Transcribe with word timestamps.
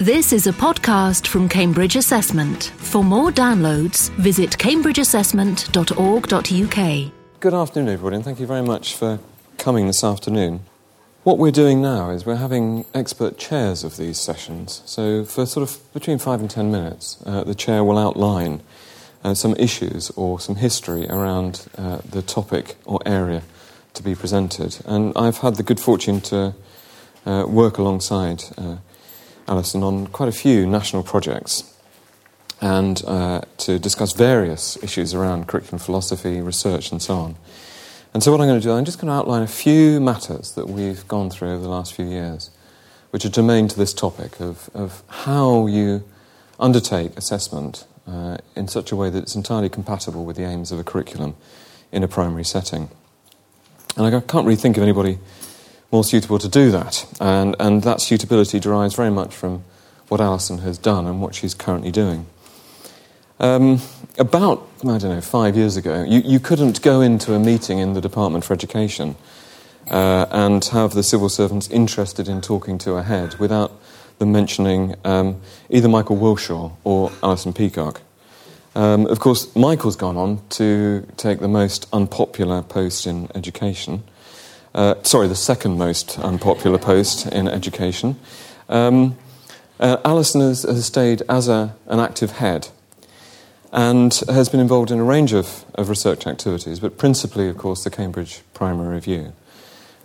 This 0.00 0.32
is 0.32 0.46
a 0.46 0.52
podcast 0.52 1.26
from 1.26 1.48
Cambridge 1.48 1.96
Assessment. 1.96 2.70
For 2.76 3.02
more 3.02 3.32
downloads, 3.32 4.10
visit 4.10 4.50
cambridgeassessment.org.uk. 4.50 7.12
Good 7.40 7.54
afternoon, 7.54 7.92
everybody, 7.92 8.14
and 8.14 8.24
thank 8.24 8.38
you 8.38 8.46
very 8.46 8.62
much 8.62 8.94
for 8.94 9.18
coming 9.56 9.88
this 9.88 10.04
afternoon. 10.04 10.60
What 11.24 11.36
we're 11.36 11.50
doing 11.50 11.82
now 11.82 12.10
is 12.10 12.24
we're 12.24 12.36
having 12.36 12.84
expert 12.94 13.38
chairs 13.38 13.82
of 13.82 13.96
these 13.96 14.20
sessions. 14.20 14.82
So, 14.86 15.24
for 15.24 15.44
sort 15.46 15.68
of 15.68 15.92
between 15.92 16.18
five 16.18 16.38
and 16.38 16.48
ten 16.48 16.70
minutes, 16.70 17.20
uh, 17.26 17.42
the 17.42 17.56
chair 17.56 17.82
will 17.82 17.98
outline 17.98 18.62
uh, 19.24 19.34
some 19.34 19.56
issues 19.56 20.10
or 20.10 20.38
some 20.38 20.54
history 20.54 21.08
around 21.08 21.66
uh, 21.76 22.02
the 22.08 22.22
topic 22.22 22.76
or 22.84 23.00
area 23.04 23.42
to 23.94 24.04
be 24.04 24.14
presented. 24.14 24.78
And 24.86 25.12
I've 25.16 25.38
had 25.38 25.56
the 25.56 25.64
good 25.64 25.80
fortune 25.80 26.20
to 26.20 26.54
uh, 27.26 27.46
work 27.48 27.78
alongside 27.78 28.44
uh, 28.56 28.76
Alison 29.48 29.82
on 29.82 30.06
quite 30.08 30.28
a 30.28 30.32
few 30.32 30.66
national 30.66 31.02
projects 31.02 31.74
and 32.60 33.02
uh, 33.06 33.40
to 33.56 33.78
discuss 33.78 34.12
various 34.12 34.82
issues 34.82 35.14
around 35.14 35.46
curriculum 35.46 35.78
philosophy, 35.78 36.40
research, 36.40 36.90
and 36.90 37.00
so 37.00 37.14
on. 37.14 37.36
And 38.14 38.22
so, 38.22 38.32
what 38.32 38.40
I'm 38.40 38.48
going 38.48 38.60
to 38.60 38.66
do, 38.66 38.72
I'm 38.72 38.84
just 38.84 38.98
going 38.98 39.08
to 39.08 39.14
outline 39.14 39.42
a 39.42 39.48
few 39.48 40.00
matters 40.00 40.52
that 40.52 40.68
we've 40.68 41.06
gone 41.08 41.30
through 41.30 41.52
over 41.52 41.62
the 41.62 41.68
last 41.68 41.94
few 41.94 42.06
years, 42.06 42.50
which 43.10 43.24
are 43.24 43.28
germane 43.28 43.68
to 43.68 43.76
this 43.76 43.94
topic 43.94 44.40
of, 44.40 44.70
of 44.74 45.02
how 45.08 45.66
you 45.66 46.02
undertake 46.58 47.16
assessment 47.16 47.86
uh, 48.06 48.38
in 48.56 48.66
such 48.66 48.90
a 48.90 48.96
way 48.96 49.10
that 49.10 49.22
it's 49.22 49.36
entirely 49.36 49.68
compatible 49.68 50.24
with 50.24 50.36
the 50.36 50.44
aims 50.44 50.72
of 50.72 50.78
a 50.78 50.84
curriculum 50.84 51.36
in 51.92 52.02
a 52.02 52.08
primary 52.08 52.44
setting. 52.44 52.88
And 53.96 54.06
I 54.06 54.20
can't 54.20 54.46
really 54.46 54.56
think 54.56 54.76
of 54.76 54.82
anybody 54.82 55.18
more 55.90 56.04
suitable 56.04 56.38
to 56.38 56.48
do 56.48 56.70
that. 56.70 57.06
And, 57.20 57.56
and 57.58 57.82
that 57.82 58.00
suitability 58.00 58.60
derives 58.60 58.94
very 58.94 59.10
much 59.10 59.34
from 59.34 59.64
what 60.08 60.20
Alison 60.20 60.58
has 60.58 60.78
done 60.78 61.06
and 61.06 61.20
what 61.20 61.34
she's 61.34 61.54
currently 61.54 61.90
doing. 61.90 62.26
Um, 63.40 63.80
about, 64.18 64.66
I 64.82 64.98
don't 64.98 65.04
know, 65.04 65.20
five 65.20 65.56
years 65.56 65.76
ago, 65.76 66.02
you, 66.02 66.20
you 66.24 66.40
couldn't 66.40 66.82
go 66.82 67.00
into 67.00 67.34
a 67.34 67.38
meeting 67.38 67.78
in 67.78 67.92
the 67.92 68.00
Department 68.00 68.44
for 68.44 68.52
Education 68.52 69.16
uh, 69.90 70.26
and 70.30 70.64
have 70.66 70.92
the 70.94 71.02
civil 71.02 71.28
servants 71.28 71.68
interested 71.70 72.28
in 72.28 72.40
talking 72.40 72.78
to 72.78 72.94
a 72.94 73.02
head 73.02 73.38
without 73.38 73.72
them 74.18 74.32
mentioning 74.32 74.96
um, 75.04 75.40
either 75.70 75.88
Michael 75.88 76.16
Wilshaw 76.16 76.72
or 76.82 77.12
Alison 77.22 77.52
Peacock. 77.52 78.02
Um, 78.74 79.06
of 79.06 79.20
course, 79.20 79.54
Michael's 79.54 79.96
gone 79.96 80.16
on 80.16 80.40
to 80.50 81.06
take 81.16 81.38
the 81.38 81.48
most 81.48 81.86
unpopular 81.92 82.62
post 82.62 83.06
in 83.06 83.28
education 83.34 84.02
uh, 84.74 84.94
sorry, 85.02 85.28
the 85.28 85.34
second 85.34 85.78
most 85.78 86.18
unpopular 86.18 86.78
post 86.78 87.26
in 87.26 87.48
education. 87.48 88.16
Um, 88.68 89.16
uh, 89.80 89.98
Alison 90.04 90.40
has, 90.40 90.62
has, 90.64 90.86
stayed 90.86 91.22
as 91.28 91.48
a, 91.48 91.74
an 91.86 92.00
active 92.00 92.32
head 92.32 92.68
and 93.72 94.12
has 94.28 94.48
been 94.48 94.60
involved 94.60 94.90
in 94.90 94.98
a 94.98 95.04
range 95.04 95.32
of, 95.32 95.64
of 95.74 95.88
research 95.88 96.26
activities, 96.26 96.80
but 96.80 96.98
principally, 96.98 97.48
of 97.48 97.56
course, 97.56 97.84
the 97.84 97.90
Cambridge 97.90 98.40
Primary 98.54 98.94
Review. 98.94 99.32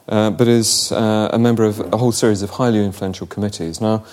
Uh, 0.08 0.30
but 0.30 0.50
is 0.50 0.92
uh, 0.92 1.30
a 1.32 1.40
member 1.40 1.64
of 1.64 1.80
a 1.94 1.98
whole 1.98 2.12
series 2.12 2.42
of 2.42 2.52
highly 2.52 2.84
influential 2.84 3.26
committees. 3.26 3.80
Now, 3.80 4.06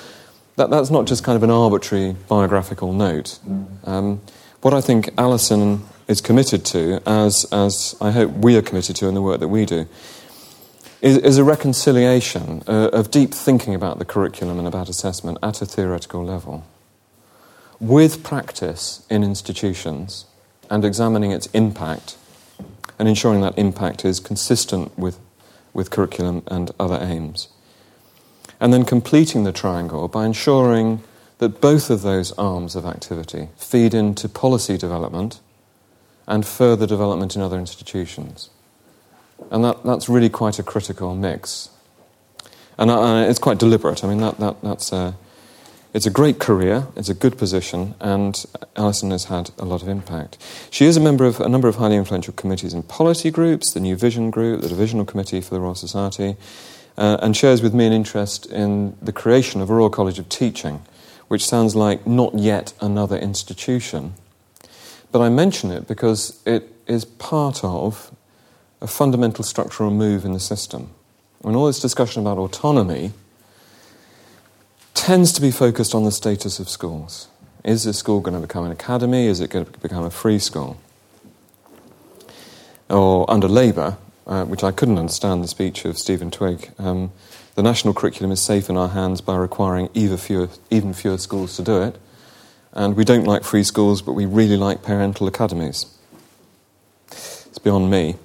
that, 0.55 0.70
that's 0.70 0.91
not 0.91 1.07
just 1.07 1.25
kind 1.25 1.35
of 1.35 1.42
an 1.42 1.51
arbitrary 1.51 2.14
biographical 2.29 2.92
note. 2.92 3.41
Um, 3.85 4.20
what 4.62 4.73
I 4.73 4.81
think 4.81 5.11
Alison 5.19 5.83
is 6.07 6.20
committed 6.20 6.64
to, 6.67 7.01
as, 7.07 7.45
as 7.51 7.97
I 8.01 8.12
hope 8.12 8.31
we 8.31 8.57
are 8.57 8.62
committed 8.62 8.95
to 8.97 9.09
in 9.09 9.14
the 9.14 9.23
work 9.23 9.41
that 9.41 9.48
we 9.48 9.64
do, 9.67 9.89
is, 11.01 11.17
is 11.19 11.39
a 11.39 11.45
reconciliation 11.45 12.62
uh, 12.67 12.91
of 12.93 13.11
deep 13.11 13.33
thinking 13.33 13.75
about 13.75 13.98
the 13.98 14.05
curriculum 14.05 14.59
and 14.59 14.69
about 14.69 14.89
assessment 14.89 15.39
at 15.42 15.62
a 15.62 15.67
theoretical 15.67 16.25
level 16.25 16.65
with 17.81 18.23
practice 18.23 19.07
in 19.09 19.25
institutions 19.25 20.27
and 20.69 20.84
examining 20.84 21.33
its 21.33 21.47
impact 21.48 22.17
and 22.98 23.09
ensuring 23.09 23.41
that 23.41 23.57
impact 23.59 24.05
is 24.05 24.20
consistent 24.20 24.97
with, 24.98 25.19
with 25.73 25.91
curriculum 25.91 26.42
and 26.48 26.70
other 26.79 26.98
aims. 27.01 27.48
And 28.61 28.74
then 28.74 28.85
completing 28.85 29.45
the 29.45 29.53
triangle 29.53 30.07
by 30.07 30.27
ensuring 30.27 31.03
that 31.39 31.63
both 31.63 31.89
of 31.89 32.03
those 32.03 32.33
arms 32.33 32.77
of 32.77 32.85
activity 32.85 33.48
feed 33.57 33.95
into 33.95 34.29
policy 34.29 34.77
development 34.77 35.41
and 36.27 36.47
further 36.47 36.86
development 36.86 37.35
in 37.35 37.41
other 37.41 37.58
institutions. 37.58 38.51
And 39.51 39.64
that, 39.64 39.84
that's 39.84 40.08
really 40.08 40.28
quite 40.28 40.58
a 40.58 40.62
critical 40.62 41.14
mix. 41.14 41.70
And 42.78 42.90
uh, 42.90 43.27
it's 43.28 43.39
quite 43.39 43.58
deliberate. 43.58 44.05
I 44.05 44.08
mean, 44.08 44.20
that, 44.20 44.39
that, 44.39 44.62
that's 44.62 44.92
a, 44.92 45.14
it's 45.92 46.06
a 46.06 46.11
great 46.11 46.39
career, 46.39 46.86
it's 46.95 47.08
a 47.08 47.14
good 47.14 47.36
position, 47.36 47.95
and 48.00 48.45
Alison 48.77 49.11
has 49.11 49.24
had 49.24 49.50
a 49.58 49.64
lot 49.64 49.83
of 49.83 49.89
impact. 49.89 50.39
She 50.70 50.84
is 50.86 50.96
a 50.96 51.00
member 51.00 51.24
of 51.24 51.40
a 51.40 51.48
number 51.48 51.67
of 51.67 51.77
highly 51.77 51.96
influential 51.96 52.33
committees 52.33 52.73
and 52.73 52.86
policy 52.86 53.30
groups, 53.30 53.73
the 53.73 53.80
New 53.80 53.96
Vision 53.96 54.30
Group, 54.30 54.61
the 54.61 54.68
Divisional 54.68 55.05
Committee 55.05 55.40
for 55.40 55.52
the 55.52 55.61
Royal 55.61 55.74
Society, 55.74 56.36
uh, 56.96 57.18
and 57.20 57.36
shares 57.36 57.61
with 57.61 57.74
me 57.74 57.86
an 57.86 57.92
interest 57.92 58.46
in 58.46 58.96
the 59.02 59.12
creation 59.12 59.61
of 59.61 59.68
a 59.68 59.74
Royal 59.74 59.90
College 59.90 60.18
of 60.20 60.29
Teaching, 60.29 60.80
which 61.27 61.45
sounds 61.45 61.74
like 61.74 62.06
not 62.06 62.39
yet 62.39 62.73
another 62.80 63.17
institution. 63.17 64.14
But 65.11 65.23
I 65.23 65.29
mention 65.29 65.73
it 65.73 65.89
because 65.89 66.40
it 66.46 66.73
is 66.86 67.05
part 67.05 67.64
of 67.64 68.14
a 68.80 68.86
fundamental 68.86 69.45
structural 69.45 69.91
move 69.91 70.24
in 70.24 70.33
the 70.33 70.41
system. 70.41 70.91
And 71.45 71.57
all 71.57 71.67
this 71.67 71.80
discussion 71.80 72.23
about 72.23 72.39
autonomy 72.39 73.13
tends 74.95 75.33
to 75.33 75.41
be 75.41 75.51
focused 75.51 75.95
on 75.95 76.05
the 76.05 76.13
status 76.13 76.58
of 76.58 76.68
schools. 76.68 77.29
Is 77.64 77.85
a 77.86 77.92
school 77.92 78.20
going 78.20 78.35
to 78.35 78.41
become 78.41 78.64
an 78.64 78.73
academy? 78.73 79.27
Is 79.27 79.41
it 79.41 79.51
going 79.51 79.67
to 79.67 79.79
become 79.80 80.05
a 80.05 80.11
free 80.11 80.39
school? 80.39 80.79
Or 82.89 83.30
under 83.30 83.48
Labour, 83.48 83.98
uh, 84.27 84.45
which 84.45 84.64
I 84.64 84.73
couldn't 84.73 84.98
understand 84.98 85.45
the 85.45 85.48
speech 85.48 85.85
of 85.85 85.98
Stephen 85.98 86.30
Twigg, 86.30 86.70
um, 86.79 87.12
the 87.55 87.62
national 87.62 87.95
curriculum 87.95 88.33
is 88.33 88.41
safe 88.41 88.70
in 88.70 88.77
our 88.77 88.89
hands 88.89 89.20
by 89.20 89.36
requiring 89.36 89.91
even 89.95 90.17
fewer, 90.17 90.48
even 90.70 90.95
fewer 90.95 91.18
schools 91.18 91.57
to 91.57 91.62
do 91.62 91.83
it. 91.83 91.97
And 92.73 92.97
we 92.97 93.05
don't 93.05 93.24
like 93.24 93.45
free 93.45 93.64
schools, 93.64 94.01
but 94.01 94.12
we 94.12 94.27
really 94.27 94.57
like 94.57 94.83
parental 94.83 95.27
academies. 95.27 95.86
It's 97.11 97.58
beyond 97.58 97.91
me. 97.91 98.17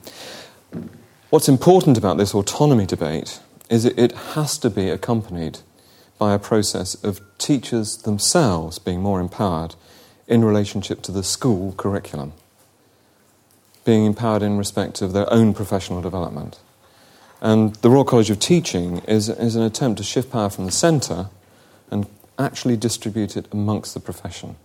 What's 1.31 1.49
important 1.49 1.97
about 1.97 2.17
this 2.17 2.35
autonomy 2.35 2.85
debate 2.85 3.39
is 3.67 3.83
it 3.83 4.11
has 4.11 4.59
to 4.59 4.69
be 4.69 4.89
accompanied 4.89 5.59
by 6.19 6.33
a 6.33 6.39
process 6.39 6.93
of 7.03 7.19
teachers 7.39 7.97
themselves 7.97 8.77
being 8.77 9.01
more 9.01 9.19
empowered 9.19 9.73
in 10.27 10.45
relationship 10.45 11.01
to 11.01 11.11
the 11.11 11.23
school 11.23 11.73
curriculum, 11.73 12.33
being 13.83 14.05
empowered 14.05 14.43
in 14.43 14.57
respect 14.57 15.01
of 15.01 15.13
their 15.13 15.31
own 15.33 15.55
professional 15.55 15.99
development. 15.99 16.59
And 17.41 17.75
the 17.77 17.89
Royal 17.89 18.05
College 18.05 18.29
of 18.29 18.39
Teaching 18.39 18.99
is, 18.99 19.27
is 19.27 19.55
an 19.55 19.63
attempt 19.63 19.97
to 19.97 20.03
shift 20.03 20.31
power 20.31 20.51
from 20.51 20.65
the 20.65 20.71
centre 20.71 21.29
and 21.89 22.05
actually 22.37 22.77
distribute 22.77 23.35
it 23.35 23.47
amongst 23.51 23.95
the 23.95 23.99
profession. 23.99 24.57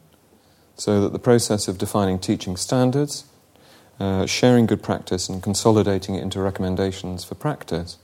So 0.76 1.00
that 1.00 1.12
the 1.12 1.18
process 1.18 1.68
of 1.68 1.78
defining 1.78 2.18
teaching 2.18 2.56
standards, 2.56 3.24
uh, 4.00 4.26
sharing 4.26 4.66
good 4.66 4.82
practice 4.82 5.28
and 5.28 5.42
consolidating 5.42 6.14
it 6.14 6.22
into 6.22 6.40
recommendations 6.40 7.22
for 7.22 7.34
practice 7.34 7.98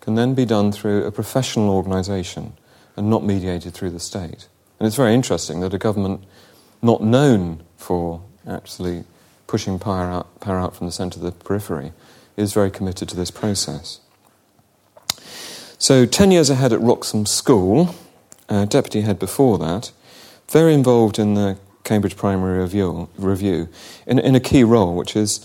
can 0.00 0.14
then 0.14 0.34
be 0.34 0.44
done 0.44 0.70
through 0.70 1.04
a 1.04 1.10
professional 1.10 1.70
organisation 1.70 2.52
and 2.96 3.08
not 3.08 3.24
mediated 3.24 3.74
through 3.74 3.90
the 3.90 4.00
state. 4.00 4.48
And 4.78 4.86
it's 4.86 4.96
very 4.96 5.14
interesting 5.14 5.60
that 5.60 5.74
a 5.74 5.78
government 5.78 6.24
not 6.82 7.02
known 7.02 7.62
for 7.76 8.22
actually 8.46 9.04
pushing 9.46 9.78
power 9.78 10.10
out, 10.10 10.40
power 10.40 10.58
out 10.58 10.76
from 10.76 10.86
the 10.86 10.92
centre 10.92 11.18
to 11.18 11.24
the 11.24 11.32
periphery 11.32 11.92
is 12.36 12.52
very 12.52 12.70
committed 12.70 13.08
to 13.08 13.16
this 13.16 13.30
process. 13.30 14.00
So, 15.78 16.04
10 16.04 16.30
years 16.30 16.50
ahead 16.50 16.72
at 16.72 16.80
Wroxham 16.80 17.26
School, 17.26 17.94
uh, 18.48 18.66
deputy 18.66 19.00
head 19.00 19.18
before 19.18 19.58
that, 19.58 19.92
very 20.48 20.74
involved 20.74 21.18
in 21.18 21.34
the 21.34 21.56
Cambridge 21.90 22.16
Primary 22.16 22.60
Review, 22.60 23.08
Review 23.18 23.68
in, 24.06 24.20
in 24.20 24.36
a 24.36 24.40
key 24.40 24.62
role, 24.62 24.94
which 24.94 25.16
is 25.16 25.40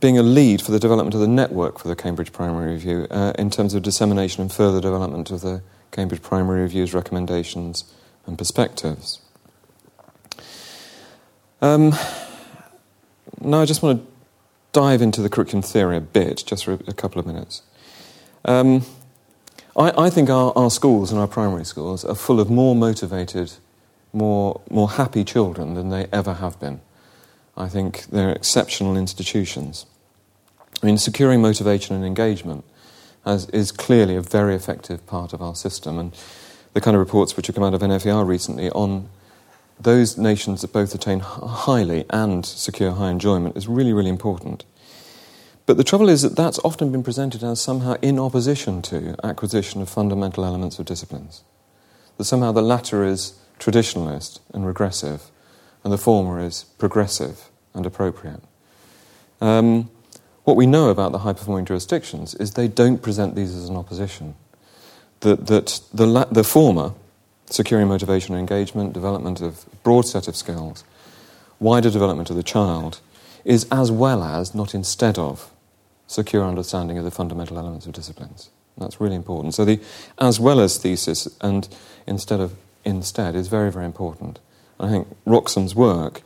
being 0.00 0.18
a 0.18 0.22
lead 0.24 0.60
for 0.60 0.72
the 0.72 0.80
development 0.80 1.14
of 1.14 1.20
the 1.20 1.28
network 1.28 1.78
for 1.78 1.86
the 1.86 1.94
Cambridge 1.94 2.32
Primary 2.32 2.72
Review 2.72 3.06
uh, 3.08 3.34
in 3.38 3.50
terms 3.50 3.72
of 3.72 3.84
dissemination 3.84 4.42
and 4.42 4.52
further 4.52 4.80
development 4.80 5.30
of 5.30 5.42
the 5.42 5.62
Cambridge 5.92 6.20
Primary 6.22 6.62
Review's 6.62 6.92
recommendations 6.92 7.84
and 8.26 8.36
perspectives. 8.36 9.20
Um, 11.62 11.94
now, 13.40 13.60
I 13.60 13.64
just 13.64 13.80
want 13.80 14.00
to 14.00 14.06
dive 14.72 15.00
into 15.00 15.22
the 15.22 15.28
curriculum 15.28 15.62
theory 15.62 15.98
a 15.98 16.00
bit, 16.00 16.42
just 16.44 16.64
for 16.64 16.72
a, 16.72 16.92
couple 16.94 17.20
of 17.20 17.26
minutes. 17.26 17.62
Um, 18.44 18.84
I, 19.76 20.06
I, 20.06 20.10
think 20.10 20.30
our, 20.30 20.52
our 20.56 20.68
schools 20.68 21.12
and 21.12 21.20
our 21.20 21.28
primary 21.28 21.64
schools 21.64 22.04
are 22.04 22.16
full 22.16 22.40
of 22.40 22.50
more 22.50 22.74
motivated 22.74 23.52
more, 24.16 24.60
more 24.70 24.88
happy 24.88 25.24
children 25.24 25.74
than 25.74 25.90
they 25.90 26.06
ever 26.12 26.34
have 26.34 26.58
been. 26.58 26.80
I 27.56 27.68
think 27.68 28.06
they're 28.06 28.32
exceptional 28.32 28.96
institutions. 28.96 29.86
I 30.82 30.86
mean, 30.86 30.98
securing 30.98 31.40
motivation 31.40 31.94
and 31.94 32.04
engagement 32.04 32.64
has, 33.24 33.48
is 33.50 33.72
clearly 33.72 34.16
a 34.16 34.22
very 34.22 34.54
effective 34.54 35.06
part 35.06 35.32
of 35.32 35.42
our 35.42 35.54
system. 35.54 35.98
And 35.98 36.14
the 36.72 36.80
kind 36.80 36.96
of 36.96 37.00
reports 37.00 37.36
which 37.36 37.46
have 37.46 37.56
come 37.56 37.64
out 37.64 37.74
of 37.74 37.80
NFER 37.80 38.26
recently 38.26 38.70
on 38.70 39.08
those 39.78 40.16
nations 40.16 40.62
that 40.62 40.72
both 40.72 40.94
attain 40.94 41.20
highly 41.20 42.04
and 42.10 42.44
secure 42.44 42.92
high 42.92 43.10
enjoyment 43.10 43.56
is 43.56 43.68
really, 43.68 43.92
really 43.92 44.08
important. 44.08 44.64
But 45.66 45.76
the 45.76 45.84
trouble 45.84 46.08
is 46.08 46.22
that 46.22 46.36
that's 46.36 46.60
often 46.60 46.92
been 46.92 47.02
presented 47.02 47.42
as 47.42 47.60
somehow 47.60 47.96
in 48.00 48.18
opposition 48.18 48.80
to 48.82 49.16
acquisition 49.24 49.82
of 49.82 49.88
fundamental 49.88 50.44
elements 50.44 50.78
of 50.78 50.86
disciplines. 50.86 51.42
That 52.16 52.24
somehow 52.24 52.52
the 52.52 52.62
latter 52.62 53.04
is 53.04 53.34
traditionalist 53.58 54.40
and 54.52 54.66
regressive, 54.66 55.30
and 55.84 55.92
the 55.92 55.98
former 55.98 56.40
is 56.40 56.64
progressive 56.78 57.50
and 57.74 57.86
appropriate. 57.86 58.40
Um, 59.40 59.90
what 60.44 60.56
we 60.56 60.66
know 60.66 60.90
about 60.90 61.12
the 61.12 61.18
high 61.18 61.32
performing 61.32 61.64
jurisdictions 61.64 62.34
is 62.34 62.52
they 62.52 62.68
don't 62.68 63.02
present 63.02 63.34
these 63.34 63.54
as 63.54 63.68
an 63.68 63.76
opposition. 63.76 64.34
That, 65.20 65.46
that 65.46 65.80
the, 65.92 66.06
la- 66.06 66.24
the 66.26 66.44
former, 66.44 66.92
securing 67.46 67.88
motivation 67.88 68.34
and 68.34 68.40
engagement, 68.40 68.92
development 68.92 69.40
of 69.40 69.64
a 69.72 69.76
broad 69.76 70.06
set 70.06 70.28
of 70.28 70.36
skills, 70.36 70.84
wider 71.58 71.90
development 71.90 72.30
of 72.30 72.36
the 72.36 72.42
child, 72.42 73.00
is 73.44 73.66
as 73.70 73.90
well 73.90 74.22
as, 74.22 74.54
not 74.54 74.74
instead 74.74 75.18
of, 75.18 75.50
secure 76.06 76.44
understanding 76.44 76.98
of 76.98 77.04
the 77.04 77.10
fundamental 77.10 77.58
elements 77.58 77.86
of 77.86 77.92
disciplines. 77.92 78.50
That's 78.78 79.00
really 79.00 79.16
important. 79.16 79.54
So 79.54 79.64
the 79.64 79.80
as 80.18 80.38
well 80.38 80.60
as 80.60 80.78
thesis 80.78 81.28
and 81.40 81.68
instead 82.06 82.40
of 82.40 82.54
instead 82.86 83.34
is 83.34 83.48
very, 83.48 83.70
very 83.70 83.84
important. 83.84 84.38
I 84.80 84.88
think 84.88 85.08
Wroxham's 85.26 85.74
work 85.74 86.22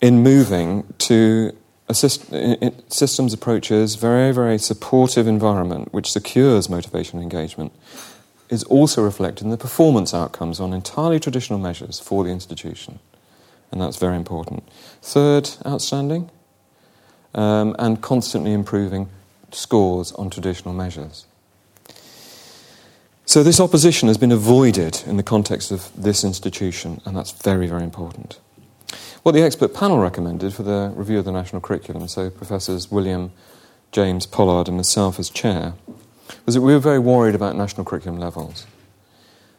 in 0.00 0.22
moving 0.22 0.92
to 0.98 1.56
a 1.88 1.94
systems 1.94 3.32
approaches, 3.32 3.96
very, 3.96 4.32
very 4.32 4.58
supportive 4.58 5.26
environment 5.26 5.92
which 5.92 6.12
secures 6.12 6.68
motivation 6.68 7.18
and 7.18 7.24
engagement 7.24 7.72
is 8.48 8.62
also 8.64 9.02
reflected 9.02 9.44
in 9.44 9.50
the 9.50 9.56
performance 9.56 10.14
outcomes 10.14 10.60
on 10.60 10.72
entirely 10.72 11.18
traditional 11.18 11.58
measures 11.58 11.98
for 11.98 12.24
the 12.24 12.30
institution. 12.30 12.98
And 13.72 13.80
that's 13.80 13.96
very 13.96 14.16
important. 14.16 14.68
Third, 15.02 15.50
outstanding, 15.66 16.30
um, 17.34 17.76
and 17.78 18.00
constantly 18.00 18.52
improving 18.52 19.08
scores 19.52 20.12
on 20.12 20.30
traditional 20.30 20.74
measures. 20.74 21.26
So, 23.30 23.44
this 23.44 23.60
opposition 23.60 24.08
has 24.08 24.18
been 24.18 24.32
avoided 24.32 25.04
in 25.06 25.16
the 25.16 25.22
context 25.22 25.70
of 25.70 25.88
this 25.96 26.24
institution, 26.24 27.00
and 27.04 27.16
that's 27.16 27.30
very, 27.30 27.68
very 27.68 27.84
important. 27.84 28.40
What 29.22 29.36
the 29.36 29.42
expert 29.42 29.72
panel 29.72 29.98
recommended 29.98 30.52
for 30.52 30.64
the 30.64 30.92
review 30.96 31.20
of 31.20 31.26
the 31.26 31.30
national 31.30 31.62
curriculum, 31.62 32.08
so 32.08 32.28
Professors 32.28 32.88
Wiliam, 32.88 33.30
James 33.92 34.26
Pollard, 34.26 34.66
and 34.66 34.76
myself 34.76 35.20
as 35.20 35.30
chair, 35.30 35.74
was 36.44 36.56
that 36.56 36.60
we 36.60 36.72
were 36.72 36.80
very 36.80 36.98
worried 36.98 37.36
about 37.36 37.54
national 37.54 37.84
curriculum 37.84 38.18
levels. 38.18 38.66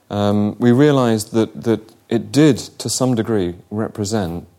Um, 0.10 0.58
we 0.60 0.74
realised 0.74 1.32
that, 1.32 1.64
that 1.64 1.94
it 2.10 2.30
did, 2.30 2.58
to 2.58 2.90
some 2.90 3.16
degree, 3.16 3.56
represent 3.70 4.50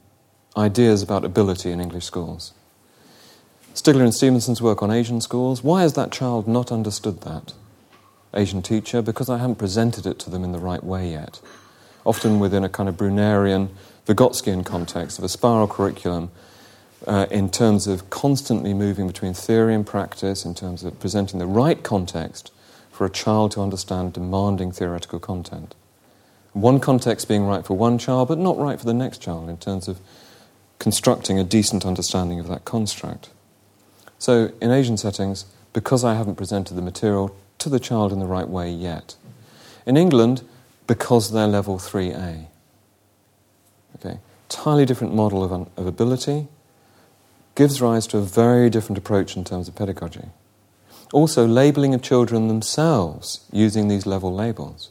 ideas 0.56 1.02
about 1.02 1.22
ability 1.22 1.70
in 1.70 1.82
English 1.82 2.06
schools. 2.06 2.54
Stigler 3.74 4.04
and 4.04 4.14
Stevenson's 4.14 4.62
work 4.62 4.82
on 4.82 4.90
Asian 4.90 5.20
schools, 5.20 5.62
why 5.62 5.82
has 5.82 5.92
that 5.92 6.12
child 6.12 6.48
not 6.48 6.72
understood 6.72 7.20
that? 7.20 7.52
Asian 8.34 8.62
teacher, 8.62 9.02
because 9.02 9.28
I 9.28 9.38
haven't 9.38 9.56
presented 9.56 10.06
it 10.06 10.18
to 10.20 10.30
them 10.30 10.44
in 10.44 10.52
the 10.52 10.58
right 10.58 10.82
way 10.82 11.10
yet. 11.10 11.40
Often 12.04 12.40
within 12.40 12.64
a 12.64 12.68
kind 12.68 12.88
of 12.88 12.96
Brunerian, 12.96 13.68
Vygotskian 14.06 14.64
context 14.64 15.18
of 15.18 15.24
a 15.24 15.28
spiral 15.28 15.68
curriculum 15.68 16.30
uh, 17.06 17.26
in 17.30 17.50
terms 17.50 17.86
of 17.86 18.10
constantly 18.10 18.74
moving 18.74 19.06
between 19.06 19.34
theory 19.34 19.74
and 19.74 19.86
practice, 19.86 20.44
in 20.44 20.54
terms 20.54 20.84
of 20.84 20.98
presenting 21.00 21.38
the 21.38 21.46
right 21.46 21.82
context 21.82 22.52
for 22.90 23.06
a 23.06 23.10
child 23.10 23.52
to 23.52 23.60
understand 23.60 24.12
demanding 24.12 24.72
theoretical 24.72 25.18
content. 25.18 25.74
One 26.52 26.80
context 26.80 27.28
being 27.28 27.44
right 27.44 27.64
for 27.64 27.76
one 27.76 27.98
child, 27.98 28.28
but 28.28 28.38
not 28.38 28.58
right 28.58 28.78
for 28.78 28.84
the 28.84 28.94
next 28.94 29.18
child 29.18 29.48
in 29.48 29.56
terms 29.56 29.88
of 29.88 29.98
constructing 30.78 31.38
a 31.38 31.44
decent 31.44 31.86
understanding 31.86 32.38
of 32.38 32.48
that 32.48 32.64
construct. 32.64 33.30
So, 34.18 34.52
in 34.60 34.70
Asian 34.70 34.96
settings, 34.96 35.46
because 35.72 36.04
I 36.04 36.14
haven't 36.14 36.36
presented 36.36 36.74
the 36.74 36.82
material 36.82 37.34
to 37.62 37.68
the 37.68 37.80
child 37.80 38.12
in 38.12 38.18
the 38.18 38.26
right 38.26 38.48
way 38.48 38.70
yet. 38.70 39.16
In 39.86 39.96
England, 39.96 40.42
because 40.86 41.32
they're 41.32 41.46
level 41.46 41.78
3A. 41.78 42.46
Okay, 43.96 44.18
entirely 44.50 44.84
different 44.84 45.14
model 45.14 45.42
of, 45.42 45.52
of 45.76 45.86
ability, 45.86 46.48
gives 47.54 47.80
rise 47.80 48.06
to 48.08 48.18
a 48.18 48.22
very 48.22 48.70
different 48.70 48.98
approach 48.98 49.36
in 49.36 49.44
terms 49.44 49.68
of 49.68 49.74
pedagogy. 49.74 50.28
Also, 51.12 51.46
labelling 51.46 51.94
of 51.94 52.02
children 52.02 52.48
themselves 52.48 53.44
using 53.52 53.88
these 53.88 54.06
level 54.06 54.34
labels. 54.34 54.90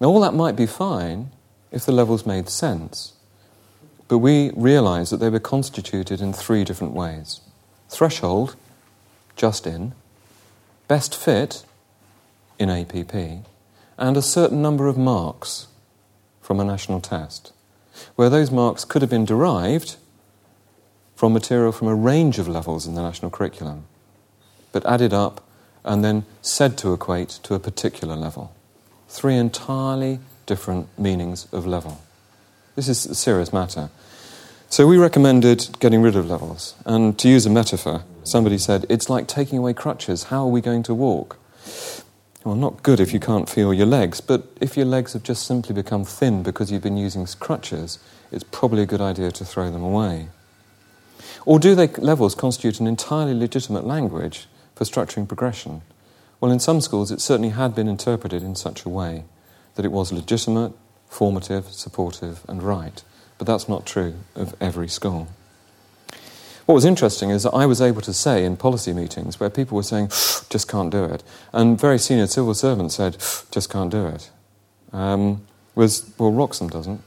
Now, 0.00 0.08
all 0.08 0.20
that 0.20 0.34
might 0.34 0.56
be 0.56 0.66
fine 0.66 1.30
if 1.70 1.84
the 1.84 1.92
levels 1.92 2.24
made 2.24 2.48
sense, 2.48 3.14
but 4.06 4.18
we 4.18 4.52
realised 4.54 5.10
that 5.12 5.16
they 5.16 5.30
were 5.30 5.40
constituted 5.40 6.20
in 6.20 6.32
three 6.32 6.64
different 6.64 6.94
ways 6.94 7.40
threshold, 7.88 8.56
just 9.36 9.66
in, 9.66 9.92
best 10.88 11.14
fit, 11.14 11.64
in 12.58 12.70
APP, 12.70 13.14
and 13.96 14.16
a 14.16 14.22
certain 14.22 14.62
number 14.62 14.86
of 14.88 14.96
marks 14.96 15.68
from 16.40 16.60
a 16.60 16.64
national 16.64 17.00
test, 17.00 17.52
where 18.16 18.30
those 18.30 18.50
marks 18.50 18.84
could 18.84 19.02
have 19.02 19.10
been 19.10 19.24
derived 19.24 19.96
from 21.14 21.32
material 21.32 21.72
from 21.72 21.88
a 21.88 21.94
range 21.94 22.38
of 22.38 22.48
levels 22.48 22.86
in 22.86 22.94
the 22.94 23.02
national 23.02 23.30
curriculum, 23.30 23.84
but 24.72 24.84
added 24.84 25.12
up 25.12 25.42
and 25.84 26.04
then 26.04 26.24
said 26.42 26.76
to 26.78 26.92
equate 26.92 27.28
to 27.42 27.54
a 27.54 27.60
particular 27.60 28.16
level. 28.16 28.54
Three 29.08 29.36
entirely 29.36 30.18
different 30.46 30.88
meanings 30.98 31.46
of 31.52 31.66
level. 31.66 32.00
This 32.74 32.88
is 32.88 33.06
a 33.06 33.14
serious 33.14 33.52
matter. 33.52 33.90
So 34.68 34.88
we 34.88 34.98
recommended 34.98 35.68
getting 35.78 36.02
rid 36.02 36.16
of 36.16 36.28
levels. 36.28 36.74
And 36.84 37.16
to 37.20 37.28
use 37.28 37.46
a 37.46 37.50
metaphor, 37.50 38.02
somebody 38.24 38.58
said, 38.58 38.86
it's 38.88 39.08
like 39.08 39.28
taking 39.28 39.58
away 39.58 39.72
crutches. 39.72 40.24
How 40.24 40.44
are 40.44 40.50
we 40.50 40.60
going 40.60 40.82
to 40.84 40.94
walk? 40.94 41.38
Well, 42.44 42.56
not 42.56 42.82
good 42.82 43.00
if 43.00 43.14
you 43.14 43.20
can't 43.20 43.48
feel 43.48 43.72
your 43.72 43.86
legs, 43.86 44.20
but 44.20 44.46
if 44.60 44.76
your 44.76 44.84
legs 44.84 45.14
have 45.14 45.22
just 45.22 45.46
simply 45.46 45.74
become 45.74 46.04
thin 46.04 46.42
because 46.42 46.70
you've 46.70 46.82
been 46.82 46.98
using 46.98 47.26
crutches, 47.40 47.98
it's 48.30 48.44
probably 48.44 48.82
a 48.82 48.86
good 48.86 49.00
idea 49.00 49.30
to 49.32 49.44
throw 49.46 49.70
them 49.70 49.82
away. 49.82 50.28
Or 51.46 51.58
do 51.58 51.74
they 51.74 51.88
levels 51.88 52.34
constitute 52.34 52.80
an 52.80 52.86
entirely 52.86 53.32
legitimate 53.32 53.86
language 53.86 54.46
for 54.74 54.84
structuring 54.84 55.26
progression? 55.26 55.80
Well, 56.38 56.52
in 56.52 56.60
some 56.60 56.82
schools, 56.82 57.10
it 57.10 57.22
certainly 57.22 57.50
had 57.50 57.74
been 57.74 57.88
interpreted 57.88 58.42
in 58.42 58.56
such 58.56 58.84
a 58.84 58.90
way 58.90 59.24
that 59.76 59.86
it 59.86 59.92
was 59.92 60.12
legitimate, 60.12 60.74
formative, 61.08 61.72
supportive, 61.72 62.44
and 62.46 62.62
right. 62.62 63.02
But 63.38 63.46
that's 63.46 63.70
not 63.70 63.86
true 63.86 64.16
of 64.34 64.54
every 64.60 64.88
school. 64.88 65.28
What 66.66 66.74
was 66.74 66.84
interesting 66.84 67.30
is 67.30 67.42
that 67.42 67.50
I 67.50 67.66
was 67.66 67.82
able 67.82 68.00
to 68.02 68.12
say 68.12 68.44
in 68.44 68.56
policy 68.56 68.92
meetings 68.92 69.38
where 69.38 69.50
people 69.50 69.76
were 69.76 69.82
saying, 69.82 70.08
just 70.48 70.66
can't 70.66 70.90
do 70.90 71.04
it, 71.04 71.22
and 71.52 71.78
very 71.78 71.98
senior 71.98 72.26
civil 72.26 72.54
servants 72.54 72.94
said, 72.94 73.18
just 73.50 73.70
can't 73.70 73.90
do 73.90 74.06
it, 74.06 74.30
um, 74.92 75.46
was, 75.74 76.10
well, 76.18 76.32
Wroxham 76.32 76.70
doesn't, 76.70 77.02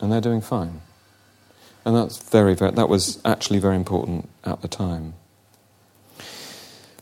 and 0.00 0.12
they're 0.12 0.20
doing 0.20 0.40
fine. 0.40 0.80
And 1.84 1.96
that's 1.96 2.18
very, 2.30 2.54
very, 2.54 2.72
that 2.72 2.88
was 2.88 3.20
actually 3.24 3.58
very 3.58 3.76
important 3.76 4.28
at 4.44 4.62
the 4.62 4.68
time. 4.68 5.14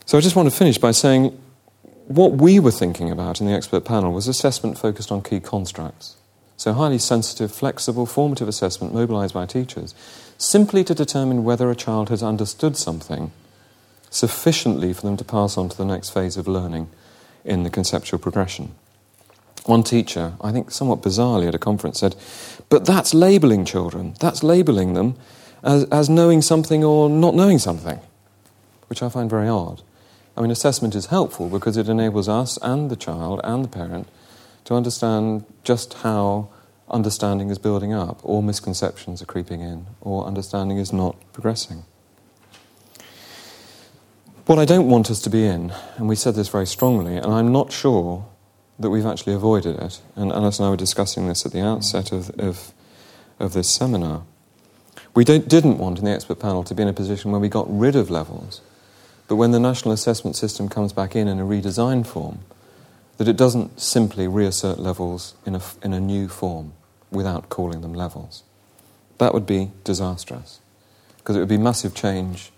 So 0.05 0.17
I 0.17 0.21
just 0.21 0.35
want 0.35 0.49
to 0.49 0.55
finish 0.55 0.77
by 0.77 0.91
saying 0.91 1.37
what 2.07 2.33
we 2.33 2.59
were 2.59 2.71
thinking 2.71 3.09
about 3.09 3.41
in 3.41 3.47
the 3.47 3.53
expert 3.53 3.85
panel 3.85 4.13
was 4.13 4.27
assessment 4.27 4.77
focused 4.77 5.11
on 5.11 5.23
key 5.23 5.39
constructs. 5.39 6.17
So 6.57 6.73
highly 6.73 6.99
sensitive, 6.99 7.51
flexible, 7.51 8.05
formative 8.05 8.47
assessment 8.47 8.93
mobilized 8.93 9.33
by 9.33 9.45
teachers, 9.45 9.95
simply 10.37 10.83
to 10.83 10.93
determine 10.93 11.43
whether 11.43 11.69
a 11.69 11.75
child 11.75 12.09
has 12.09 12.23
understood 12.23 12.77
something 12.77 13.31
sufficiently 14.09 14.93
for 14.93 15.01
them 15.01 15.17
to 15.17 15.23
pass 15.23 15.57
on 15.57 15.69
to 15.69 15.77
the 15.77 15.85
next 15.85 16.09
phase 16.09 16.37
of 16.37 16.47
learning 16.47 16.89
in 17.43 17.63
the 17.63 17.69
conceptual 17.69 18.19
progression. 18.19 18.73
One 19.65 19.83
teacher, 19.83 20.33
I 20.41 20.51
think 20.51 20.71
somewhat 20.71 21.01
bizarrely 21.01 21.47
at 21.47 21.55
a 21.55 21.59
conference, 21.59 21.99
said, 21.99 22.15
But 22.69 22.85
that's 22.85 23.13
labelling 23.13 23.65
children. 23.65 24.15
That's 24.19 24.43
labelling 24.43 24.93
them 24.93 25.15
as, 25.63 25.85
as 25.85 26.09
knowing 26.09 26.41
something 26.41 26.83
or 26.83 27.09
not 27.09 27.33
knowing 27.33 27.57
something, 27.57 27.99
which 28.87 29.01
I 29.01 29.09
find 29.09 29.29
very 29.29 29.49
odd. 29.49 29.81
I 30.37 30.41
mean, 30.41 30.51
assessment 30.51 30.95
is 30.95 31.07
helpful 31.07 31.49
because 31.49 31.77
it 31.77 31.89
enables 31.89 32.29
us 32.29 32.57
and 32.61 32.91
the 32.91 32.95
child 32.95 33.41
and 33.43 33.63
the 33.63 33.69
parent 33.69 34.07
to 34.65 34.75
understand 34.75 35.45
just 35.63 35.93
how 35.95 36.49
understanding 36.89 37.49
is 37.49 37.57
building 37.57 37.93
up, 37.93 38.19
or 38.23 38.43
misconceptions 38.43 39.21
are 39.21 39.25
creeping 39.25 39.61
in, 39.61 39.87
or 40.01 40.25
understanding 40.25 40.77
is 40.77 40.93
not 40.93 41.15
progressing. 41.33 41.83
What 44.45 44.59
I 44.59 44.65
don't 44.65 44.87
want 44.87 45.09
us 45.09 45.21
to 45.21 45.29
be 45.29 45.45
in, 45.45 45.73
and 45.97 46.07
we 46.07 46.15
said 46.15 46.35
this 46.35 46.49
very 46.49 46.67
strongly, 46.67 47.17
and 47.17 47.33
I'm 47.33 47.51
not 47.51 47.71
sure 47.71 48.25
that 48.77 48.89
we've 48.89 49.05
actually 49.05 49.33
avoided 49.33 49.79
it. 49.79 50.01
And 50.15 50.31
Alice 50.31 50.59
and 50.59 50.67
I 50.67 50.69
were 50.69 50.77
discussing 50.77 51.27
this 51.27 51.45
at 51.45 51.51
the 51.51 51.61
outset 51.61 52.11
of, 52.11 52.29
of, 52.39 52.73
of 53.39 53.53
this 53.53 53.73
seminar. 53.73 54.23
We 55.15 55.23
didn't 55.23 55.77
want 55.77 55.97
in 55.97 56.05
the 56.05 56.11
expert 56.11 56.39
panel 56.39 56.63
to 56.65 56.75
be 56.75 56.83
in 56.83 56.89
a 56.89 56.93
position 56.93 57.31
where 57.31 57.39
we 57.39 57.49
got 57.49 57.65
rid 57.69 57.95
of 57.95 58.09
levels, 58.11 58.61
but 59.27 59.37
when 59.37 59.51
the 59.51 59.59
national 59.59 59.93
assessment 59.93 60.35
system 60.35 60.69
comes 60.69 60.93
back 60.93 61.15
in 61.15 61.27
in 61.27 61.39
a 61.39 61.45
redesigned 61.45 62.05
form, 62.05 62.39
that 63.17 63.27
it 63.27 63.37
doesn't 63.37 63.79
simply 63.79 64.27
reassert 64.27 64.79
levels 64.79 65.35
in 65.45 65.55
a, 65.55 65.61
in 65.83 65.93
a 65.93 65.99
new 65.99 66.27
form 66.27 66.73
without 67.11 67.49
calling 67.49 67.81
them 67.81 67.93
levels. 67.93 68.43
That 69.17 69.33
would 69.33 69.45
be 69.45 69.71
disastrous, 69.83 70.59
because 71.17 71.35
it 71.35 71.39
would 71.39 71.47
be 71.47 71.57
massive 71.57 71.95
change 71.95 72.51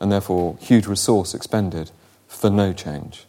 and 0.00 0.10
therefore 0.10 0.56
huge 0.60 0.86
resource 0.86 1.34
expended 1.34 1.90
for 2.26 2.50
no 2.50 2.72
change. 2.72 3.26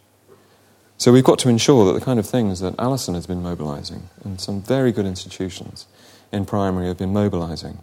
So 0.98 1.12
we've 1.12 1.24
got 1.24 1.38
to 1.40 1.50
ensure 1.50 1.84
that 1.86 1.98
the 1.98 2.04
kind 2.04 2.18
of 2.18 2.26
things 2.26 2.60
that 2.60 2.74
Alison 2.78 3.14
has 3.14 3.26
been 3.26 3.42
mobilising 3.42 4.08
and 4.24 4.40
some 4.40 4.62
very 4.62 4.92
good 4.92 5.04
institutions 5.04 5.86
in 6.32 6.46
primary 6.46 6.88
have 6.88 6.96
been 6.96 7.12
mobilising 7.12 7.78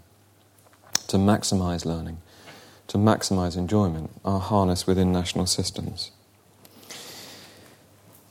to 1.08 1.18
maximise 1.18 1.86
learning, 1.86 2.18
to 2.88 2.98
maximise 2.98 3.56
enjoyment, 3.56 4.10
are 4.26 4.40
harnessed 4.40 4.88
within 4.88 5.12
national 5.12 5.46
systems. 5.46 6.10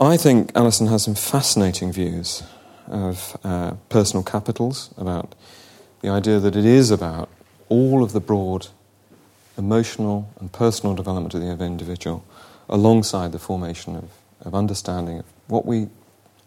I 0.02 0.16
think 0.16 0.50
Alison 0.56 0.88
has 0.88 1.04
some 1.04 1.14
fascinating 1.14 1.92
views 1.92 2.42
of 2.88 3.38
uh, 3.44 3.74
personal 3.88 4.24
capitals, 4.24 4.90
about 4.96 5.32
the 6.00 6.08
idea 6.08 6.40
that 6.40 6.56
it 6.56 6.64
is 6.64 6.90
about 6.90 7.28
all 7.68 8.02
of 8.02 8.12
the 8.12 8.18
broad 8.18 8.66
emotional 9.56 10.28
and 10.40 10.50
personal 10.50 10.96
development 10.96 11.34
of 11.34 11.40
the 11.40 11.64
individual 11.64 12.24
alongside 12.68 13.30
the 13.30 13.38
formation 13.38 13.94
of, 13.94 14.10
of 14.40 14.56
understanding 14.56 15.20
of 15.20 15.24
what 15.46 15.64
we 15.64 15.88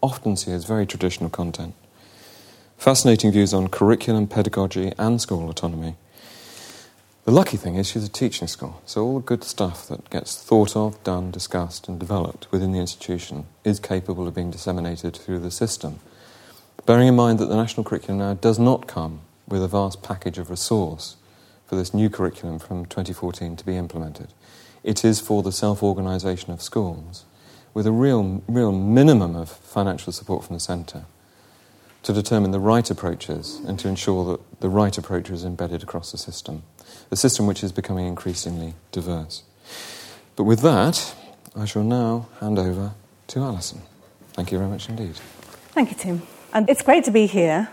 often 0.02 0.36
see 0.36 0.52
as 0.52 0.66
very 0.66 0.84
traditional 0.84 1.30
content. 1.30 1.74
Fascinating 2.76 3.32
views 3.32 3.54
on 3.54 3.68
curriculum, 3.68 4.26
pedagogy, 4.26 4.92
and 4.98 5.18
school 5.18 5.48
autonomy. 5.48 5.96
The 7.26 7.32
lucky 7.32 7.56
thing 7.56 7.74
is 7.74 7.88
she's 7.88 8.04
a 8.04 8.08
teaching 8.08 8.46
school, 8.46 8.80
so 8.86 9.02
all 9.02 9.18
the 9.18 9.26
good 9.26 9.42
stuff 9.42 9.88
that 9.88 10.10
gets 10.10 10.40
thought 10.40 10.76
of, 10.76 11.02
done, 11.02 11.32
discussed, 11.32 11.88
and 11.88 11.98
developed 11.98 12.46
within 12.52 12.70
the 12.70 12.78
institution 12.78 13.46
is 13.64 13.80
capable 13.80 14.28
of 14.28 14.36
being 14.36 14.52
disseminated 14.52 15.16
through 15.16 15.40
the 15.40 15.50
system. 15.50 15.98
Bearing 16.86 17.08
in 17.08 17.16
mind 17.16 17.40
that 17.40 17.46
the 17.46 17.56
national 17.56 17.82
curriculum 17.82 18.18
now 18.18 18.34
does 18.34 18.60
not 18.60 18.86
come 18.86 19.22
with 19.48 19.60
a 19.60 19.66
vast 19.66 20.04
package 20.04 20.38
of 20.38 20.50
resource 20.50 21.16
for 21.66 21.74
this 21.74 21.92
new 21.92 22.08
curriculum 22.08 22.60
from 22.60 22.86
2014 22.86 23.56
to 23.56 23.66
be 23.66 23.76
implemented. 23.76 24.28
It 24.84 25.04
is 25.04 25.20
for 25.20 25.42
the 25.42 25.50
self 25.50 25.82
organisation 25.82 26.52
of 26.52 26.62
schools 26.62 27.24
with 27.74 27.88
a 27.88 27.92
real, 27.92 28.44
real 28.46 28.70
minimum 28.70 29.34
of 29.34 29.50
financial 29.50 30.12
support 30.12 30.44
from 30.44 30.54
the 30.54 30.60
centre 30.60 31.06
to 32.04 32.12
determine 32.12 32.52
the 32.52 32.60
right 32.60 32.88
approaches 32.88 33.60
and 33.66 33.80
to 33.80 33.88
ensure 33.88 34.24
that 34.30 34.60
the 34.60 34.68
right 34.68 34.96
approach 34.96 35.28
is 35.28 35.44
embedded 35.44 35.82
across 35.82 36.12
the 36.12 36.18
system 36.18 36.62
a 37.10 37.16
system 37.16 37.46
which 37.46 37.62
is 37.62 37.72
becoming 37.72 38.06
increasingly 38.06 38.74
diverse. 38.92 39.42
But 40.34 40.44
with 40.44 40.60
that, 40.60 41.14
I 41.54 41.64
shall 41.64 41.84
now 41.84 42.28
hand 42.40 42.58
over 42.58 42.92
to 43.28 43.40
Alison. 43.40 43.82
Thank 44.32 44.52
you 44.52 44.58
very 44.58 44.70
much 44.70 44.88
indeed. 44.88 45.16
Thank 45.72 45.90
you, 45.90 45.96
Tim. 45.96 46.22
And 46.52 46.68
it's 46.68 46.82
great 46.82 47.04
to 47.04 47.10
be 47.10 47.26
here. 47.26 47.68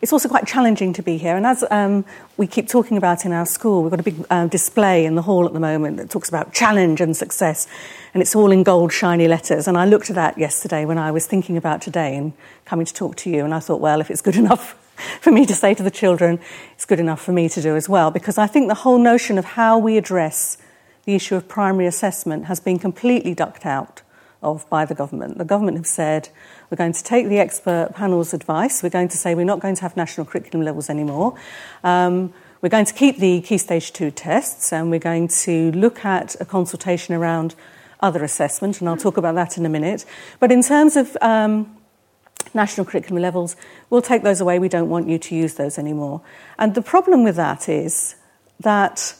It's 0.00 0.12
also 0.12 0.28
quite 0.28 0.46
challenging 0.46 0.92
to 0.92 1.02
be 1.02 1.18
here. 1.18 1.36
And 1.36 1.44
as 1.44 1.64
um, 1.70 2.04
we 2.36 2.46
keep 2.46 2.68
talking 2.68 2.96
about 2.96 3.24
in 3.24 3.32
our 3.32 3.46
school, 3.46 3.82
we've 3.82 3.90
got 3.90 3.98
a 3.98 4.04
big 4.04 4.24
uh, 4.30 4.46
display 4.46 5.04
in 5.04 5.16
the 5.16 5.22
hall 5.22 5.44
at 5.44 5.52
the 5.52 5.60
moment 5.60 5.96
that 5.96 6.08
talks 6.08 6.28
about 6.28 6.52
challenge 6.52 7.00
and 7.00 7.16
success. 7.16 7.66
And 8.14 8.22
it's 8.22 8.36
all 8.36 8.52
in 8.52 8.62
gold, 8.62 8.92
shiny 8.92 9.26
letters. 9.26 9.66
And 9.66 9.76
I 9.76 9.86
looked 9.86 10.08
at 10.08 10.14
that 10.14 10.38
yesterday 10.38 10.84
when 10.84 10.98
I 10.98 11.10
was 11.10 11.26
thinking 11.26 11.56
about 11.56 11.82
today 11.82 12.16
and 12.16 12.32
coming 12.64 12.86
to 12.86 12.94
talk 12.94 13.16
to 13.16 13.30
you. 13.30 13.44
And 13.44 13.52
I 13.52 13.58
thought, 13.58 13.80
well, 13.80 14.00
if 14.00 14.10
it's 14.10 14.20
good 14.20 14.36
enough 14.44 14.76
for 15.20 15.30
me 15.30 15.46
to 15.46 15.54
say 15.54 15.74
to 15.74 15.82
the 15.82 15.90
children, 15.90 16.40
it's 16.72 16.84
good 16.84 17.00
enough 17.00 17.20
for 17.20 17.32
me 17.32 17.48
to 17.48 17.62
do 17.62 17.76
as 17.76 17.88
well. 17.88 18.10
Because 18.10 18.38
I 18.38 18.46
think 18.46 18.68
the 18.68 18.74
whole 18.74 18.98
notion 18.98 19.38
of 19.38 19.44
how 19.44 19.78
we 19.78 19.96
address 19.96 20.58
the 21.04 21.14
issue 21.14 21.36
of 21.36 21.48
primary 21.48 21.86
assessment 21.86 22.46
has 22.46 22.60
been 22.60 22.78
completely 22.78 23.34
ducked 23.34 23.64
out 23.64 24.02
of 24.42 24.68
by 24.68 24.84
the 24.84 24.94
government. 24.94 25.38
The 25.38 25.44
government 25.44 25.76
have 25.76 25.86
said 25.86 26.28
we're 26.70 26.76
going 26.76 26.92
to 26.92 27.02
take 27.02 27.28
the 27.28 27.38
expert 27.38 27.92
panel's 27.94 28.32
advice. 28.34 28.82
We're 28.82 28.90
going 28.90 29.08
to 29.08 29.16
say 29.16 29.34
we're 29.34 29.44
not 29.44 29.60
going 29.60 29.74
to 29.76 29.82
have 29.82 29.96
national 29.96 30.26
curriculum 30.26 30.64
levels 30.64 30.90
anymore. 30.90 31.34
Um, 31.82 32.32
we're 32.60 32.68
going 32.68 32.84
to 32.84 32.94
keep 32.94 33.18
the 33.18 33.40
Key 33.40 33.58
Stage 33.58 33.92
2 33.92 34.10
tests 34.10 34.72
and 34.72 34.90
we're 34.90 34.98
going 34.98 35.28
to 35.28 35.72
look 35.72 36.04
at 36.04 36.36
a 36.40 36.44
consultation 36.44 37.14
around 37.14 37.54
other 38.00 38.22
assessment, 38.22 38.80
and 38.80 38.88
I'll 38.88 38.96
talk 38.96 39.16
about 39.16 39.34
that 39.34 39.58
in 39.58 39.66
a 39.66 39.68
minute. 39.68 40.04
But 40.38 40.52
in 40.52 40.62
terms 40.62 40.96
of 40.96 41.16
um, 41.20 41.77
national 42.54 42.86
curriculum 42.86 43.22
levels, 43.22 43.56
we'll 43.90 44.02
take 44.02 44.22
those 44.22 44.40
away. 44.40 44.58
We 44.58 44.68
don't 44.68 44.88
want 44.88 45.08
you 45.08 45.18
to 45.18 45.34
use 45.34 45.54
those 45.54 45.78
anymore. 45.78 46.20
And 46.58 46.74
the 46.74 46.82
problem 46.82 47.24
with 47.24 47.36
that 47.36 47.68
is 47.68 48.14
that 48.60 49.14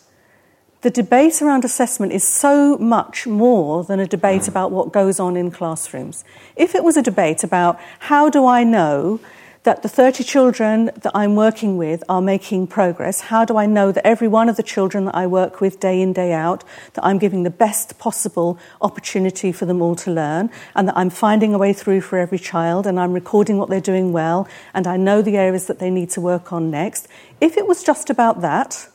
the 0.82 0.90
debate 0.90 1.42
around 1.42 1.64
assessment 1.64 2.12
is 2.12 2.26
so 2.26 2.78
much 2.78 3.26
more 3.26 3.82
than 3.84 3.98
a 3.98 4.06
debate 4.06 4.44
hmm. 4.44 4.50
about 4.50 4.70
what 4.70 4.92
goes 4.92 5.18
on 5.18 5.36
in 5.36 5.50
classrooms. 5.50 6.24
If 6.56 6.74
it 6.74 6.84
was 6.84 6.96
a 6.96 7.02
debate 7.02 7.42
about 7.42 7.80
how 7.98 8.30
do 8.30 8.46
I 8.46 8.64
know 8.64 9.20
that 9.68 9.82
the 9.82 9.88
30 9.88 10.24
children 10.24 10.86
that 11.02 11.12
I'm 11.14 11.36
working 11.36 11.76
with 11.76 12.02
are 12.08 12.22
making 12.22 12.68
progress? 12.68 13.20
How 13.20 13.44
do 13.44 13.58
I 13.58 13.66
know 13.66 13.92
that 13.92 14.06
every 14.06 14.26
one 14.26 14.48
of 14.48 14.56
the 14.56 14.62
children 14.62 15.04
that 15.04 15.14
I 15.14 15.26
work 15.26 15.60
with 15.60 15.78
day 15.78 16.00
in, 16.00 16.14
day 16.14 16.32
out, 16.32 16.64
that 16.94 17.04
I'm 17.04 17.18
giving 17.18 17.42
the 17.42 17.50
best 17.50 17.98
possible 17.98 18.58
opportunity 18.80 19.52
for 19.52 19.66
them 19.66 19.82
all 19.82 19.94
to 19.96 20.10
learn 20.10 20.48
and 20.74 20.88
that 20.88 20.96
I'm 20.96 21.10
finding 21.10 21.52
a 21.52 21.58
way 21.58 21.74
through 21.74 22.00
for 22.00 22.18
every 22.18 22.38
child 22.38 22.86
and 22.86 22.98
I'm 22.98 23.12
recording 23.12 23.58
what 23.58 23.68
they're 23.68 23.78
doing 23.78 24.10
well 24.10 24.48
and 24.72 24.86
I 24.86 24.96
know 24.96 25.20
the 25.20 25.36
areas 25.36 25.66
that 25.66 25.80
they 25.80 25.90
need 25.90 26.08
to 26.16 26.20
work 26.22 26.50
on 26.50 26.70
next? 26.70 27.06
If 27.38 27.58
it 27.58 27.66
was 27.66 27.84
just 27.84 28.08
about 28.08 28.40
that, 28.40 28.88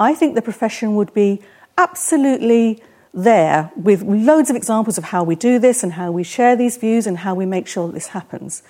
I 0.00 0.12
think 0.16 0.34
the 0.34 0.42
profession 0.42 0.96
would 0.96 1.14
be 1.14 1.40
absolutely 1.78 2.82
there 3.12 3.70
with 3.76 4.02
loads 4.02 4.50
of 4.50 4.56
examples 4.56 4.98
of 4.98 5.04
how 5.04 5.22
we 5.22 5.36
do 5.36 5.60
this 5.60 5.84
and 5.84 5.92
how 5.92 6.10
we 6.10 6.24
share 6.24 6.56
these 6.56 6.78
views 6.78 7.06
and 7.06 7.18
how 7.18 7.32
we 7.32 7.46
make 7.46 7.68
sure 7.68 7.86
that 7.86 7.94
this 7.94 8.08
happens. 8.08 8.64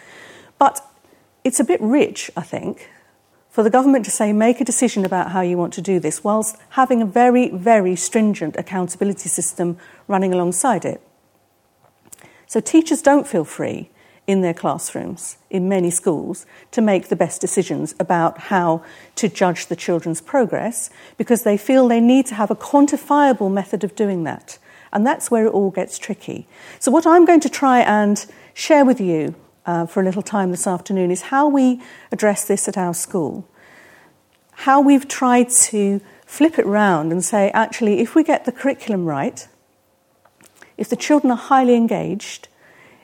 But 0.58 0.86
it's 1.44 1.60
a 1.60 1.64
bit 1.64 1.80
rich, 1.80 2.30
I 2.36 2.40
think, 2.40 2.90
for 3.50 3.62
the 3.62 3.70
government 3.70 4.04
to 4.06 4.10
say, 4.10 4.32
make 4.32 4.60
a 4.60 4.64
decision 4.64 5.04
about 5.04 5.30
how 5.30 5.42
you 5.42 5.56
want 5.56 5.74
to 5.74 5.82
do 5.82 6.00
this, 6.00 6.24
whilst 6.24 6.56
having 6.70 7.00
a 7.00 7.06
very, 7.06 7.50
very 7.50 7.94
stringent 7.94 8.56
accountability 8.56 9.28
system 9.28 9.76
running 10.08 10.32
alongside 10.32 10.84
it. 10.84 11.00
So 12.46 12.60
teachers 12.60 13.02
don't 13.02 13.28
feel 13.28 13.44
free 13.44 13.90
in 14.26 14.40
their 14.40 14.54
classrooms, 14.54 15.36
in 15.50 15.68
many 15.68 15.90
schools, 15.90 16.46
to 16.70 16.80
make 16.80 17.08
the 17.08 17.16
best 17.16 17.40
decisions 17.40 17.94
about 18.00 18.38
how 18.38 18.82
to 19.16 19.28
judge 19.28 19.66
the 19.66 19.76
children's 19.76 20.20
progress 20.20 20.88
because 21.18 21.42
they 21.42 21.58
feel 21.58 21.86
they 21.86 22.00
need 22.00 22.26
to 22.26 22.34
have 22.34 22.50
a 22.50 22.56
quantifiable 22.56 23.52
method 23.52 23.84
of 23.84 23.94
doing 23.94 24.24
that. 24.24 24.58
And 24.92 25.06
that's 25.06 25.30
where 25.30 25.46
it 25.46 25.52
all 25.52 25.70
gets 25.70 25.98
tricky. 25.98 26.46
So, 26.78 26.90
what 26.90 27.06
I'm 27.06 27.24
going 27.24 27.40
to 27.40 27.48
try 27.48 27.80
and 27.80 28.24
share 28.54 28.84
with 28.84 29.00
you 29.00 29.34
uh, 29.66 29.86
for 29.86 30.00
a 30.00 30.04
little 30.04 30.22
time 30.22 30.50
this 30.50 30.66
afternoon 30.66 31.10
is 31.10 31.22
how 31.22 31.48
we 31.48 31.80
address 32.12 32.44
this 32.44 32.68
at 32.68 32.76
our 32.76 32.94
school. 32.94 33.48
How 34.52 34.80
we've 34.80 35.08
tried 35.08 35.50
to 35.50 36.00
flip 36.26 36.58
it 36.58 36.66
round 36.66 37.12
and 37.12 37.24
say, 37.24 37.50
actually, 37.52 38.00
if 38.00 38.14
we 38.14 38.22
get 38.22 38.44
the 38.44 38.52
curriculum 38.52 39.04
right, 39.04 39.46
if 40.76 40.88
the 40.88 40.96
children 40.96 41.30
are 41.30 41.36
highly 41.36 41.74
engaged, 41.74 42.48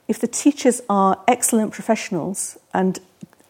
if 0.09 0.19
the 0.19 0.27
teachers 0.27 0.81
are 0.89 1.23
excellent 1.29 1.73
professionals 1.73 2.59
and 2.75 2.99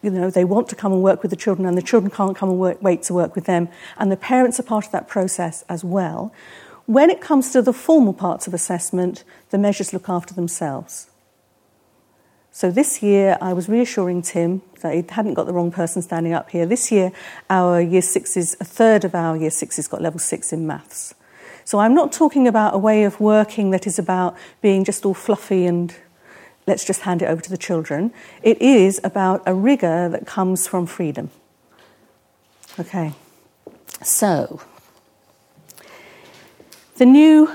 you 0.01 0.09
know 0.09 0.29
they 0.29 0.45
want 0.45 0.67
to 0.69 0.75
come 0.75 0.93
and 0.93 1.01
work 1.01 1.21
with 1.21 1.31
the 1.31 1.37
children 1.37 1.67
and 1.67 1.77
the 1.77 1.81
children 1.81 2.11
can't 2.11 2.35
come 2.35 2.49
and 2.49 2.59
work, 2.59 2.81
wait 2.81 3.03
to 3.03 3.13
work 3.13 3.35
with 3.35 3.45
them 3.45 3.67
and 3.97 4.11
the 4.11 4.17
parents 4.17 4.59
are 4.59 4.63
part 4.63 4.85
of 4.85 4.91
that 4.91 5.07
process 5.07 5.63
as 5.69 5.83
well 5.83 6.33
when 6.87 7.09
it 7.09 7.21
comes 7.21 7.51
to 7.51 7.61
the 7.61 7.73
formal 7.73 8.13
parts 8.13 8.47
of 8.47 8.53
assessment 8.53 9.23
the 9.51 9.57
measures 9.57 9.93
look 9.93 10.09
after 10.09 10.33
themselves 10.33 11.10
so 12.51 12.69
this 12.69 13.01
year, 13.01 13.37
I 13.41 13.53
was 13.53 13.69
reassuring 13.69 14.21
Tim 14.21 14.61
that 14.81 14.93
he 14.93 15.03
hadn't 15.07 15.35
got 15.35 15.45
the 15.45 15.53
wrong 15.53 15.71
person 15.71 16.01
standing 16.01 16.33
up 16.33 16.49
here. 16.49 16.65
This 16.65 16.91
year, 16.91 17.13
our 17.49 17.79
year 17.79 18.01
sixes, 18.01 18.57
a 18.59 18.65
third 18.65 19.05
of 19.05 19.15
our 19.15 19.37
year 19.37 19.49
sixes 19.49 19.87
got 19.87 20.01
level 20.01 20.19
six 20.19 20.51
in 20.51 20.67
maths. 20.67 21.15
So 21.63 21.79
I'm 21.79 21.93
not 21.93 22.11
talking 22.11 22.47
about 22.47 22.75
a 22.75 22.77
way 22.77 23.05
of 23.05 23.21
working 23.21 23.71
that 23.71 23.87
is 23.87 23.97
about 23.97 24.35
being 24.61 24.83
just 24.83 25.05
all 25.05 25.13
fluffy 25.13 25.65
and 25.65 25.95
let's 26.67 26.83
just 26.83 27.01
hand 27.01 27.21
it 27.21 27.25
over 27.25 27.41
to 27.41 27.49
the 27.49 27.57
children. 27.57 28.11
It 28.43 28.61
is 28.61 28.99
about 29.03 29.43
a 29.45 29.53
rigour 29.53 30.09
that 30.09 30.27
comes 30.27 30.67
from 30.67 30.87
freedom. 30.87 31.29
Okay. 32.77 33.13
So, 34.03 34.61
the 36.97 37.05
new 37.05 37.49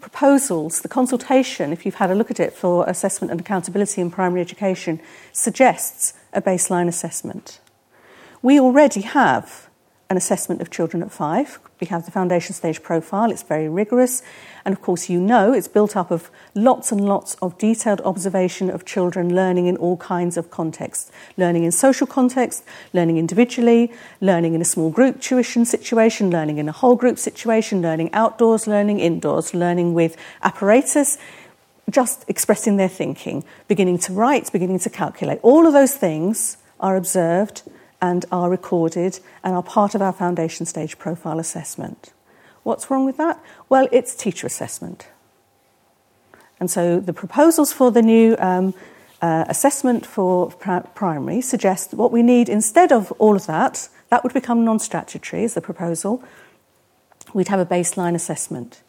proposals, 0.00 0.80
the 0.80 0.88
consultation, 0.88 1.72
if 1.72 1.86
you've 1.86 1.94
had 1.96 2.10
a 2.10 2.14
look 2.14 2.30
at 2.30 2.40
it 2.40 2.52
for 2.52 2.86
assessment 2.88 3.30
and 3.30 3.40
accountability 3.40 4.00
in 4.00 4.10
primary 4.10 4.40
education, 4.40 5.00
suggests 5.32 6.12
a 6.32 6.42
baseline 6.42 6.88
assessment. 6.88 7.60
We 8.42 8.60
already 8.60 9.02
have 9.02 9.69
an 10.10 10.16
assessment 10.16 10.60
of 10.60 10.70
children 10.70 11.02
at 11.04 11.12
five. 11.12 11.60
We 11.80 11.86
have 11.86 12.04
the 12.04 12.10
foundation 12.10 12.52
stage 12.52 12.82
profile, 12.82 13.30
it's 13.30 13.44
very 13.44 13.68
rigorous. 13.68 14.22
And 14.64 14.74
of 14.74 14.82
course, 14.82 15.08
you 15.08 15.20
know 15.20 15.52
it's 15.52 15.68
built 15.68 15.96
up 15.96 16.10
of 16.10 16.30
lots 16.54 16.90
and 16.90 17.00
lots 17.00 17.36
of 17.36 17.56
detailed 17.56 18.00
observation 18.02 18.68
of 18.68 18.84
children 18.84 19.34
learning 19.34 19.66
in 19.66 19.76
all 19.76 19.96
kinds 19.96 20.36
of 20.36 20.50
contexts 20.50 21.10
learning 21.36 21.64
in 21.64 21.72
social 21.72 22.06
context, 22.06 22.64
learning 22.92 23.16
individually, 23.16 23.92
learning 24.20 24.54
in 24.54 24.60
a 24.60 24.64
small 24.64 24.90
group 24.90 25.20
tuition 25.20 25.64
situation, 25.64 26.30
learning 26.30 26.58
in 26.58 26.68
a 26.68 26.72
whole 26.72 26.96
group 26.96 27.18
situation, 27.18 27.80
learning 27.80 28.12
outdoors, 28.12 28.66
learning 28.66 28.98
indoors, 28.98 29.54
learning 29.54 29.94
with 29.94 30.16
apparatus 30.42 31.16
just 31.88 32.24
expressing 32.28 32.76
their 32.76 32.88
thinking, 32.88 33.44
beginning 33.66 33.98
to 33.98 34.12
write, 34.12 34.52
beginning 34.52 34.78
to 34.78 34.90
calculate. 34.90 35.40
All 35.42 35.66
of 35.66 35.72
those 35.72 35.94
things 35.94 36.56
are 36.78 36.96
observed 36.96 37.62
and 38.00 38.24
are 38.32 38.50
recorded 38.50 39.20
and 39.44 39.54
are 39.54 39.62
part 39.62 39.94
of 39.94 40.02
our 40.02 40.12
foundation 40.12 40.66
stage 40.66 40.98
profile 40.98 41.38
assessment. 41.38 42.12
What's 42.62 42.90
wrong 42.90 43.04
with 43.04 43.16
that? 43.16 43.42
Well, 43.68 43.88
it's 43.92 44.14
teacher 44.14 44.46
assessment. 44.46 45.08
And 46.58 46.70
so 46.70 47.00
the 47.00 47.12
proposals 47.12 47.72
for 47.72 47.90
the 47.90 48.02
new 48.02 48.36
um, 48.38 48.74
uh, 49.22 49.44
assessment 49.48 50.04
for 50.04 50.50
primary 50.50 51.40
suggest 51.40 51.94
what 51.94 52.12
we 52.12 52.22
need 52.22 52.48
instead 52.48 52.92
of 52.92 53.12
all 53.12 53.34
of 53.34 53.46
that, 53.46 53.88
that 54.10 54.22
would 54.24 54.34
become 54.34 54.64
non 54.64 54.78
statutory, 54.78 55.44
is 55.44 55.54
the 55.54 55.60
proposal. 55.60 56.22
We'd 57.34 57.48
have 57.48 57.60
a 57.60 57.66
baseline 57.66 58.14
assessment. 58.14 58.80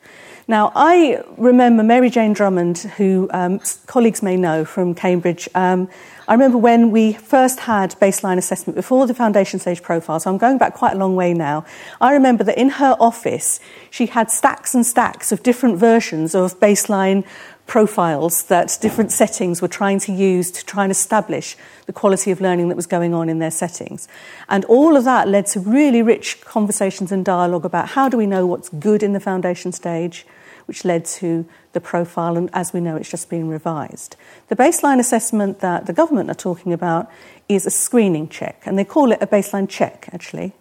Now, 0.47 0.71
I 0.75 1.23
remember 1.37 1.83
Mary 1.83 2.09
Jane 2.09 2.33
Drummond, 2.33 2.79
who 2.97 3.29
um, 3.31 3.61
colleagues 3.85 4.23
may 4.23 4.35
know 4.35 4.65
from 4.65 4.95
Cambridge. 4.95 5.47
Um, 5.53 5.87
I 6.27 6.33
remember 6.33 6.57
when 6.57 6.91
we 6.91 7.13
first 7.13 7.59
had 7.61 7.91
baseline 7.99 8.37
assessment 8.37 8.75
before 8.75 9.05
the 9.05 9.13
foundation 9.13 9.59
stage 9.59 9.81
profile, 9.81 10.19
so 10.19 10.31
I'm 10.31 10.37
going 10.37 10.57
back 10.57 10.73
quite 10.73 10.93
a 10.93 10.97
long 10.97 11.15
way 11.15 11.33
now. 11.33 11.65
I 11.99 12.13
remember 12.13 12.43
that 12.45 12.57
in 12.57 12.69
her 12.69 12.97
office, 12.99 13.59
she 13.89 14.07
had 14.07 14.31
stacks 14.31 14.73
and 14.73 14.85
stacks 14.85 15.31
of 15.31 15.43
different 15.43 15.77
versions 15.77 16.33
of 16.33 16.59
baseline 16.59 17.25
profiles 17.67 18.43
that 18.43 18.77
different 18.81 19.11
settings 19.11 19.61
were 19.61 19.67
trying 19.67 19.99
to 19.99 20.11
use 20.11 20.51
to 20.51 20.65
try 20.65 20.83
and 20.83 20.91
establish 20.91 21.55
the 21.85 21.93
quality 21.93 22.31
of 22.31 22.41
learning 22.41 22.69
that 22.69 22.75
was 22.75 22.87
going 22.87 23.13
on 23.13 23.29
in 23.29 23.39
their 23.39 23.51
settings. 23.51 24.07
And 24.49 24.65
all 24.65 24.97
of 24.97 25.05
that 25.05 25.27
led 25.27 25.45
to 25.47 25.59
really 25.59 26.01
rich 26.01 26.41
conversations 26.41 27.11
and 27.11 27.23
dialogue 27.23 27.65
about 27.65 27.89
how 27.89 28.09
do 28.09 28.17
we 28.17 28.25
know 28.25 28.45
what's 28.45 28.69
good 28.69 29.03
in 29.03 29.13
the 29.13 29.19
foundation 29.19 29.71
stage, 29.71 30.25
which 30.65 30.83
led 30.85 31.05
to 31.05 31.45
the 31.73 31.81
profile, 31.81 32.37
and 32.37 32.49
as 32.53 32.73
we 32.73 32.81
know, 32.81 32.95
it's 32.95 33.09
just 33.09 33.29
being 33.29 33.47
revised. 33.47 34.15
The 34.49 34.55
baseline 34.55 34.99
assessment 34.99 35.59
that 35.59 35.85
the 35.85 35.93
government 35.93 36.29
are 36.29 36.35
talking 36.35 36.73
about 36.73 37.09
is 37.47 37.65
a 37.65 37.71
screening 37.71 38.27
check, 38.27 38.61
and 38.65 38.77
they 38.77 38.83
call 38.83 39.11
it 39.11 39.21
a 39.21 39.27
baseline 39.27 39.69
check, 39.69 40.09
actually. 40.11 40.53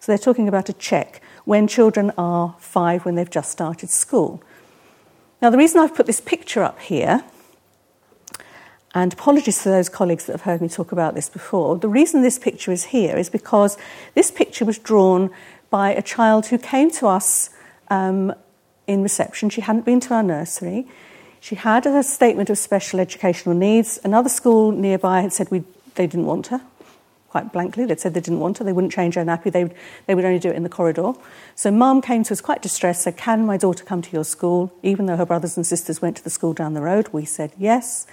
So 0.00 0.12
they're 0.12 0.18
talking 0.18 0.48
about 0.48 0.68
a 0.68 0.74
check 0.74 1.20
when 1.44 1.66
children 1.66 2.12
are 2.16 2.54
five, 2.58 3.04
when 3.04 3.14
they've 3.14 3.30
just 3.30 3.50
started 3.50 3.90
school. 3.90 4.42
Now, 5.44 5.50
the 5.50 5.58
reason 5.58 5.82
I've 5.82 5.94
put 5.94 6.06
this 6.06 6.22
picture 6.22 6.62
up 6.62 6.80
here, 6.80 7.22
and 8.94 9.12
apologies 9.12 9.62
to 9.62 9.68
those 9.68 9.90
colleagues 9.90 10.24
that 10.24 10.32
have 10.32 10.40
heard 10.40 10.62
me 10.62 10.70
talk 10.70 10.90
about 10.90 11.14
this 11.14 11.28
before, 11.28 11.76
the 11.76 11.86
reason 11.86 12.22
this 12.22 12.38
picture 12.38 12.72
is 12.72 12.84
here 12.84 13.14
is 13.14 13.28
because 13.28 13.76
this 14.14 14.30
picture 14.30 14.64
was 14.64 14.78
drawn 14.78 15.28
by 15.68 15.90
a 15.90 16.00
child 16.00 16.46
who 16.46 16.56
came 16.56 16.90
to 16.92 17.08
us 17.08 17.50
um, 17.88 18.32
in 18.86 19.02
reception. 19.02 19.50
She 19.50 19.60
hadn't 19.60 19.84
been 19.84 20.00
to 20.00 20.14
our 20.14 20.22
nursery. 20.22 20.86
She 21.40 21.56
had 21.56 21.84
a 21.84 22.02
statement 22.02 22.48
of 22.48 22.56
special 22.56 22.98
educational 22.98 23.54
needs. 23.54 23.98
Another 24.02 24.30
school 24.30 24.72
nearby 24.72 25.20
had 25.20 25.34
said 25.34 25.50
we, 25.50 25.62
they 25.96 26.06
didn't 26.06 26.24
want 26.24 26.46
her 26.46 26.62
quite 27.34 27.52
blankly. 27.52 27.84
They'd 27.84 27.98
said 27.98 28.14
they 28.14 28.20
didn't 28.20 28.38
want 28.38 28.58
her, 28.58 28.64
they 28.64 28.72
wouldn't 28.72 28.92
change 28.92 29.16
her 29.16 29.24
nappy, 29.24 29.50
they 29.50 29.64
would, 29.64 29.74
they 30.06 30.14
would 30.14 30.24
only 30.24 30.38
do 30.38 30.50
it 30.50 30.54
in 30.54 30.62
the 30.62 30.68
corridor. 30.68 31.14
So 31.56 31.72
mum 31.72 32.00
came 32.00 32.22
to 32.22 32.32
us 32.32 32.40
quite 32.40 32.62
distressed, 32.62 33.02
said, 33.02 33.16
Can 33.16 33.44
my 33.44 33.56
daughter 33.56 33.82
come 33.82 34.02
to 34.02 34.12
your 34.12 34.22
school? 34.22 34.72
Even 34.84 35.06
though 35.06 35.16
her 35.16 35.26
brothers 35.26 35.56
and 35.56 35.66
sisters 35.66 36.00
went 36.00 36.16
to 36.18 36.22
the 36.22 36.30
school 36.30 36.52
down 36.52 36.74
the 36.74 36.80
road, 36.80 37.08
we 37.08 37.24
said 37.24 37.50
yes. 37.58 38.06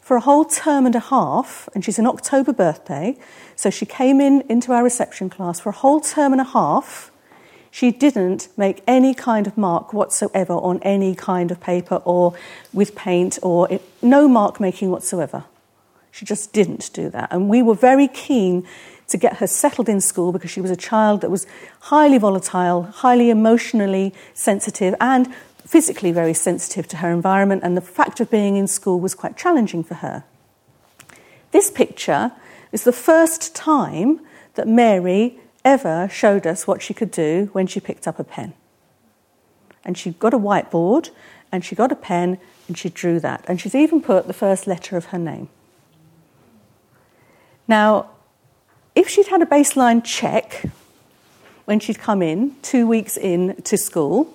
For 0.00 0.16
a 0.16 0.20
whole 0.20 0.44
term 0.44 0.86
and 0.86 0.94
a 0.94 1.00
half, 1.00 1.68
and 1.74 1.84
she's 1.84 1.98
an 1.98 2.06
October 2.06 2.52
birthday, 2.52 3.18
so 3.56 3.70
she 3.70 3.86
came 3.86 4.20
in 4.20 4.42
into 4.42 4.70
our 4.70 4.84
reception 4.84 5.30
class 5.30 5.58
for 5.58 5.70
a 5.70 5.72
whole 5.72 6.00
term 6.00 6.30
and 6.30 6.40
a 6.40 6.44
half. 6.44 7.10
She 7.72 7.90
didn't 7.90 8.50
make 8.56 8.84
any 8.86 9.14
kind 9.14 9.48
of 9.48 9.58
mark 9.58 9.92
whatsoever 9.92 10.52
on 10.52 10.78
any 10.84 11.16
kind 11.16 11.50
of 11.50 11.60
paper 11.60 11.96
or 12.04 12.34
with 12.72 12.94
paint 12.94 13.36
or 13.42 13.68
it, 13.68 13.82
no 14.00 14.28
mark 14.28 14.60
making 14.60 14.92
whatsoever. 14.92 15.42
She 16.10 16.24
just 16.24 16.52
didn't 16.52 16.92
do 16.92 17.08
that. 17.10 17.28
And 17.32 17.48
we 17.48 17.62
were 17.62 17.74
very 17.74 18.08
keen 18.08 18.66
to 19.08 19.16
get 19.16 19.38
her 19.38 19.46
settled 19.46 19.88
in 19.88 20.00
school 20.00 20.32
because 20.32 20.50
she 20.50 20.60
was 20.60 20.70
a 20.70 20.76
child 20.76 21.20
that 21.20 21.30
was 21.30 21.46
highly 21.80 22.18
volatile, 22.18 22.82
highly 22.82 23.30
emotionally 23.30 24.14
sensitive, 24.34 24.94
and 25.00 25.32
physically 25.66 26.12
very 26.12 26.34
sensitive 26.34 26.86
to 26.88 26.98
her 26.98 27.10
environment. 27.12 27.62
And 27.64 27.76
the 27.76 27.80
fact 27.80 28.20
of 28.20 28.30
being 28.30 28.56
in 28.56 28.66
school 28.66 29.00
was 29.00 29.14
quite 29.14 29.36
challenging 29.36 29.84
for 29.84 29.94
her. 29.94 30.24
This 31.50 31.70
picture 31.70 32.32
is 32.72 32.84
the 32.84 32.92
first 32.92 33.54
time 33.54 34.20
that 34.54 34.68
Mary 34.68 35.40
ever 35.64 36.08
showed 36.10 36.46
us 36.46 36.66
what 36.66 36.82
she 36.82 36.94
could 36.94 37.10
do 37.10 37.50
when 37.52 37.66
she 37.66 37.80
picked 37.80 38.06
up 38.06 38.18
a 38.18 38.24
pen. 38.24 38.54
And 39.84 39.96
she 39.98 40.10
got 40.12 40.34
a 40.34 40.38
whiteboard 40.38 41.10
and 41.50 41.64
she 41.64 41.74
got 41.74 41.92
a 41.92 41.96
pen 41.96 42.38
and 42.68 42.78
she 42.78 42.88
drew 42.88 43.18
that. 43.20 43.44
And 43.48 43.60
she's 43.60 43.74
even 43.74 44.00
put 44.00 44.26
the 44.26 44.32
first 44.32 44.66
letter 44.66 44.96
of 44.96 45.06
her 45.06 45.18
name. 45.18 45.48
Now, 47.70 48.10
if 48.96 49.08
she'd 49.08 49.28
had 49.28 49.42
a 49.42 49.46
baseline 49.46 50.02
check 50.02 50.64
when 51.66 51.78
she'd 51.78 52.00
come 52.00 52.20
in, 52.20 52.56
two 52.62 52.84
weeks 52.84 53.16
in 53.16 53.62
to 53.62 53.78
school, 53.78 54.34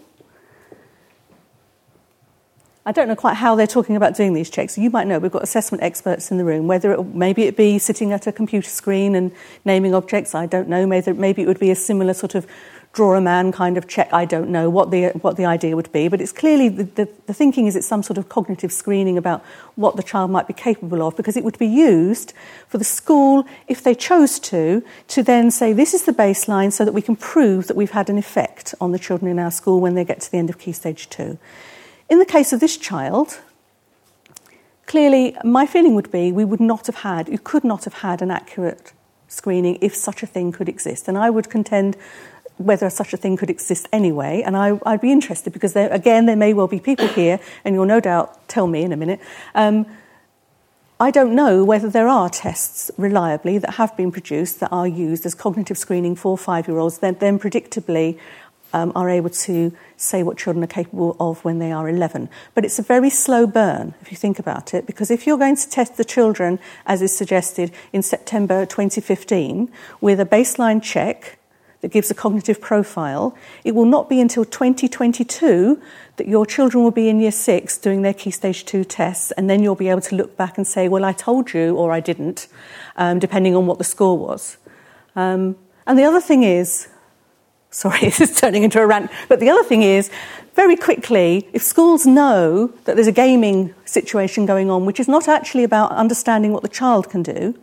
I 2.86 2.94
don't 2.94 3.10
know 3.10 3.16
quite 3.18 3.34
how 3.34 3.56
they're 3.56 3.68
talking 3.68 3.98
about 3.98 4.16
doing 4.16 4.32
these 4.32 4.50
checks. 4.50 4.78
You 4.78 4.90
might 4.90 5.06
know 5.06 5.20
we've 5.20 5.34
got 5.34 5.44
assessment 5.44 5.84
experts 5.84 6.32
in 6.32 6.38
the 6.38 6.46
room. 6.46 6.68
Whether 6.68 6.94
it, 6.94 7.04
maybe 7.08 7.44
it 7.44 7.58
be 7.58 7.78
sitting 7.78 8.14
at 8.14 8.26
a 8.26 8.32
computer 8.32 8.70
screen 8.70 9.16
and 9.16 9.34
naming 9.66 9.94
objects, 9.94 10.34
I 10.34 10.46
don't 10.46 10.70
know. 10.70 10.88
Maybe, 10.88 11.12
maybe 11.12 11.42
it 11.42 11.48
would 11.50 11.60
be 11.60 11.72
a 11.72 11.76
similar 11.76 12.14
sort 12.14 12.36
of 12.36 12.48
draw 12.96 13.14
a 13.14 13.22
man 13.22 13.52
kind 13.52 13.78
of 13.78 13.88
check. 13.90 14.10
I 14.14 14.24
don't 14.24 14.50
know 14.50 14.70
what 14.70 14.90
the, 14.90 15.10
what 15.22 15.36
the 15.36 15.46
idea 15.46 15.76
would 15.76 15.92
be, 15.92 16.08
but 16.08 16.22
it's 16.22 16.32
clearly 16.32 16.70
the, 16.70 16.86
the, 16.86 17.10
the, 17.28 17.34
thinking 17.34 17.68
is 17.68 17.76
it's 17.76 17.86
some 17.86 18.02
sort 18.02 18.18
of 18.18 18.30
cognitive 18.30 18.72
screening 18.72 19.18
about 19.18 19.44
what 19.76 19.98
the 19.98 20.02
child 20.02 20.32
might 20.32 20.48
be 20.48 20.54
capable 20.54 21.04
of 21.06 21.16
because 21.18 21.36
it 21.36 21.44
would 21.44 21.60
be 21.60 21.68
used 21.68 22.34
for 22.70 22.78
the 22.78 22.86
school, 22.86 23.46
if 23.68 23.84
they 23.84 23.94
chose 23.94 24.40
to, 24.40 24.82
to 25.10 25.22
then 25.22 25.52
say 25.52 25.74
this 25.74 25.94
is 25.94 26.06
the 26.06 26.14
baseline 26.14 26.72
so 26.72 26.86
that 26.86 26.94
we 26.94 27.02
can 27.02 27.18
prove 27.18 27.68
that 27.68 27.76
we've 27.76 27.92
had 27.92 28.10
an 28.10 28.18
effect 28.18 28.74
on 28.80 28.94
the 28.94 29.00
children 29.00 29.30
in 29.30 29.40
our 29.40 29.52
school 29.52 29.82
when 29.82 29.94
they 29.96 30.06
get 30.06 30.22
to 30.22 30.32
the 30.32 30.38
end 30.38 30.50
of 30.50 30.58
Key 30.58 30.72
Stage 30.72 31.10
2. 31.10 31.38
In 32.10 32.20
the 32.20 32.26
case 32.26 32.54
of 32.54 32.62
this 32.62 32.78
child, 32.78 33.40
clearly 34.86 35.36
my 35.44 35.66
feeling 35.66 35.96
would 35.96 36.12
be 36.12 36.32
we 36.32 36.46
would 36.46 36.62
not 36.62 36.88
have 36.88 36.98
had, 36.98 37.28
you 37.28 37.40
could 37.40 37.66
not 37.66 37.84
have 37.84 37.96
had 37.96 38.22
an 38.22 38.32
accurate 38.32 38.94
screening 39.28 39.78
if 39.82 39.94
such 39.94 40.24
a 40.24 40.28
thing 40.28 40.54
could 40.54 40.70
exist. 40.70 41.10
And 41.10 41.18
I 41.18 41.30
would 41.30 41.50
contend 41.50 41.98
whether 42.58 42.90
such 42.90 43.14
a 43.14 43.18
thing 43.18 43.38
could 43.38 43.50
exist 43.50 43.88
anyway. 43.92 44.42
And 44.46 44.56
I, 44.56 44.74
would 44.74 45.02
be 45.02 45.12
interested 45.12 45.54
because, 45.54 45.74
there, 45.74 45.92
again, 45.92 46.26
there 46.26 46.36
may 46.36 46.54
well 46.54 46.68
be 46.68 46.80
people 46.80 47.08
here, 47.08 47.40
and 47.64 47.76
you'll 47.76 47.86
no 47.86 48.00
doubt 48.00 48.48
tell 48.48 48.68
me 48.68 48.84
in 48.84 48.92
a 48.92 48.98
minute. 48.98 49.20
Um, 49.54 49.86
I 50.98 51.12
don't 51.12 51.36
know 51.36 51.66
whether 51.66 51.90
there 51.90 52.08
are 52.08 52.30
tests 52.30 52.90
reliably 52.98 53.58
that 53.58 53.72
have 53.72 53.98
been 53.98 54.14
produced 54.14 54.62
that 54.62 54.72
are 54.72 54.88
used 54.88 55.26
as 55.26 55.36
cognitive 55.36 55.78
screening 55.78 56.16
for 56.16 56.38
five 56.38 56.70
year 56.70 56.78
olds, 56.78 57.00
that 57.00 57.20
then 57.20 57.38
predictably 57.38 58.18
um, 58.76 58.92
are 58.96 59.10
able 59.10 59.30
to 59.30 59.76
say 59.98 60.24
what 60.24 60.38
children 60.38 60.64
are 60.64 60.68
capable 60.68 61.16
of 61.20 61.44
when 61.44 61.60
they 61.60 61.72
are 61.72 61.90
11. 61.90 62.30
But 62.54 62.66
it's 62.66 62.80
a 62.80 62.84
very 62.84 63.10
slow 63.10 63.46
burn, 63.48 63.94
if 64.02 64.12
you 64.12 64.18
think 64.18 64.40
about 64.40 64.74
it, 64.74 64.86
because 64.86 65.12
if 65.12 65.28
you're 65.28 65.38
going 65.38 65.56
to 65.56 65.70
test 65.70 65.98
the 65.98 66.06
children, 66.06 66.60
as 66.86 67.02
is 67.02 67.16
suggested, 67.16 67.72
in 67.92 68.02
September 68.02 68.66
2015 68.66 69.72
with 70.02 70.20
a 70.20 70.26
baseline 70.26 70.82
check, 70.82 71.40
that 71.86 71.92
gives 71.92 72.10
a 72.10 72.16
cognitive 72.16 72.60
profile, 72.60 73.38
it 73.64 73.76
will 73.76 73.86
not 73.86 74.10
be 74.10 74.20
until 74.20 74.44
2022 74.44 75.80
that 76.16 76.28
your 76.28 76.44
children 76.44 76.84
will 76.84 76.90
be 76.90 77.10
in 77.10 77.20
year 77.20 77.32
six 77.32 77.78
doing 77.78 78.02
their 78.02 78.12
key 78.12 78.32
stage 78.32 78.66
two 78.66 78.84
tests, 78.84 79.30
and 79.34 79.48
then 79.48 79.62
you'll 79.62 79.76
be 79.76 79.90
able 79.90 80.02
to 80.02 80.16
look 80.16 80.36
back 80.36 80.58
and 80.58 80.66
say, 80.66 80.88
Well, 80.88 81.06
I 81.06 81.14
told 81.14 81.54
you, 81.54 81.76
or 81.76 81.92
I 81.92 82.00
didn't, 82.00 82.48
um, 82.98 83.20
depending 83.20 83.56
on 83.56 83.68
what 83.68 83.78
the 83.78 83.84
score 83.84 84.18
was. 84.18 84.58
Um, 85.16 85.58
and 85.86 86.00
the 86.00 86.06
other 86.06 86.20
thing 86.20 86.42
is, 86.42 86.88
sorry, 87.70 88.00
this 88.00 88.20
is 88.20 88.42
turning 88.42 88.64
into 88.64 88.82
a 88.82 88.88
rant, 88.88 89.12
but 89.30 89.40
the 89.40 89.52
other 89.52 89.64
thing 89.64 89.84
is, 89.84 90.10
very 90.56 90.76
quickly, 90.76 91.48
if 91.54 91.62
schools 91.62 92.08
know 92.08 92.74
that 92.86 92.96
there's 92.96 93.06
a 93.06 93.12
gaming 93.12 93.76
situation 93.86 94.48
going 94.48 94.72
on, 94.72 94.88
which 94.88 95.00
is 95.00 95.08
not 95.08 95.28
actually 95.28 95.64
about 95.64 95.92
understanding 95.92 96.52
what 96.52 96.64
the 96.64 96.68
child 96.68 97.12
can 97.12 97.22
do, 97.22 97.54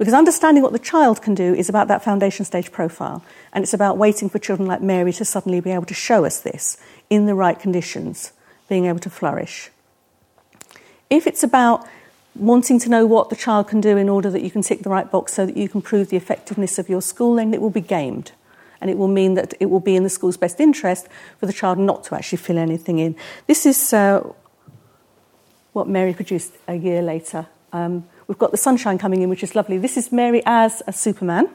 because 0.00 0.14
understanding 0.14 0.62
what 0.62 0.72
the 0.72 0.78
child 0.78 1.20
can 1.20 1.34
do 1.34 1.52
is 1.54 1.68
about 1.68 1.88
that 1.88 2.02
foundation 2.02 2.46
stage 2.46 2.72
profile, 2.72 3.22
and 3.52 3.62
it's 3.62 3.74
about 3.74 3.98
waiting 3.98 4.30
for 4.30 4.38
children 4.38 4.66
like 4.66 4.80
Mary 4.80 5.12
to 5.12 5.26
suddenly 5.26 5.60
be 5.60 5.72
able 5.72 5.84
to 5.84 5.92
show 5.92 6.24
us 6.24 6.40
this 6.40 6.78
in 7.10 7.26
the 7.26 7.34
right 7.34 7.60
conditions, 7.60 8.32
being 8.66 8.86
able 8.86 8.98
to 9.00 9.10
flourish. 9.10 9.68
If 11.10 11.26
it's 11.26 11.42
about 11.42 11.86
wanting 12.34 12.78
to 12.78 12.88
know 12.88 13.04
what 13.04 13.28
the 13.28 13.36
child 13.36 13.68
can 13.68 13.82
do 13.82 13.98
in 13.98 14.08
order 14.08 14.30
that 14.30 14.40
you 14.40 14.50
can 14.50 14.62
tick 14.62 14.84
the 14.84 14.88
right 14.88 15.10
box 15.10 15.34
so 15.34 15.44
that 15.44 15.58
you 15.58 15.68
can 15.68 15.82
prove 15.82 16.08
the 16.08 16.16
effectiveness 16.16 16.78
of 16.78 16.88
your 16.88 17.02
schooling, 17.02 17.52
it 17.52 17.60
will 17.60 17.68
be 17.68 17.82
gamed. 17.82 18.32
And 18.80 18.88
it 18.88 18.96
will 18.96 19.06
mean 19.06 19.34
that 19.34 19.52
it 19.60 19.66
will 19.66 19.80
be 19.80 19.96
in 19.96 20.02
the 20.02 20.08
school's 20.08 20.38
best 20.38 20.60
interest 20.60 21.08
for 21.38 21.44
the 21.44 21.52
child 21.52 21.76
not 21.76 22.04
to 22.04 22.14
actually 22.14 22.38
fill 22.38 22.56
anything 22.56 23.00
in. 23.00 23.16
This 23.46 23.66
is 23.66 23.92
uh, 23.92 24.26
what 25.74 25.88
Mary 25.88 26.14
produced 26.14 26.54
a 26.66 26.76
year 26.76 27.02
later. 27.02 27.48
Um, 27.70 28.04
We've 28.30 28.38
got 28.38 28.52
the 28.52 28.56
sunshine 28.56 28.96
coming 28.96 29.22
in, 29.22 29.28
which 29.28 29.42
is 29.42 29.56
lovely. 29.56 29.76
This 29.76 29.96
is 29.96 30.12
Mary 30.12 30.40
as 30.46 30.84
a 30.86 30.92
Superman. 30.92 31.48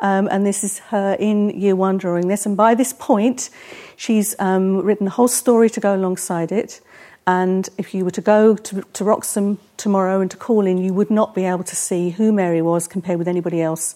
Um, 0.00 0.28
and 0.30 0.46
this 0.46 0.64
is 0.64 0.78
her 0.78 1.14
in 1.20 1.50
year 1.50 1.76
one 1.76 1.98
drawing 1.98 2.26
this. 2.26 2.46
And 2.46 2.56
by 2.56 2.74
this 2.74 2.94
point, 2.94 3.50
she's 3.96 4.34
um, 4.38 4.78
written 4.78 5.08
a 5.08 5.10
whole 5.10 5.28
story 5.28 5.68
to 5.68 5.78
go 5.78 5.94
alongside 5.94 6.52
it. 6.52 6.80
And 7.26 7.68
if 7.76 7.92
you 7.92 8.06
were 8.06 8.10
to 8.12 8.22
go 8.22 8.56
to, 8.56 8.80
to 8.80 9.04
Wroxham 9.04 9.58
tomorrow 9.76 10.22
and 10.22 10.30
to 10.30 10.38
call 10.38 10.64
in, 10.64 10.78
you 10.78 10.94
would 10.94 11.10
not 11.10 11.34
be 11.34 11.44
able 11.44 11.64
to 11.64 11.76
see 11.76 12.08
who 12.08 12.32
Mary 12.32 12.62
was 12.62 12.88
compared 12.88 13.18
with 13.18 13.28
anybody 13.28 13.60
else 13.60 13.94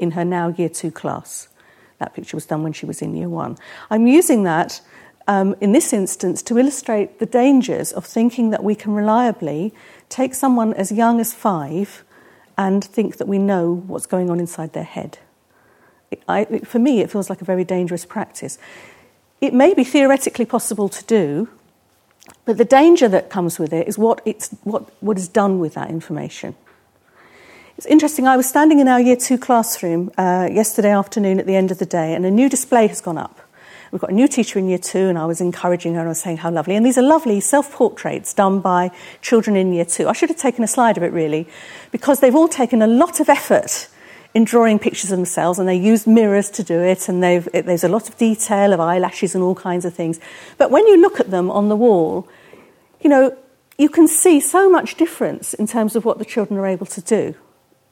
in 0.00 0.10
her 0.10 0.24
now 0.24 0.48
year 0.48 0.68
two 0.68 0.90
class. 0.90 1.46
That 2.00 2.14
picture 2.14 2.36
was 2.36 2.46
done 2.46 2.64
when 2.64 2.72
she 2.72 2.84
was 2.84 3.00
in 3.00 3.14
year 3.14 3.28
one. 3.28 3.58
I'm 3.92 4.08
using 4.08 4.42
that 4.42 4.80
um, 5.28 5.54
in 5.60 5.70
this 5.70 5.92
instance 5.92 6.42
to 6.42 6.58
illustrate 6.58 7.20
the 7.20 7.26
dangers 7.26 7.92
of 7.92 8.04
thinking 8.04 8.50
that 8.50 8.64
we 8.64 8.74
can 8.74 8.92
reliably 8.92 9.72
take 10.14 10.32
someone 10.32 10.72
as 10.74 10.92
young 10.92 11.18
as 11.18 11.34
five 11.34 12.04
and 12.56 12.84
think 12.84 13.16
that 13.16 13.26
we 13.26 13.36
know 13.36 13.82
what's 13.88 14.06
going 14.06 14.30
on 14.30 14.38
inside 14.38 14.72
their 14.72 14.84
head. 14.84 15.18
I, 16.28 16.44
for 16.60 16.78
me, 16.78 17.00
it 17.00 17.10
feels 17.10 17.28
like 17.28 17.42
a 17.42 17.44
very 17.44 17.64
dangerous 17.64 18.04
practice. 18.06 18.56
It 19.40 19.52
may 19.52 19.74
be 19.74 19.82
theoretically 19.82 20.44
possible 20.44 20.88
to 20.88 21.04
do, 21.04 21.48
but 22.44 22.58
the 22.58 22.64
danger 22.64 23.08
that 23.08 23.28
comes 23.28 23.58
with 23.58 23.72
it 23.72 23.88
is 23.88 23.98
what, 23.98 24.22
it's, 24.24 24.50
what, 24.62 24.88
what 25.02 25.18
is 25.18 25.26
done 25.26 25.58
with 25.58 25.74
that 25.74 25.90
information. 25.90 26.54
It's 27.76 27.86
interesting, 27.86 28.28
I 28.28 28.36
was 28.36 28.48
standing 28.48 28.78
in 28.78 28.86
our 28.86 29.00
year 29.00 29.16
two 29.16 29.36
classroom 29.36 30.12
uh, 30.16 30.48
yesterday 30.48 30.92
afternoon 30.92 31.40
at 31.40 31.46
the 31.46 31.56
end 31.56 31.72
of 31.72 31.78
the 31.80 31.86
day, 31.86 32.14
and 32.14 32.24
a 32.24 32.30
new 32.30 32.48
display 32.48 32.86
has 32.86 33.00
gone 33.00 33.18
up. 33.18 33.40
We've 33.94 34.00
got 34.00 34.10
a 34.10 34.14
new 34.14 34.26
teacher 34.26 34.58
in 34.58 34.66
year 34.66 34.78
two, 34.78 35.06
and 35.06 35.16
I 35.16 35.24
was 35.24 35.40
encouraging 35.40 35.94
her 35.94 36.00
and 36.00 36.08
I 36.08 36.10
was 36.10 36.20
saying 36.20 36.38
how 36.38 36.50
lovely. 36.50 36.74
And 36.74 36.84
these 36.84 36.98
are 36.98 37.02
lovely 37.02 37.38
self 37.38 37.70
portraits 37.70 38.34
done 38.34 38.58
by 38.58 38.90
children 39.22 39.54
in 39.54 39.72
year 39.72 39.84
two. 39.84 40.08
I 40.08 40.12
should 40.12 40.30
have 40.30 40.36
taken 40.36 40.64
a 40.64 40.66
slide 40.66 40.96
of 40.96 41.04
it 41.04 41.12
really, 41.12 41.46
because 41.92 42.18
they've 42.18 42.34
all 42.34 42.48
taken 42.48 42.82
a 42.82 42.88
lot 42.88 43.20
of 43.20 43.28
effort 43.28 43.86
in 44.34 44.42
drawing 44.42 44.80
pictures 44.80 45.12
of 45.12 45.16
themselves, 45.16 45.60
and 45.60 45.68
they 45.68 45.76
use 45.76 46.08
mirrors 46.08 46.50
to 46.50 46.64
do 46.64 46.80
it, 46.80 47.08
and 47.08 47.24
it, 47.24 47.66
there's 47.66 47.84
a 47.84 47.88
lot 47.88 48.08
of 48.08 48.18
detail 48.18 48.72
of 48.72 48.80
eyelashes 48.80 49.36
and 49.36 49.44
all 49.44 49.54
kinds 49.54 49.84
of 49.84 49.94
things. 49.94 50.18
But 50.58 50.72
when 50.72 50.84
you 50.88 51.00
look 51.00 51.20
at 51.20 51.30
them 51.30 51.48
on 51.48 51.68
the 51.68 51.76
wall, 51.76 52.28
you 53.00 53.08
know, 53.08 53.36
you 53.78 53.88
can 53.88 54.08
see 54.08 54.40
so 54.40 54.68
much 54.68 54.96
difference 54.96 55.54
in 55.54 55.68
terms 55.68 55.94
of 55.94 56.04
what 56.04 56.18
the 56.18 56.24
children 56.24 56.58
are 56.58 56.66
able 56.66 56.86
to 56.86 57.00
do. 57.00 57.36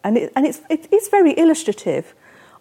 And, 0.03 0.19
it, 0.19 0.33
and 0.35 0.47
it's, 0.47 0.61
it, 0.69 0.89
it's 0.91 1.07
very 1.07 1.39
illustrative 1.39 2.13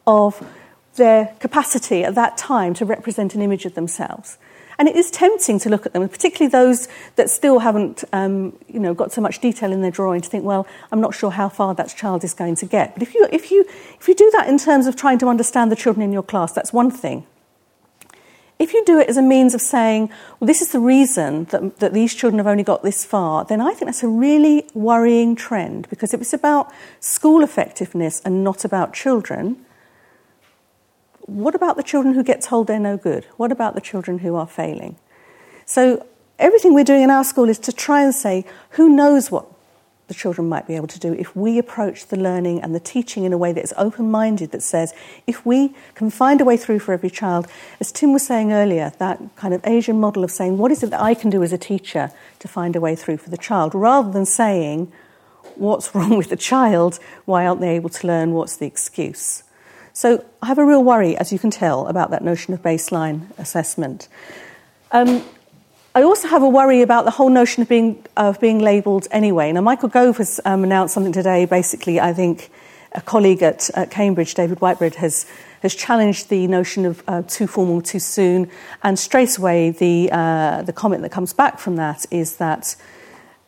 of 0.05 0.47
their 0.95 1.35
capacity 1.39 2.03
at 2.03 2.15
that 2.15 2.37
time 2.37 2.73
to 2.75 2.85
represent 2.85 3.35
an 3.35 3.41
image 3.41 3.65
of 3.65 3.75
themselves. 3.75 4.37
And 4.77 4.89
it 4.89 4.95
is 4.95 5.11
tempting 5.11 5.59
to 5.59 5.69
look 5.69 5.85
at 5.85 5.93
them, 5.93 6.07
particularly 6.09 6.49
those 6.49 6.87
that 7.15 7.29
still 7.29 7.59
haven't 7.59 8.03
um, 8.13 8.57
you 8.67 8.79
know, 8.79 8.95
got 8.95 9.11
so 9.11 9.21
much 9.21 9.39
detail 9.39 9.71
in 9.71 9.81
their 9.81 9.91
drawing, 9.91 10.21
to 10.21 10.29
think, 10.29 10.43
well, 10.43 10.65
I'm 10.91 10.99
not 10.99 11.13
sure 11.13 11.29
how 11.29 11.49
far 11.49 11.75
that 11.75 11.95
child 11.95 12.23
is 12.23 12.33
going 12.33 12.55
to 12.55 12.65
get. 12.65 12.95
But 12.95 13.03
if 13.03 13.13
you, 13.13 13.27
if, 13.31 13.51
you, 13.51 13.65
if 13.99 14.07
you 14.07 14.15
do 14.15 14.31
that 14.35 14.49
in 14.49 14.57
terms 14.57 14.87
of 14.87 14.95
trying 14.95 15.19
to 15.19 15.27
understand 15.27 15.71
the 15.71 15.75
children 15.75 16.03
in 16.03 16.11
your 16.11 16.23
class, 16.23 16.51
that's 16.51 16.73
one 16.73 16.89
thing. 16.89 17.27
If 18.57 18.73
you 18.73 18.83
do 18.85 18.99
it 18.99 19.07
as 19.07 19.17
a 19.17 19.21
means 19.21 19.53
of 19.53 19.61
saying, 19.61 20.09
well, 20.39 20.47
this 20.47 20.61
is 20.61 20.71
the 20.71 20.79
reason 20.79 21.45
that, 21.45 21.77
that 21.79 21.93
these 21.93 22.13
children 22.13 22.37
have 22.37 22.47
only 22.47 22.63
got 22.63 22.83
this 22.83 23.03
far, 23.03 23.43
then 23.45 23.59
I 23.59 23.73
think 23.73 23.85
that's 23.85 24.03
a 24.03 24.07
really 24.07 24.67
worrying 24.73 25.35
trend 25.35 25.89
because 25.89 26.13
if 26.13 26.21
it's 26.21 26.33
about 26.33 26.71
school 26.99 27.43
effectiveness 27.43 28.19
and 28.23 28.43
not 28.43 28.63
about 28.65 28.93
children, 28.93 29.63
what 31.31 31.55
about 31.55 31.77
the 31.77 31.83
children 31.83 32.13
who 32.13 32.23
get 32.23 32.41
told 32.41 32.67
they're 32.67 32.79
no 32.79 32.97
good? 32.97 33.25
What 33.37 33.51
about 33.51 33.73
the 33.73 33.81
children 33.81 34.19
who 34.19 34.35
are 34.35 34.47
failing? 34.47 34.97
So, 35.65 36.05
everything 36.37 36.73
we're 36.73 36.83
doing 36.83 37.03
in 37.03 37.09
our 37.09 37.23
school 37.23 37.47
is 37.47 37.59
to 37.59 37.71
try 37.71 38.03
and 38.03 38.13
say, 38.13 38.45
who 38.71 38.89
knows 38.89 39.31
what 39.31 39.45
the 40.09 40.13
children 40.13 40.49
might 40.49 40.67
be 40.67 40.75
able 40.75 40.87
to 40.87 40.99
do 40.99 41.13
if 41.13 41.33
we 41.37 41.57
approach 41.57 42.07
the 42.07 42.17
learning 42.17 42.61
and 42.61 42.75
the 42.75 42.81
teaching 42.81 43.23
in 43.23 43.31
a 43.31 43.37
way 43.37 43.53
that 43.53 43.63
is 43.63 43.73
open 43.77 44.11
minded, 44.11 44.51
that 44.51 44.61
says, 44.61 44.93
if 45.25 45.45
we 45.45 45.73
can 45.95 46.09
find 46.09 46.41
a 46.41 46.45
way 46.45 46.57
through 46.57 46.79
for 46.79 46.91
every 46.91 47.09
child, 47.09 47.47
as 47.79 47.93
Tim 47.93 48.11
was 48.11 48.27
saying 48.27 48.51
earlier, 48.51 48.91
that 48.99 49.21
kind 49.37 49.53
of 49.53 49.65
Asian 49.65 50.01
model 50.01 50.25
of 50.25 50.31
saying, 50.31 50.57
what 50.57 50.69
is 50.69 50.83
it 50.83 50.89
that 50.89 50.99
I 50.99 51.13
can 51.13 51.29
do 51.29 51.43
as 51.43 51.53
a 51.53 51.57
teacher 51.57 52.11
to 52.39 52.47
find 52.49 52.75
a 52.75 52.81
way 52.81 52.93
through 52.93 53.17
for 53.17 53.29
the 53.29 53.37
child, 53.37 53.73
rather 53.73 54.11
than 54.11 54.25
saying, 54.25 54.91
what's 55.55 55.95
wrong 55.95 56.17
with 56.17 56.29
the 56.29 56.35
child? 56.35 56.99
Why 57.23 57.45
aren't 57.45 57.61
they 57.61 57.75
able 57.75 57.89
to 57.89 58.07
learn? 58.07 58.33
What's 58.33 58.57
the 58.57 58.65
excuse? 58.65 59.43
So 59.93 60.25
I 60.41 60.47
have 60.47 60.57
a 60.57 60.65
real 60.65 60.83
worry, 60.83 61.17
as 61.17 61.33
you 61.33 61.39
can 61.39 61.51
tell, 61.51 61.87
about 61.87 62.11
that 62.11 62.23
notion 62.23 62.53
of 62.53 62.61
baseline 62.61 63.27
assessment. 63.37 64.07
Um, 64.91 65.23
I 65.93 66.03
also 66.03 66.29
have 66.29 66.41
a 66.41 66.47
worry 66.47 66.81
about 66.81 67.03
the 67.03 67.11
whole 67.11 67.29
notion 67.29 67.61
of 67.61 67.67
being, 67.67 68.05
of 68.15 68.39
being 68.39 68.59
labelled 68.59 69.07
anyway. 69.11 69.51
Now, 69.51 69.61
Michael 69.61 69.89
Gove 69.89 70.17
has 70.17 70.39
um, 70.45 70.63
announced 70.63 70.93
something 70.93 71.11
today. 71.11 71.45
Basically, 71.45 71.99
I 71.99 72.13
think 72.13 72.49
a 72.93 73.01
colleague 73.01 73.43
at, 73.43 73.69
at 73.71 73.91
Cambridge, 73.91 74.33
David 74.33 74.59
Whitebread, 74.59 74.95
has, 74.95 75.25
has 75.61 75.75
challenged 75.75 76.29
the 76.29 76.47
notion 76.47 76.85
of 76.85 77.03
uh, 77.09 77.23
too 77.23 77.45
formal, 77.45 77.81
too 77.81 77.99
soon. 77.99 78.49
And 78.83 78.97
straight 78.97 79.37
away, 79.37 79.71
the, 79.71 80.09
uh, 80.13 80.61
the 80.61 80.73
comment 80.73 81.01
that 81.01 81.11
comes 81.11 81.33
back 81.33 81.59
from 81.59 81.75
that 81.75 82.05
is 82.09 82.37
that 82.37 82.77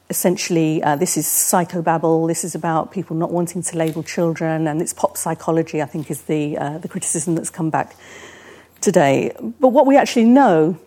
essentially 0.10 0.84
uh, 0.84 0.96
this 0.96 1.18
is 1.18 1.26
psychobabble, 1.26 2.28
this 2.28 2.44
is 2.44 2.56
about 2.56 2.92
people 2.92 3.16
not 3.16 3.32
wanting 3.32 3.62
to 3.64 3.78
label 3.78 4.04
children, 4.04 4.68
and 4.68 4.82
it's 4.82 4.94
pop 4.94 5.18
psychology, 5.18 5.82
I 5.82 5.86
think, 5.86 6.12
is 6.12 6.24
the, 6.24 6.58
uh, 6.58 6.78
the 6.78 6.88
criticism 6.88 7.36
that's 7.36 7.50
come 7.50 7.70
back 7.70 7.96
today. 8.82 9.32
But 9.60 9.70
what 9.70 9.86
we 9.86 9.98
actually 9.98 10.26
know 10.26 10.78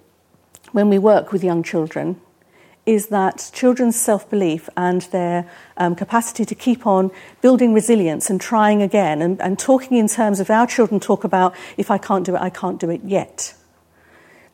when 0.72 0.88
we 0.88 0.98
work 0.98 1.32
with 1.32 1.42
young 1.42 1.62
children 1.62 2.20
is 2.84 3.08
that 3.08 3.50
children's 3.52 3.96
self 3.96 4.30
belief 4.30 4.68
and 4.76 5.02
their 5.02 5.50
um, 5.76 5.96
capacity 5.96 6.44
to 6.44 6.54
keep 6.54 6.86
on 6.86 7.10
building 7.40 7.74
resilience 7.74 8.30
and 8.30 8.40
trying 8.40 8.80
again, 8.80 9.20
and, 9.20 9.40
and 9.40 9.58
talking 9.58 9.96
in 9.96 10.06
terms 10.06 10.38
of 10.38 10.50
our 10.50 10.66
children 10.66 11.00
talk 11.00 11.24
about 11.24 11.54
if 11.76 11.90
I 11.90 11.98
can't 11.98 12.24
do 12.24 12.36
it, 12.36 12.40
I 12.40 12.50
can't 12.50 12.78
do 12.78 12.90
it 12.90 13.02
yet. 13.04 13.54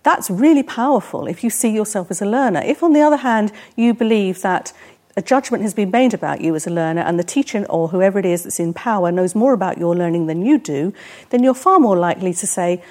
That's 0.02 0.30
really 0.30 0.62
powerful 0.62 1.26
if 1.26 1.44
you 1.44 1.50
see 1.50 1.70
yourself 1.70 2.10
as 2.10 2.20
a 2.20 2.26
learner. 2.26 2.60
If, 2.64 2.82
on 2.82 2.92
the 2.92 3.02
other 3.02 3.18
hand, 3.18 3.52
you 3.76 3.94
believe 3.94 4.42
that 4.42 4.72
a 5.16 5.22
judgment 5.22 5.62
has 5.62 5.74
been 5.74 5.90
made 5.90 6.14
about 6.14 6.40
you 6.40 6.54
as 6.54 6.66
a 6.66 6.70
learner 6.70 7.02
and 7.02 7.18
the 7.18 7.24
teacher 7.24 7.66
or 7.68 7.88
whoever 7.88 8.18
it 8.18 8.24
is 8.24 8.44
that's 8.44 8.58
in 8.58 8.72
power 8.72 9.12
knows 9.12 9.34
more 9.34 9.52
about 9.52 9.78
your 9.78 9.94
learning 9.94 10.26
than 10.26 10.44
you 10.44 10.58
do, 10.58 10.92
then 11.30 11.42
you're 11.42 11.54
far 11.54 11.78
more 11.78 11.96
likely 11.96 12.32
to 12.32 12.46
say, 12.46 12.82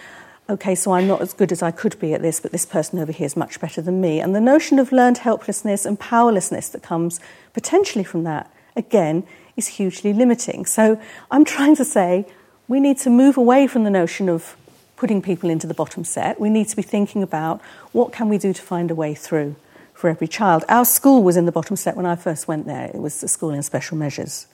okay, 0.50 0.76
so 0.76 0.91
I'm 0.91 1.08
not 1.08 1.21
as 1.21 1.34
good 1.34 1.52
as 1.52 1.63
I 1.63 1.71
could 1.71 1.97
be 2.00 2.13
at 2.13 2.21
this, 2.21 2.39
but 2.39 2.52
this 2.52 2.65
person 2.65 3.00
over 3.00 3.12
here 3.12 3.26
is 3.26 3.36
much 3.36 3.60
better 3.60 3.82
than 3.82 4.02
me. 4.02 4.19
And 4.19 4.36
the 4.36 4.41
notion 4.41 4.80
of 4.80 4.91
learned 4.91 5.19
helplessness 5.19 5.86
and 5.86 6.00
powerlessness 6.00 6.69
that 6.69 6.84
comes 6.84 7.19
potentially 7.54 8.04
from 8.04 8.24
that, 8.26 8.52
again, 8.76 9.26
is 9.56 9.67
hugely 9.67 10.13
limiting. 10.13 10.65
So 10.65 11.02
I'm 11.30 11.45
trying 11.45 11.76
to 11.78 11.86
say 11.86 12.28
we 12.67 12.80
need 12.80 12.97
to 13.00 13.10
move 13.10 13.38
away 13.38 13.67
from 13.67 13.84
the 13.84 13.89
notion 13.89 14.30
of 14.30 14.56
putting 15.02 15.20
people 15.20 15.50
into 15.50 15.66
the 15.66 15.74
bottom 15.74 16.04
set. 16.04 16.40
We 16.40 16.52
need 16.52 16.68
to 16.68 16.76
be 16.76 16.84
thinking 16.84 17.24
about 17.24 17.60
what 17.92 18.14
can 18.14 18.30
we 18.30 18.38
do 18.38 18.54
to 18.54 18.62
find 18.62 18.92
a 18.92 18.94
way 18.94 19.16
through 19.16 19.56
for 19.96 20.12
every 20.12 20.28
child. 20.28 20.64
Our 20.70 20.86
school 20.86 21.24
was 21.24 21.36
in 21.36 21.48
the 21.48 21.52
bottom 21.52 21.76
set 21.76 21.98
when 21.98 22.06
I 22.06 22.16
first 22.16 22.48
went 22.48 22.68
there. 22.68 22.86
It 22.86 23.02
was 23.02 23.24
a 23.24 23.28
school 23.28 23.50
in 23.50 23.64
special 23.64 23.98
measures. 23.98 24.46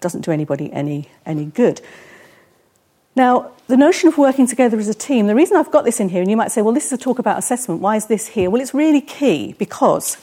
Doesn't 0.00 0.20
do 0.20 0.30
anybody 0.30 0.72
any, 0.72 1.08
any 1.26 1.46
good. 1.46 1.80
Now, 3.16 3.50
the 3.66 3.76
notion 3.76 4.06
of 4.06 4.18
working 4.18 4.46
together 4.46 4.78
as 4.78 4.86
a 4.86 4.94
team, 4.94 5.26
the 5.26 5.34
reason 5.34 5.56
I've 5.56 5.72
got 5.72 5.84
this 5.84 5.98
in 5.98 6.10
here, 6.10 6.20
and 6.20 6.30
you 6.30 6.36
might 6.36 6.52
say, 6.52 6.62
well, 6.62 6.72
this 6.72 6.86
is 6.86 6.92
a 6.92 6.98
talk 6.98 7.18
about 7.18 7.36
assessment, 7.36 7.80
why 7.80 7.96
is 7.96 8.06
this 8.06 8.28
here? 8.28 8.50
Well, 8.50 8.62
it's 8.62 8.72
really 8.72 9.00
key 9.00 9.56
because 9.58 10.16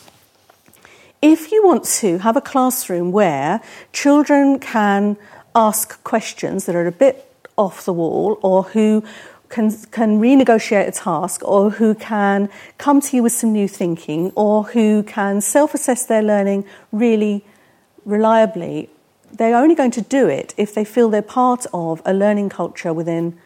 if 1.21 1.51
you 1.51 1.65
want 1.65 1.83
to 1.99 2.19
have 2.19 2.37
a 2.37 2.41
classroom 2.41 3.11
where 3.11 3.59
children 3.91 4.57
can 4.57 5.17
ask 5.53 6.01
questions 6.05 6.65
that 6.65 6.77
are 6.77 6.87
a 6.87 6.93
bit 6.93 7.30
off 7.57 7.85
the 7.85 7.93
wall 7.93 8.39
or 8.41 8.63
who 8.63 9.03
can, 9.49 9.71
can 9.91 10.19
renegotiate 10.19 10.87
a 10.87 10.91
task 10.91 11.41
or 11.43 11.71
who 11.71 11.93
can 11.93 12.49
come 12.77 13.01
to 13.01 13.15
you 13.17 13.23
with 13.23 13.33
some 13.33 13.51
new 13.51 13.67
thinking 13.67 14.31
or 14.35 14.63
who 14.63 15.03
can 15.03 15.41
self 15.41 15.73
assess 15.73 16.05
their 16.05 16.21
learning 16.21 16.65
really 16.91 17.45
reliably 18.05 18.89
they're 19.33 19.55
only 19.55 19.75
going 19.75 19.91
to 19.91 20.01
do 20.01 20.27
it 20.27 20.53
if 20.57 20.73
they 20.73 20.83
feel 20.83 21.09
they're 21.09 21.21
part 21.21 21.65
of 21.73 22.01
a 22.05 22.13
learning 22.13 22.49
culture 22.49 22.93
within 22.93 23.37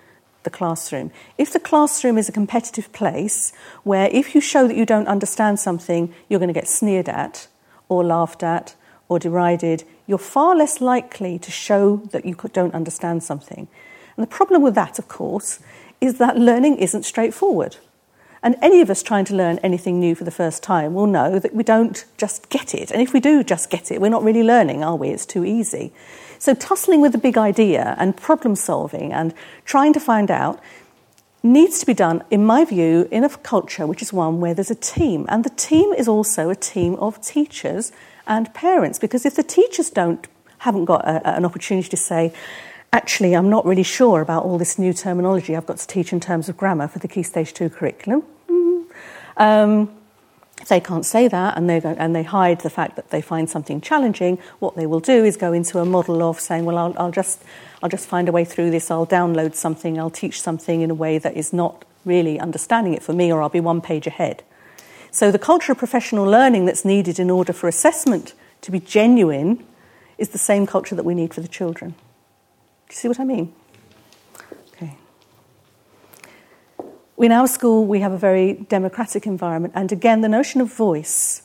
the 0.44 0.50
classroom. 0.50 1.12
If 1.38 1.52
the 1.54 1.60
classroom 1.60 2.18
is 2.18 2.30
a 2.30 2.32
competitive 2.32 2.92
place 2.92 3.52
where 3.84 4.10
if 4.12 4.36
you 4.36 4.42
show 4.42 4.68
that 4.68 4.78
you 4.78 4.86
don't 4.86 5.08
understand 5.08 5.60
something, 5.60 6.14
you're 6.30 6.40
going 6.40 6.54
to 6.54 6.60
get 6.60 6.68
sneered 6.68 7.10
at 7.10 7.48
or 7.90 8.04
laughed 8.04 8.44
at 8.44 8.76
or 9.10 9.20
derided, 9.20 9.84
you're 10.08 10.18
far 10.18 10.56
less 10.56 10.82
likely 10.82 11.38
to 11.40 11.52
show 11.52 11.98
that 12.12 12.26
you 12.26 12.36
don't 12.54 12.74
understand 12.74 13.24
something. 13.24 13.68
And 14.16 14.24
the 14.24 14.30
problem 14.30 14.62
with 14.62 14.76
that, 14.76 15.00
of 15.00 15.08
course, 15.08 15.60
is 16.02 16.18
that 16.18 16.38
learning 16.38 16.78
isn't 16.78 17.04
straightforward. 17.04 17.78
And 18.46 18.56
any 18.62 18.80
of 18.80 18.92
us 18.92 19.02
trying 19.02 19.26
to 19.26 19.36
learn 19.36 19.58
anything 19.64 20.00
new 20.00 20.14
for 20.14 20.24
the 20.24 20.30
first 20.30 20.62
time 20.62 20.94
will 20.94 21.08
know 21.08 21.40
that 21.40 21.56
we 21.56 21.64
don't 21.64 22.06
just 22.18 22.50
get 22.50 22.76
it. 22.76 22.92
And 22.92 23.02
if 23.02 23.12
we 23.12 23.20
do 23.20 23.44
just 23.44 23.72
get 23.72 23.92
it, 23.92 24.00
we're 24.00 24.10
not 24.10 24.24
really 24.24 24.44
learning, 24.44 24.84
are 24.84 24.96
we? 24.96 25.10
It's 25.10 25.26
too 25.26 25.44
easy. 25.44 25.92
So, 26.38 26.54
tussling 26.54 27.02
with 27.02 27.16
a 27.16 27.18
big 27.18 27.40
idea 27.40 27.96
and 27.98 28.16
problem 28.16 28.56
solving 28.56 29.12
and 29.12 29.34
trying 29.64 29.94
to 29.94 30.00
find 30.00 30.30
out 30.30 30.60
needs 31.42 31.80
to 31.80 31.86
be 31.88 31.94
done, 31.96 32.24
in 32.30 32.46
my 32.46 32.66
view, 32.66 33.08
in 33.10 33.24
a 33.24 33.30
culture 33.30 33.88
which 33.88 34.02
is 34.02 34.14
one 34.14 34.40
where 34.40 34.54
there's 34.54 34.72
a 34.72 34.76
team. 34.76 35.26
And 35.28 35.44
the 35.44 35.50
team 35.50 35.94
is 35.94 36.08
also 36.08 36.52
a 36.52 36.56
team 36.56 36.96
of 36.96 37.20
teachers 37.22 37.92
and 38.28 38.54
parents. 38.54 39.00
Because 39.00 39.26
if 39.26 39.36
the 39.36 39.44
teachers 39.44 39.90
don't, 39.90 40.28
haven't 40.60 40.86
got 40.86 41.04
a, 41.08 41.36
an 41.36 41.46
opportunity 41.46 41.90
to 41.90 41.98
say, 41.98 42.34
actually, 42.96 43.36
I'm 43.36 43.50
not 43.50 43.66
really 43.66 43.84
sure 43.84 44.22
about 44.22 44.46
all 44.46 44.58
this 44.58 44.80
new 44.80 44.94
terminology 44.94 45.54
I've 45.54 45.66
got 45.66 45.78
to 45.78 45.88
teach 45.88 46.14
in 46.14 46.22
terms 46.22 46.48
of 46.48 46.56
grammar 46.56 46.88
for 46.88 47.00
the 47.00 47.10
Key 47.10 47.24
Stage 47.24 47.54
2 47.54 47.70
curriculum, 47.70 48.24
um, 49.36 49.90
If 50.62 50.70
they 50.70 50.80
can't 50.80 51.06
say 51.06 51.28
that 51.28 51.58
and, 51.58 51.70
and 51.70 52.16
they 52.16 52.24
hide 52.24 52.62
the 52.62 52.70
fact 52.70 52.96
that 52.96 53.10
they 53.10 53.22
find 53.22 53.50
something 53.50 53.82
challenging, 53.82 54.40
what 54.60 54.78
they 54.78 54.86
will 54.86 55.02
do 55.02 55.26
is 55.26 55.36
go 55.36 55.52
into 55.52 55.80
a 55.80 55.86
model 55.86 56.24
of 56.24 56.40
saying, 56.40 56.64
well, 56.64 56.78
I'll, 56.78 56.96
I'll, 56.98 57.12
just, 57.12 57.44
I'll 57.84 57.90
just 57.90 58.08
find 58.08 58.30
a 58.30 58.32
way 58.32 58.46
through 58.46 58.72
this, 58.72 58.90
I'll 58.90 59.06
download 59.06 59.56
something, 59.56 60.00
I'll 60.00 60.10
teach 60.10 60.42
something 60.42 60.80
in 60.80 60.90
a 60.90 60.96
way 60.96 61.18
that 61.18 61.36
is 61.36 61.52
not 61.52 61.84
really 62.06 62.40
understanding 62.40 62.94
it 62.94 63.04
for 63.04 63.12
me, 63.12 63.32
or 63.32 63.42
I'll 63.42 63.50
be 63.50 63.60
one 63.60 63.82
page 63.82 64.08
ahead. 64.08 64.42
So 65.12 65.32
the 65.32 65.40
culture 65.40 65.74
of 65.74 65.78
professional 65.78 66.26
learning 66.26 66.66
that's 66.66 66.86
needed 66.86 67.20
in 67.20 67.30
order 67.30 67.52
for 67.52 67.68
assessment 67.68 68.34
to 68.62 68.72
be 68.72 68.80
genuine 68.80 69.66
is 70.18 70.30
the 70.30 70.38
same 70.38 70.66
culture 70.66 70.96
that 70.96 71.04
we 71.04 71.14
need 71.14 71.34
for 71.34 71.42
the 71.42 71.50
children. 71.50 71.96
Do 72.88 72.94
you 72.94 72.96
see 72.96 73.08
what 73.08 73.20
I 73.20 73.24
mean? 73.24 73.54
Okay. 74.74 74.96
In 77.18 77.32
our 77.32 77.48
school, 77.48 77.86
we 77.86 78.00
have 78.02 78.12
a 78.12 78.18
very 78.18 78.54
democratic 78.54 79.26
environment, 79.26 79.74
and 79.76 79.92
again, 79.92 80.22
the 80.22 80.30
notion 80.30 80.62
of 80.62 80.74
voice 80.74 81.44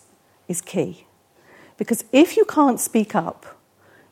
is 0.49 0.61
key. 0.61 1.07
Because 1.77 2.05
if 2.13 2.37
you 2.37 2.45
can't 2.45 2.79
speak 2.79 3.15
up, 3.15 3.61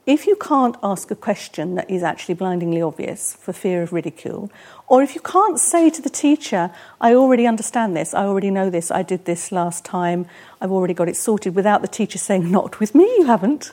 if 0.09 0.27
you 0.27 0.37
can't 0.37 0.75
ask 0.83 1.11
a 1.11 1.15
question 1.15 1.75
that 1.75 1.91
is 1.91 2.03
actually 2.03 2.35
blindingly 2.35 2.81
obvious 2.81 3.35
for 3.35 3.53
fear 3.53 3.83
of 3.83 3.93
ridicule, 3.93 4.51
or 4.87 5.03
if 5.03 5.15
you 5.15 5.21
can't 5.21 5.59
say 5.61 5.91
to 5.91 6.01
the 6.01 6.09
teacher, 6.09 6.71
I 6.99 7.13
already 7.13 7.47
understand 7.47 7.95
this, 7.95 8.15
I 8.15 8.25
already 8.25 8.51
know 8.51 8.71
this, 8.71 8.91
I 8.91 9.03
did 9.03 9.27
this 9.27 9.53
last 9.53 9.85
time, 9.85 10.25
I've 10.63 10.73
already 10.73 10.95
got 10.95 11.11
it 11.11 11.17
sorted, 11.19 11.55
without 11.55 11.83
the 11.83 11.89
teacher 11.89 12.17
saying, 12.17 12.51
Not 12.51 12.81
with 12.81 12.95
me, 12.95 13.05
you 13.19 13.27
haven't. 13.27 13.73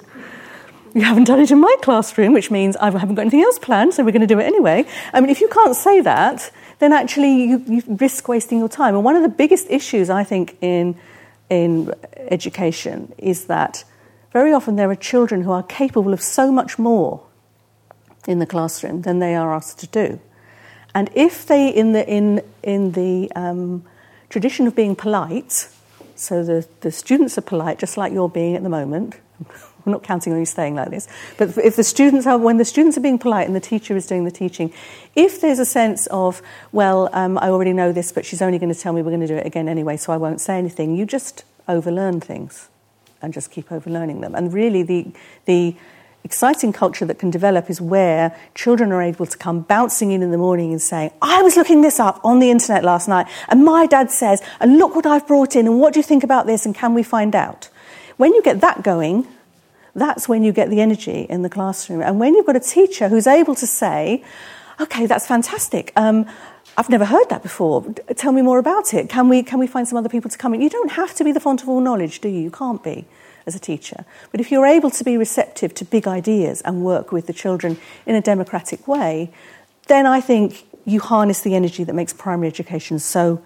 You 0.95 1.01
haven't 1.12 1.25
done 1.25 1.39
it 1.39 1.51
in 1.51 1.60
my 1.60 1.75
classroom, 1.81 2.34
which 2.34 2.49
means 2.49 2.75
I 2.77 2.89
haven't 2.89 3.15
got 3.15 3.21
anything 3.21 3.43
else 3.43 3.60
planned, 3.60 3.93
so 3.93 4.03
we're 4.03 4.12
going 4.12 4.21
to 4.21 4.27
do 4.27 4.39
it 4.39 4.45
anyway. 4.45 4.86
I 5.13 5.21
mean, 5.21 5.29
if 5.29 5.41
you 5.41 5.49
can't 5.49 5.75
say 5.75 6.01
that, 6.01 6.49
then 6.79 6.91
actually 6.93 7.43
you, 7.43 7.63
you 7.67 7.84
risk 7.88 8.27
wasting 8.27 8.58
your 8.58 8.69
time. 8.69 8.95
And 8.95 9.03
one 9.03 9.15
of 9.15 9.21
the 9.21 9.29
biggest 9.29 9.67
issues, 9.69 10.10
I 10.10 10.23
think, 10.23 10.58
in, 10.62 10.95
in 11.49 11.93
education 12.15 13.13
is 13.17 13.45
that 13.45 13.84
very 14.31 14.53
often 14.53 14.77
there 14.77 14.89
are 14.89 14.95
children 14.95 15.43
who 15.43 15.51
are 15.51 15.63
capable 15.63 16.13
of 16.13 16.21
so 16.21 16.51
much 16.51 16.79
more 16.79 17.23
in 18.27 18.39
the 18.39 18.45
classroom 18.45 19.03
than 19.03 19.19
they 19.19 19.36
are 19.36 19.53
asked 19.53 19.79
to 19.79 19.88
do. 19.88 20.19
And 20.93 21.10
if 21.13 21.45
they, 21.45 21.69
in 21.69 21.91
the, 21.91 22.08
in, 22.10 22.41
in 22.63 22.93
the 22.93 23.29
um, 23.36 23.84
tradition 24.29 24.65
of 24.65 24.75
being 24.75 24.95
polite, 24.95 25.67
so 26.15 26.43
the, 26.43 26.65
the 26.81 26.91
students 26.91 27.38
are 27.38 27.41
polite, 27.41 27.79
just 27.79 27.97
like 27.97 28.13
you're 28.13 28.29
being 28.29 28.55
at 28.55 28.63
the 28.63 28.69
moment. 28.69 29.19
We're 29.86 29.91
not 29.91 30.04
counting 30.04 30.34
on 30.34 30.39
you 30.39 30.45
staying 30.45 30.76
like 30.76 30.89
this. 30.89 31.08
But 31.38 31.58
if 31.60 31.76
the 31.76 31.84
students 31.84 32.26
are, 32.26 32.38
when 32.38 32.58
the 32.58 32.65
students 32.65 32.98
are 32.98 33.02
being 33.02 33.19
polite 33.19 33.45
and 33.45 33.56
the 33.56 33.62
teacher 33.62 33.95
is 33.95 34.08
doing 34.08 34.26
the 34.26 34.32
teaching, 34.32 34.74
if 35.15 35.41
there's 35.41 35.60
a 35.60 35.65
sense 35.65 36.08
of, 36.08 36.41
well, 36.71 37.10
um, 37.13 37.38
I 37.38 37.50
already 37.50 37.71
know 37.71 37.91
this, 37.91 38.12
but 38.12 38.26
she's 38.26 38.41
only 38.41 38.58
going 38.58 38.74
to 38.74 38.80
tell 38.80 38.93
me 38.93 39.04
we're 39.04 39.12
going 39.12 39.21
to 39.21 39.28
do 39.28 39.36
it 39.36 39.45
again 39.45 39.69
anyway, 39.69 39.98
so 39.98 40.12
I 40.12 40.17
won't 40.17 40.41
say 40.41 40.58
anything, 40.58 40.95
you 40.95 41.06
just 41.06 41.43
overlearn 41.67 42.19
things 42.19 42.69
and 43.21 43.34
just 43.34 43.52
keep 43.52 43.71
overlearning 43.71 44.21
them. 44.21 44.34
And 44.34 44.52
really, 44.52 44.82
the, 44.84 45.12
the 45.45 45.76
exciting 46.24 46.74
culture 46.74 47.06
that 47.06 47.19
can 47.19 47.30
develop 47.30 47.69
is 47.69 47.80
where 47.80 48.36
children 48.56 48.91
are 48.91 49.02
able 49.02 49.28
to 49.28 49.38
come 49.38 49.62
bouncing 49.62 50.12
in 50.12 50.24
in 50.24 50.32
the 50.32 50.38
morning 50.38 50.71
and 50.71 50.82
saying, 50.82 51.12
I 51.21 51.43
was 51.43 51.56
looking 51.56 51.82
this 51.82 52.00
up 52.00 52.19
on 52.24 52.39
the 52.39 52.50
internet 52.50 52.84
last 52.84 53.08
night, 53.08 53.28
and 53.50 53.63
my 53.63 53.86
dad 53.86 54.10
says, 54.10 54.41
and 54.60 54.80
look 54.80 54.95
what 54.95 55.06
I've 55.06 55.28
brought 55.28 55.56
in, 55.56 55.67
and 55.67 55.80
what 55.80 55.93
do 55.93 56.00
you 56.00 56.04
think 56.04 56.24
about 56.24 56.48
this, 56.48 56.65
and 56.65 56.74
can 56.74 56.95
we 56.95 57.04
find 57.04 57.36
out? 57.36 57.69
When 58.17 58.34
you 58.34 58.41
get 58.41 58.62
that 58.62 58.82
going, 58.82 59.28
that's 59.95 60.27
when 60.27 60.43
you 60.43 60.51
get 60.51 60.69
the 60.69 60.81
energy 60.81 61.25
in 61.29 61.41
the 61.41 61.49
classroom. 61.49 62.01
And 62.01 62.19
when 62.19 62.36
you've 62.36 62.45
got 62.45 62.55
a 62.55 62.60
teacher 62.60 63.08
who's 63.10 63.27
able 63.27 63.55
to 63.55 63.65
say, 63.65 64.23
okay, 64.79 65.05
that's 65.05 65.25
fantastic. 65.25 65.93
Um, 65.95 66.25
I've 66.77 66.89
never 66.89 67.05
heard 67.05 67.29
that 67.29 67.41
before. 67.41 67.86
Tell 68.15 68.34
me 68.34 68.41
more 68.41 68.60
about 68.60 68.93
it. 68.93 69.08
Can 69.08 69.29
we, 69.29 69.41
can 69.41 69.60
we 69.60 69.67
find 69.67 69.88
some 69.88 69.97
other 69.97 70.10
people 70.10 70.29
to 70.29 70.38
come 70.38 70.53
in? 70.53 70.62
You 70.62 70.69
don't 70.69 70.91
have 70.91 71.15
to 71.15 71.23
be 71.23 71.31
the 71.31 71.39
font 71.39 71.63
of 71.63 71.69
all 71.69 71.79
knowledge, 71.79 72.19
do 72.19 72.27
you? 72.27 72.41
You 72.41 72.51
can't 72.51 72.84
be 72.84 73.05
as 73.45 73.55
a 73.55 73.60
teacher. 73.60 74.03
But 74.31 74.41
if 74.41 74.51
you're 74.51 74.65
able 74.65 74.89
to 74.89 75.03
be 75.03 75.17
receptive 75.17 75.73
to 75.75 75.86
big 75.86 76.08
ideas 76.08 76.62
and 76.62 76.84
work 76.84 77.12
with 77.12 77.27
the 77.27 77.34
children 77.34 77.77
in 78.05 78.15
a 78.15 78.21
democratic 78.21 78.88
way, 78.88 79.31
then 79.88 80.05
I 80.05 80.19
think 80.19 80.65
you 80.84 80.99
harness 80.99 81.41
the 81.41 81.55
energy 81.55 81.84
that 81.86 81.93
makes 81.93 82.12
primary 82.12 82.47
education 82.47 82.99
so 82.99 83.41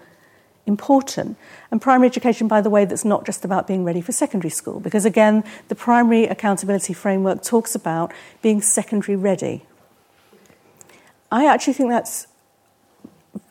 important. 0.74 1.36
And 1.70 1.82
primary 1.82 2.06
education, 2.06 2.48
by 2.48 2.60
the 2.60 2.70
way, 2.70 2.84
that's 2.84 3.04
not 3.04 3.26
just 3.26 3.44
about 3.44 3.66
being 3.66 3.84
ready 3.84 4.00
for 4.00 4.12
secondary 4.12 4.50
school, 4.50 4.80
because 4.80 5.04
again, 5.04 5.44
the 5.68 5.74
primary 5.74 6.24
accountability 6.24 6.94
framework 6.94 7.42
talks 7.42 7.74
about 7.74 8.12
being 8.40 8.62
secondary 8.62 9.16
ready. 9.16 9.64
I 11.30 11.46
actually 11.46 11.74
think 11.74 11.90
that's 11.90 12.26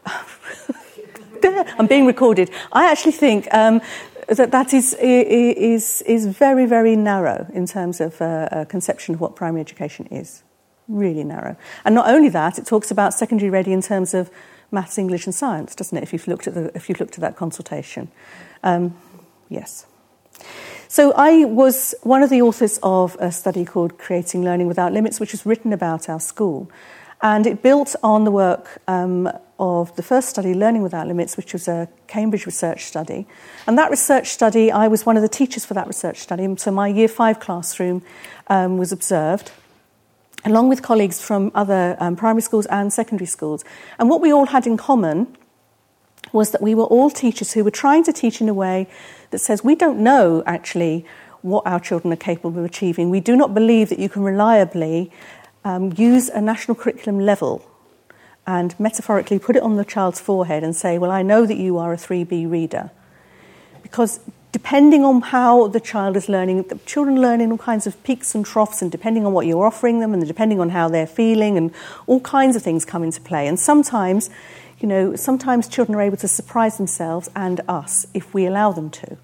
I'm 1.80 1.88
being 1.88 2.06
recorded. 2.06 2.50
I 2.72 2.92
actually 2.92 3.14
think 3.14 3.48
um, 3.54 3.82
that 4.28 4.52
that 4.52 4.74
is, 4.74 4.94
is, 5.00 6.02
is 6.04 6.26
very, 6.26 6.66
very 6.66 6.96
narrow 6.96 7.48
in 7.54 7.66
terms 7.66 8.02
of 8.02 8.22
uh, 8.22 8.50
a 8.52 8.66
conception 8.66 9.16
of 9.16 9.22
what 9.22 9.36
primary 9.36 9.62
education 9.62 10.08
is. 10.08 10.44
Really 10.88 11.24
narrow. 11.24 11.56
And 11.86 11.96
not 11.96 12.10
only 12.10 12.30
that, 12.30 12.58
it 12.60 12.66
talks 12.66 12.92
about 12.92 13.14
secondary 13.14 13.50
ready 13.50 13.72
in 13.74 13.82
terms 13.82 14.14
of 14.14 14.30
maths, 14.72 14.98
English, 14.98 15.26
and 15.26 15.36
science, 15.36 15.76
doesn't 15.76 15.98
it? 15.98 16.04
If 16.04 16.14
you've 16.14 16.28
looked 16.28 16.48
at, 16.48 16.54
the, 16.54 16.72
if 16.76 16.90
you've 16.90 17.00
looked 17.00 17.16
at 17.16 17.22
that 17.22 17.36
consultation. 17.36 18.10
Um, 18.64 18.96
yes. 19.50 19.86
So 20.88 21.14
I 21.14 21.46
was 21.46 21.94
one 22.02 22.24
of 22.24 22.30
the 22.30 22.42
authors 22.42 22.80
of 22.82 23.16
a 23.20 23.32
study 23.32 23.64
called 23.64 23.98
Creating 23.98 24.44
Learning 24.44 24.68
Without 24.68 24.92
Limits, 24.92 25.20
which 25.20 25.32
was 25.32 25.46
written 25.46 25.72
about 25.72 26.10
our 26.10 26.20
school. 26.20 26.72
And 27.22 27.46
it 27.46 27.62
built 27.62 27.96
on 28.02 28.24
the 28.24 28.32
work 28.32 28.82
um, 28.88 29.30
of 29.60 29.96
the 29.98 30.04
first 30.04 30.30
study, 30.30 30.54
Learning 30.54 30.82
Without 30.82 31.06
Limits, 31.06 31.36
which 31.36 31.52
was 31.54 31.68
a 31.68 31.90
Cambridge 32.08 32.46
research 32.46 32.86
study. 32.86 33.28
And 33.68 33.78
that 33.78 33.92
research 33.92 34.30
study, 34.30 34.72
I 34.72 34.88
was 34.88 35.06
one 35.06 35.18
of 35.18 35.22
the 35.22 35.30
teachers 35.30 35.66
for 35.66 35.74
that 35.74 35.86
research 35.86 36.18
study. 36.20 36.46
And 36.46 36.60
so 36.60 36.72
my 36.72 36.88
year 36.88 37.10
five 37.10 37.40
classroom 37.40 38.02
um, 38.48 38.78
was 38.78 38.92
observed, 38.92 39.52
along 40.46 40.70
with 40.70 40.82
colleagues 40.82 41.22
from 41.22 41.52
other 41.54 41.98
um, 42.00 42.16
primary 42.16 42.42
schools 42.42 42.66
and 42.68 42.92
secondary 42.92 43.28
schools. 43.28 43.64
And 43.98 44.10
what 44.10 44.22
we 44.22 44.32
all 44.32 44.48
had 44.48 44.66
in 44.66 44.78
common 44.78 45.36
was 46.32 46.52
that 46.52 46.62
we 46.62 46.76
were 46.76 46.86
all 46.86 47.10
teachers 47.10 47.54
who 47.54 47.64
were 47.64 47.72
trying 47.72 48.04
to 48.04 48.14
teach 48.14 48.42
in 48.42 48.50
a 48.50 48.54
way 48.54 48.88
that 49.32 49.40
says 49.40 49.64
we 49.64 49.76
don't 49.76 50.00
know 50.00 50.44
actually 50.46 51.06
what 51.42 51.66
our 51.66 51.80
children 51.80 52.12
are 52.14 52.18
capable 52.18 52.60
of 52.60 52.66
achieving. 52.66 53.10
We 53.10 53.20
do 53.20 53.36
not 53.36 53.54
believe 53.54 53.90
that 53.90 54.00
you 54.00 54.10
can 54.10 54.24
reliably 54.24 55.12
um, 55.64 55.94
use 55.98 56.30
a 56.30 56.42
national 56.42 56.76
curriculum 56.76 57.20
level 57.20 57.66
and 58.46 58.78
metaphorically 58.80 59.40
put 59.40 59.56
it 59.56 59.64
on 59.64 59.76
the 59.76 59.86
child's 59.86 60.20
forehead 60.20 60.64
and 60.64 60.76
say, 60.76 60.98
Well, 60.98 61.12
I 61.12 61.22
know 61.22 61.46
that 61.46 61.58
you 61.58 61.78
are 61.78 61.94
a 61.94 61.98
3B 61.98 62.50
reader. 62.50 62.92
Because 63.84 64.20
depending 64.52 65.06
on 65.06 65.22
how 65.22 65.68
the 65.68 65.80
child 65.80 66.18
is 66.18 66.28
learning, 66.28 66.64
the 66.64 66.80
children 66.86 67.22
learn 67.22 67.42
in 67.42 67.52
all 67.52 67.58
kinds 67.58 67.86
of 67.86 68.02
peaks 68.04 68.34
and 68.34 68.46
troughs, 68.46 68.82
and 68.82 68.92
depending 68.92 69.26
on 69.26 69.34
what 69.34 69.46
you're 69.46 69.66
offering 69.66 70.00
them, 70.00 70.14
and 70.14 70.26
depending 70.28 70.60
on 70.60 70.70
how 70.70 70.90
they're 70.90 71.08
feeling, 71.08 71.58
and 71.58 71.72
all 72.08 72.20
kinds 72.22 72.56
of 72.56 72.64
things 72.64 72.86
come 72.86 73.04
into 73.04 73.22
play. 73.22 73.48
And 73.48 73.60
sometimes, 73.60 74.30
you 74.80 74.88
know, 74.88 75.16
sometimes 75.16 75.68
children 75.68 75.96
are 75.96 76.02
able 76.02 76.18
to 76.18 76.28
surprise 76.28 76.78
themselves 76.78 77.30
and 77.36 77.62
us 77.68 78.08
if 78.14 78.34
we 78.34 78.46
allow 78.46 78.72
them 78.72 78.90
to. 78.90 79.18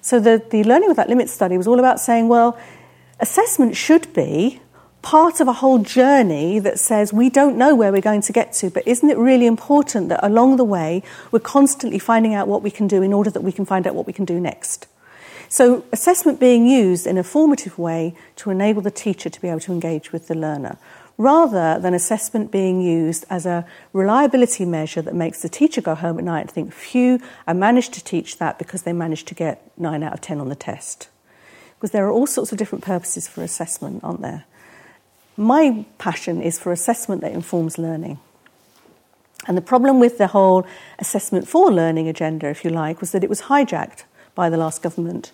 So 0.00 0.20
the, 0.20 0.42
the 0.50 0.64
Learning 0.64 0.88
Without 0.88 1.08
Limits 1.08 1.32
study 1.32 1.56
was 1.56 1.66
all 1.66 1.78
about 1.78 1.98
saying, 1.98 2.28
well, 2.28 2.58
assessment 3.20 3.76
should 3.76 4.12
be 4.12 4.60
part 5.04 5.38
of 5.40 5.46
a 5.46 5.52
whole 5.52 5.78
journey 5.78 6.58
that 6.58 6.80
says 6.80 7.12
we 7.12 7.28
don't 7.28 7.56
know 7.56 7.74
where 7.74 7.92
we're 7.92 8.00
going 8.00 8.22
to 8.22 8.32
get 8.32 8.54
to, 8.54 8.70
but 8.70 8.88
isn't 8.88 9.08
it 9.08 9.18
really 9.18 9.46
important 9.46 10.08
that 10.08 10.24
along 10.26 10.56
the 10.56 10.64
way 10.64 11.02
we're 11.30 11.38
constantly 11.38 11.98
finding 11.98 12.34
out 12.34 12.48
what 12.48 12.62
we 12.62 12.70
can 12.70 12.88
do 12.88 13.02
in 13.02 13.12
order 13.12 13.30
that 13.30 13.42
we 13.42 13.52
can 13.52 13.66
find 13.66 13.86
out 13.86 13.94
what 13.94 14.06
we 14.06 14.12
can 14.12 14.24
do 14.24 14.40
next? 14.40 14.86
So, 15.50 15.84
assessment 15.92 16.40
being 16.40 16.66
used 16.66 17.06
in 17.06 17.18
a 17.18 17.22
formative 17.22 17.78
way 17.78 18.16
to 18.36 18.50
enable 18.50 18.80
the 18.80 18.90
teacher 18.90 19.28
to 19.28 19.40
be 19.40 19.48
able 19.48 19.60
to 19.60 19.72
engage 19.72 20.10
with 20.10 20.26
the 20.26 20.34
learner, 20.34 20.78
rather 21.18 21.78
than 21.78 21.94
assessment 21.94 22.50
being 22.50 22.80
used 22.80 23.24
as 23.28 23.44
a 23.46 23.66
reliability 23.92 24.64
measure 24.64 25.02
that 25.02 25.14
makes 25.14 25.42
the 25.42 25.48
teacher 25.48 25.82
go 25.82 25.94
home 25.94 26.18
at 26.18 26.24
night 26.24 26.40
and 26.40 26.50
think, 26.50 26.72
phew, 26.72 27.20
I 27.46 27.52
managed 27.52 27.92
to 27.94 28.02
teach 28.02 28.38
that 28.38 28.58
because 28.58 28.82
they 28.82 28.92
managed 28.92 29.28
to 29.28 29.34
get 29.34 29.70
9 29.78 30.02
out 30.02 30.14
of 30.14 30.20
10 30.22 30.40
on 30.40 30.48
the 30.48 30.56
test. 30.56 31.08
Because 31.76 31.90
there 31.90 32.06
are 32.06 32.10
all 32.10 32.26
sorts 32.26 32.50
of 32.50 32.58
different 32.58 32.82
purposes 32.82 33.28
for 33.28 33.42
assessment, 33.42 34.02
aren't 34.02 34.22
there? 34.22 34.46
My 35.36 35.84
passion 35.98 36.40
is 36.40 36.58
for 36.58 36.70
assessment 36.70 37.20
that 37.22 37.32
informs 37.32 37.78
learning. 37.78 38.18
And 39.46 39.56
the 39.56 39.62
problem 39.62 40.00
with 40.00 40.18
the 40.18 40.28
whole 40.28 40.66
assessment 40.98 41.48
for 41.48 41.70
learning 41.70 42.08
agenda, 42.08 42.48
if 42.48 42.64
you 42.64 42.70
like, 42.70 43.00
was 43.00 43.12
that 43.12 43.24
it 43.24 43.28
was 43.28 43.42
hijacked 43.42 44.04
by 44.34 44.48
the 44.48 44.56
last 44.56 44.82
government 44.82 45.32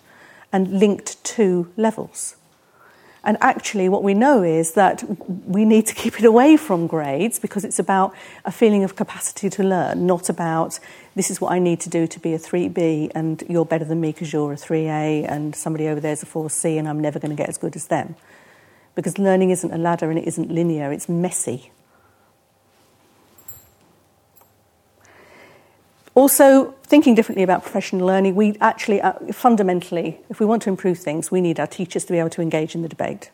and 0.51 0.79
linked 0.79 1.23
to 1.23 1.71
levels. 1.77 2.35
And 3.23 3.37
actually, 3.39 3.87
what 3.87 4.01
we 4.01 4.15
know 4.15 4.41
is 4.41 4.73
that 4.73 5.03
we 5.45 5.63
need 5.63 5.85
to 5.85 5.93
keep 5.93 6.17
it 6.17 6.25
away 6.25 6.57
from 6.57 6.87
grades 6.87 7.37
because 7.37 7.63
it's 7.63 7.77
about 7.77 8.15
a 8.43 8.51
feeling 8.51 8.83
of 8.83 8.95
capacity 8.95 9.47
to 9.51 9.63
learn, 9.63 10.07
not 10.07 10.27
about 10.27 10.79
this 11.15 11.29
is 11.29 11.39
what 11.39 11.51
I 11.51 11.59
need 11.59 11.79
to 11.81 11.89
do 11.89 12.07
to 12.07 12.19
be 12.19 12.33
a 12.33 12.39
3B 12.39 13.11
and 13.13 13.43
you're 13.47 13.65
better 13.65 13.85
than 13.85 14.01
me 14.01 14.11
because 14.11 14.33
you're 14.33 14.53
a 14.53 14.55
3A 14.55 15.29
and 15.29 15.55
somebody 15.55 15.87
over 15.87 15.99
there's 15.99 16.23
a 16.23 16.25
4C 16.25 16.79
and 16.79 16.87
I'm 16.89 16.99
never 16.99 17.19
going 17.19 17.29
to 17.29 17.35
get 17.35 17.49
as 17.49 17.57
good 17.57 17.75
as 17.75 17.87
them 17.87 18.15
because 19.01 19.17
learning 19.17 19.49
isn't 19.49 19.71
a 19.71 19.77
ladder 19.77 20.11
and 20.11 20.19
it 20.19 20.27
isn't 20.27 20.51
linear, 20.51 20.91
it's 20.91 21.09
messy. 21.09 21.71
Also, 26.13 26.75
thinking 26.83 27.15
differently 27.15 27.41
about 27.41 27.63
professional 27.63 28.05
learning, 28.05 28.35
we 28.35 28.55
actually, 28.61 29.01
uh, 29.01 29.13
fundamentally, 29.31 30.19
if 30.29 30.39
we 30.39 30.45
want 30.45 30.61
to 30.61 30.69
improve 30.69 30.99
things, 30.99 31.31
we 31.31 31.41
need 31.41 31.59
our 31.59 31.65
teachers 31.65 32.05
to 32.05 32.11
be 32.11 32.19
able 32.19 32.29
to 32.29 32.41
engage 32.41 32.75
in 32.75 32.81
the 32.81 32.89
debate. 32.89 33.31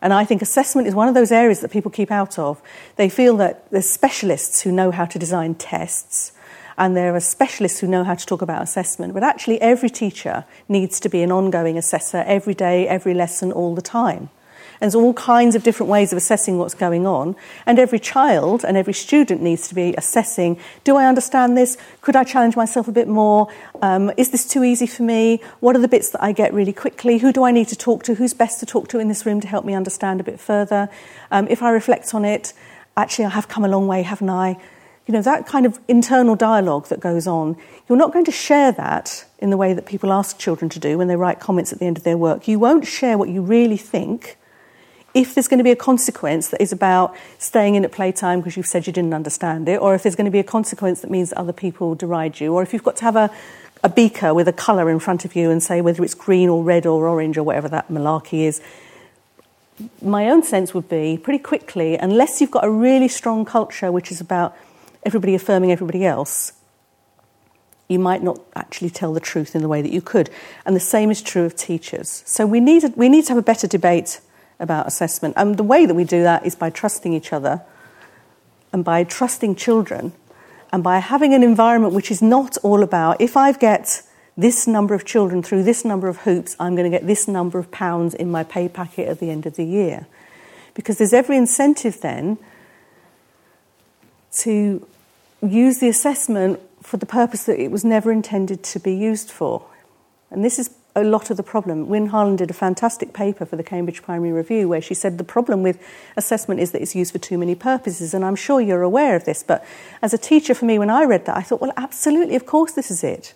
And 0.00 0.12
I 0.12 0.24
think 0.24 0.42
assessment 0.42 0.86
is 0.86 0.94
one 0.94 1.08
of 1.08 1.14
those 1.14 1.32
areas 1.32 1.60
that 1.60 1.72
people 1.72 1.90
keep 1.90 2.12
out 2.12 2.38
of. 2.38 2.62
They 2.96 3.08
feel 3.08 3.36
that 3.38 3.68
there's 3.72 3.88
specialists 3.88 4.60
who 4.60 4.70
know 4.70 4.92
how 4.92 5.06
to 5.06 5.18
design 5.18 5.56
tests, 5.56 6.32
and 6.76 6.96
there 6.96 7.16
are 7.16 7.20
specialists 7.20 7.80
who 7.80 7.88
know 7.88 8.04
how 8.04 8.14
to 8.14 8.26
talk 8.26 8.42
about 8.42 8.62
assessment. 8.62 9.12
But 9.12 9.24
actually, 9.24 9.60
every 9.60 9.90
teacher 9.90 10.44
needs 10.68 11.00
to 11.00 11.08
be 11.08 11.22
an 11.22 11.32
ongoing 11.32 11.76
assessor 11.76 12.22
every 12.26 12.54
day, 12.54 12.86
every 12.86 13.14
lesson, 13.14 13.50
all 13.50 13.74
the 13.74 13.82
time. 13.82 14.30
And 14.80 14.86
there's 14.86 14.94
all 14.94 15.14
kinds 15.14 15.54
of 15.54 15.62
different 15.62 15.90
ways 15.90 16.12
of 16.12 16.16
assessing 16.16 16.58
what's 16.58 16.74
going 16.74 17.06
on. 17.06 17.34
And 17.66 17.78
every 17.78 17.98
child 17.98 18.64
and 18.64 18.76
every 18.76 18.92
student 18.92 19.42
needs 19.42 19.68
to 19.68 19.74
be 19.74 19.94
assessing 19.98 20.58
do 20.84 20.96
I 20.96 21.06
understand 21.06 21.56
this? 21.56 21.76
Could 22.00 22.16
I 22.16 22.24
challenge 22.24 22.56
myself 22.56 22.88
a 22.88 22.92
bit 22.92 23.08
more? 23.08 23.48
Um, 23.82 24.12
is 24.16 24.30
this 24.30 24.46
too 24.46 24.64
easy 24.64 24.86
for 24.86 25.02
me? 25.02 25.42
What 25.60 25.74
are 25.76 25.80
the 25.80 25.88
bits 25.88 26.10
that 26.10 26.22
I 26.22 26.32
get 26.32 26.54
really 26.54 26.72
quickly? 26.72 27.18
Who 27.18 27.32
do 27.32 27.44
I 27.44 27.50
need 27.50 27.68
to 27.68 27.76
talk 27.76 28.02
to? 28.04 28.14
Who's 28.14 28.34
best 28.34 28.60
to 28.60 28.66
talk 28.66 28.88
to 28.88 28.98
in 28.98 29.08
this 29.08 29.26
room 29.26 29.40
to 29.40 29.48
help 29.48 29.64
me 29.64 29.74
understand 29.74 30.20
a 30.20 30.24
bit 30.24 30.38
further? 30.38 30.88
Um, 31.30 31.48
if 31.48 31.62
I 31.62 31.70
reflect 31.70 32.14
on 32.14 32.24
it, 32.24 32.52
actually, 32.96 33.26
I 33.26 33.30
have 33.30 33.48
come 33.48 33.64
a 33.64 33.68
long 33.68 33.86
way, 33.86 34.02
haven't 34.02 34.30
I? 34.30 34.58
you 35.08 35.14
know, 35.14 35.22
that 35.22 35.46
kind 35.46 35.64
of 35.64 35.80
internal 35.88 36.36
dialogue 36.36 36.88
that 36.88 37.00
goes 37.00 37.26
on, 37.26 37.56
you're 37.88 37.96
not 37.96 38.12
going 38.12 38.26
to 38.26 38.30
share 38.30 38.72
that 38.72 39.24
in 39.38 39.48
the 39.48 39.56
way 39.56 39.72
that 39.72 39.86
people 39.86 40.12
ask 40.12 40.38
children 40.38 40.68
to 40.68 40.78
do 40.78 40.98
when 40.98 41.08
they 41.08 41.16
write 41.16 41.40
comments 41.40 41.72
at 41.72 41.78
the 41.78 41.86
end 41.86 41.96
of 41.96 42.04
their 42.04 42.18
work. 42.18 42.46
You 42.46 42.58
won't 42.58 42.86
share 42.86 43.16
what 43.16 43.30
you 43.30 43.40
really 43.40 43.78
think 43.78 44.36
if 45.18 45.34
there's 45.34 45.48
going 45.48 45.58
to 45.58 45.64
be 45.64 45.72
a 45.72 45.76
consequence 45.76 46.48
that 46.48 46.62
is 46.62 46.70
about 46.70 47.16
staying 47.38 47.74
in 47.74 47.84
at 47.84 47.90
playtime 47.90 48.38
because 48.38 48.56
you've 48.56 48.66
said 48.66 48.86
you 48.86 48.92
didn't 48.92 49.12
understand 49.12 49.68
it, 49.68 49.80
or 49.80 49.96
if 49.96 50.04
there's 50.04 50.14
going 50.14 50.26
to 50.26 50.30
be 50.30 50.38
a 50.38 50.44
consequence 50.44 51.00
that 51.00 51.10
means 51.10 51.32
other 51.36 51.52
people 51.52 51.96
deride 51.96 52.38
you, 52.38 52.54
or 52.54 52.62
if 52.62 52.72
you've 52.72 52.84
got 52.84 52.94
to 52.96 53.04
have 53.04 53.16
a, 53.16 53.28
a 53.82 53.88
beaker 53.88 54.32
with 54.32 54.46
a 54.46 54.52
colour 54.52 54.88
in 54.88 55.00
front 55.00 55.24
of 55.24 55.34
you 55.34 55.50
and 55.50 55.60
say 55.60 55.80
whether 55.80 56.04
it's 56.04 56.14
green 56.14 56.48
or 56.48 56.62
red 56.62 56.86
or 56.86 57.08
orange 57.08 57.36
or 57.36 57.42
whatever 57.42 57.68
that 57.68 57.88
malarkey 57.88 58.44
is, 58.44 58.62
my 60.00 60.30
own 60.30 60.44
sense 60.44 60.72
would 60.72 60.88
be 60.88 61.18
pretty 61.18 61.42
quickly, 61.42 61.96
unless 61.96 62.40
you've 62.40 62.52
got 62.52 62.64
a 62.64 62.70
really 62.70 63.08
strong 63.08 63.44
culture 63.44 63.90
which 63.90 64.12
is 64.12 64.20
about 64.20 64.56
everybody 65.02 65.34
affirming 65.34 65.72
everybody 65.72 66.06
else, 66.06 66.52
you 67.88 67.98
might 67.98 68.22
not 68.22 68.40
actually 68.54 68.90
tell 68.90 69.12
the 69.12 69.20
truth 69.20 69.56
in 69.56 69.62
the 69.62 69.68
way 69.68 69.82
that 69.82 69.90
you 69.90 70.00
could. 70.00 70.30
And 70.64 70.76
the 70.76 70.80
same 70.80 71.10
is 71.10 71.22
true 71.22 71.44
of 71.44 71.56
teachers. 71.56 72.22
So 72.24 72.46
we 72.46 72.60
need, 72.60 72.84
we 72.94 73.08
need 73.08 73.22
to 73.22 73.30
have 73.30 73.38
a 73.38 73.42
better 73.42 73.66
debate 73.66 74.20
about 74.60 74.86
assessment. 74.86 75.34
And 75.36 75.56
the 75.56 75.64
way 75.64 75.86
that 75.86 75.94
we 75.94 76.04
do 76.04 76.22
that 76.22 76.44
is 76.44 76.54
by 76.54 76.70
trusting 76.70 77.12
each 77.12 77.32
other 77.32 77.62
and 78.72 78.84
by 78.84 79.04
trusting 79.04 79.56
children 79.56 80.12
and 80.72 80.82
by 80.82 80.98
having 80.98 81.34
an 81.34 81.42
environment 81.42 81.94
which 81.94 82.10
is 82.10 82.20
not 82.20 82.56
all 82.58 82.82
about 82.82 83.20
if 83.20 83.36
I 83.36 83.52
get 83.52 84.02
this 84.36 84.66
number 84.66 84.94
of 84.94 85.04
children 85.04 85.42
through 85.42 85.64
this 85.64 85.84
number 85.84 86.08
of 86.08 86.18
hoops, 86.18 86.54
I'm 86.60 86.76
going 86.76 86.90
to 86.90 86.96
get 86.96 87.06
this 87.06 87.26
number 87.26 87.58
of 87.58 87.70
pounds 87.72 88.14
in 88.14 88.30
my 88.30 88.44
pay 88.44 88.68
packet 88.68 89.08
at 89.08 89.18
the 89.18 89.30
end 89.30 89.46
of 89.46 89.56
the 89.56 89.64
year. 89.64 90.06
Because 90.74 90.98
there's 90.98 91.12
every 91.12 91.36
incentive 91.36 92.00
then 92.00 92.38
to 94.40 94.86
use 95.42 95.78
the 95.78 95.88
assessment 95.88 96.60
for 96.82 96.98
the 96.98 97.06
purpose 97.06 97.44
that 97.44 97.60
it 97.60 97.72
was 97.72 97.84
never 97.84 98.12
intended 98.12 98.62
to 98.62 98.78
be 98.78 98.94
used 98.94 99.28
for. 99.28 99.64
And 100.30 100.44
this 100.44 100.58
is 100.58 100.70
a 100.96 101.04
lot 101.04 101.30
of 101.30 101.36
the 101.36 101.42
problem. 101.42 101.88
Wynne 101.88 102.10
Harlen 102.10 102.36
did 102.36 102.50
a 102.50 102.54
fantastic 102.54 103.12
paper 103.12 103.44
for 103.44 103.56
the 103.56 103.62
Cambridge 103.62 104.02
Primary 104.02 104.32
Review 104.32 104.68
where 104.68 104.80
she 104.80 104.94
said 104.94 105.18
the 105.18 105.24
problem 105.24 105.62
with 105.62 105.80
assessment 106.16 106.60
is 106.60 106.72
that 106.72 106.82
it's 106.82 106.94
used 106.94 107.12
for 107.12 107.18
too 107.18 107.38
many 107.38 107.54
purposes. 107.54 108.14
And 108.14 108.24
I'm 108.24 108.36
sure 108.36 108.60
you're 108.60 108.82
aware 108.82 109.14
of 109.14 109.24
this, 109.24 109.42
but 109.42 109.64
as 110.02 110.12
a 110.12 110.18
teacher 110.18 110.54
for 110.54 110.64
me, 110.64 110.78
when 110.78 110.90
I 110.90 111.04
read 111.04 111.26
that, 111.26 111.36
I 111.36 111.42
thought, 111.42 111.60
well, 111.60 111.72
absolutely, 111.76 112.36
of 112.36 112.46
course, 112.46 112.72
this 112.72 112.90
is 112.90 113.04
it. 113.04 113.34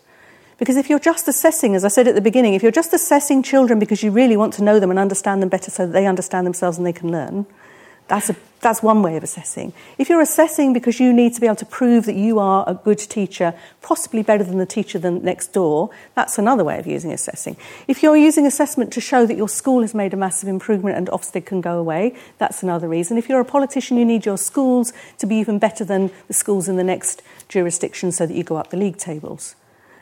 Because 0.58 0.76
if 0.76 0.88
you're 0.88 0.98
just 0.98 1.26
assessing, 1.28 1.74
as 1.74 1.84
I 1.84 1.88
said 1.88 2.06
at 2.06 2.14
the 2.14 2.20
beginning, 2.20 2.54
if 2.54 2.62
you're 2.62 2.72
just 2.72 2.92
assessing 2.92 3.42
children 3.42 3.78
because 3.78 4.02
you 4.02 4.10
really 4.10 4.36
want 4.36 4.54
to 4.54 4.62
know 4.62 4.78
them 4.78 4.90
and 4.90 4.98
understand 4.98 5.42
them 5.42 5.48
better 5.48 5.70
so 5.70 5.86
that 5.86 5.92
they 5.92 6.06
understand 6.06 6.46
themselves 6.46 6.78
and 6.78 6.86
they 6.86 6.92
can 6.92 7.10
learn, 7.10 7.46
that's, 8.12 8.29
a, 8.29 8.37
that's 8.61 8.83
one 8.83 9.01
way 9.01 9.16
of 9.16 9.22
assessing. 9.22 9.72
If 9.96 10.11
you're 10.11 10.20
assessing 10.20 10.75
because 10.75 11.01
you 11.01 11.14
need 11.14 11.33
to 11.33 11.40
be 11.40 11.46
able 11.46 11.57
to 11.57 11.64
prove 11.64 12.05
that 12.05 12.14
you 12.14 12.38
are 12.38 12.62
a 12.68 12.75
good 12.75 12.98
teacher, 12.98 13.55
possibly 13.81 14.22
better 14.22 14.44
than 14.44 14.59
the 14.59 14.66
teacher 14.66 14.98
than 14.98 15.25
next 15.25 15.55
door, 15.55 15.88
that's 16.14 16.37
another 16.37 16.62
way 16.62 16.79
of 16.79 16.87
using 16.87 17.11
assessing. 17.11 17.57
If 17.88 18.03
you're 18.03 18.18
using 18.18 18.46
assessment 18.46 18.92
to 18.92 19.01
show 19.01 19.25
that 19.25 19.38
your 19.38 19.48
school 19.48 19.81
has 19.81 19.94
made 19.94 20.12
a 20.12 20.18
massive 20.18 20.51
improvement 20.51 20.98
and 20.98 21.07
Ofsted 21.07 21.46
can 21.46 21.62
go 21.62 21.79
away, 21.79 22.14
that's 22.37 22.62
another 22.62 22.87
reason. 22.87 23.16
If 23.16 23.31
you're 23.31 23.40
a 23.40 23.46
politician, 23.46 23.96
you 23.96 24.05
need 24.05 24.27
your 24.27 24.37
schools 24.37 24.92
to 25.16 25.27
be 25.27 25.37
even 25.37 25.59
better 25.59 25.83
than 25.83 26.11
the 26.29 26.35
schools 26.35 26.68
in 26.68 26.77
the 26.77 26.85
next 26.85 27.22
jurisdiction 27.48 28.12
so 28.12 28.27
that 28.27 28.35
you 28.35 28.44
go 28.44 28.57
up 28.57 28.68
the 28.68 28.77
league 28.77 28.98
tables. 28.98 29.57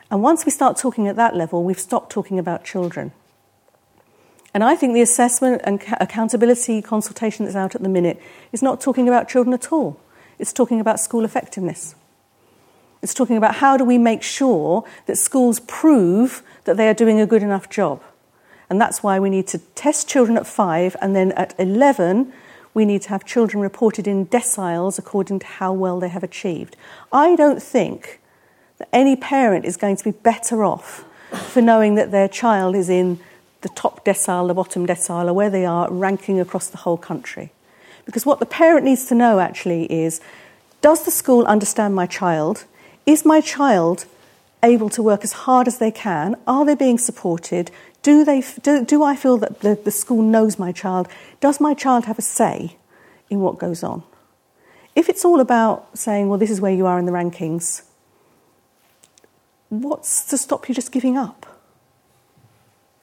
And 0.09 0.21
once 0.21 0.43
we 0.45 0.51
start 0.51 0.75
talking 0.75 1.07
at 1.07 1.15
that 1.15 1.33
level, 1.33 1.63
we've 1.63 1.79
stopped 1.79 2.11
talking 2.11 2.37
about 2.37 2.65
children. 2.65 3.13
And 4.53 4.63
I 4.63 4.75
think 4.75 4.93
the 4.93 5.01
assessment 5.01 5.61
and 5.63 5.81
accountability 5.99 6.81
consultation 6.81 7.45
that's 7.45 7.55
out 7.55 7.75
at 7.75 7.83
the 7.83 7.89
minute 7.89 8.21
is 8.51 8.61
not 8.61 8.81
talking 8.81 9.07
about 9.07 9.29
children 9.29 9.53
at 9.53 9.71
all. 9.71 9.99
It's 10.39 10.51
talking 10.51 10.79
about 10.79 10.99
school 10.99 11.23
effectiveness. 11.23 11.95
It's 13.01 13.13
talking 13.13 13.37
about 13.37 13.55
how 13.55 13.77
do 13.77 13.85
we 13.85 13.97
make 13.97 14.21
sure 14.21 14.83
that 15.05 15.17
schools 15.17 15.59
prove 15.61 16.43
that 16.65 16.77
they 16.77 16.87
are 16.87 16.93
doing 16.93 17.19
a 17.19 17.25
good 17.25 17.43
enough 17.43 17.69
job. 17.69 18.01
And 18.69 18.79
that's 18.79 19.01
why 19.01 19.19
we 19.19 19.29
need 19.29 19.47
to 19.47 19.57
test 19.57 20.07
children 20.07 20.37
at 20.37 20.47
five, 20.47 20.95
and 21.01 21.15
then 21.15 21.31
at 21.33 21.53
11, 21.59 22.31
we 22.73 22.85
need 22.85 23.01
to 23.03 23.09
have 23.09 23.25
children 23.25 23.61
reported 23.61 24.07
in 24.07 24.27
deciles 24.27 24.97
according 24.97 25.39
to 25.39 25.45
how 25.45 25.73
well 25.73 25.99
they 25.99 26.07
have 26.09 26.23
achieved. 26.23 26.77
I 27.11 27.35
don't 27.35 27.61
think 27.61 28.21
that 28.77 28.87
any 28.93 29.15
parent 29.15 29.65
is 29.65 29.77
going 29.77 29.97
to 29.97 30.03
be 30.03 30.11
better 30.11 30.63
off 30.63 31.03
for 31.31 31.61
knowing 31.61 31.95
that 31.95 32.11
their 32.11 32.27
child 32.27 32.75
is 32.75 32.89
in 32.89 33.19
the 33.61 33.69
top 33.69 34.03
decile, 34.05 34.47
the 34.47 34.53
bottom 34.53 34.85
decile, 34.85 35.27
or 35.27 35.33
where 35.33 35.49
they 35.49 35.65
are 35.65 35.91
ranking 35.91 36.39
across 36.39 36.67
the 36.67 36.77
whole 36.77 36.97
country. 36.97 37.51
Because 38.05 38.25
what 38.25 38.39
the 38.39 38.45
parent 38.45 38.85
needs 38.85 39.05
to 39.07 39.15
know 39.15 39.39
actually 39.39 39.91
is 39.91 40.21
does 40.81 41.03
the 41.03 41.11
school 41.11 41.45
understand 41.45 41.93
my 41.93 42.07
child? 42.07 42.65
Is 43.05 43.23
my 43.23 43.39
child 43.41 44.05
able 44.63 44.89
to 44.89 45.03
work 45.03 45.23
as 45.23 45.33
hard 45.33 45.67
as 45.67 45.77
they 45.77 45.91
can? 45.91 46.35
Are 46.47 46.65
they 46.65 46.75
being 46.75 46.97
supported? 46.97 47.71
Do, 48.01 48.25
they, 48.25 48.43
do, 48.63 48.83
do 48.83 49.03
I 49.03 49.15
feel 49.15 49.37
that 49.37 49.59
the, 49.59 49.75
the 49.75 49.91
school 49.91 50.23
knows 50.23 50.57
my 50.57 50.71
child? 50.71 51.07
Does 51.39 51.59
my 51.59 51.73
child 51.73 52.05
have 52.05 52.17
a 52.17 52.23
say 52.23 52.77
in 53.29 53.41
what 53.41 53.59
goes 53.59 53.83
on? 53.83 54.03
If 54.95 55.07
it's 55.07 55.23
all 55.23 55.39
about 55.39 55.97
saying, 55.97 56.27
well, 56.27 56.39
this 56.39 56.51
is 56.51 56.59
where 56.59 56.73
you 56.73 56.85
are 56.85 56.99
in 56.99 57.05
the 57.05 57.11
rankings, 57.11 57.83
what's 59.69 60.25
to 60.25 60.37
stop 60.37 60.67
you 60.67 60.75
just 60.75 60.91
giving 60.91 61.17
up? 61.17 61.50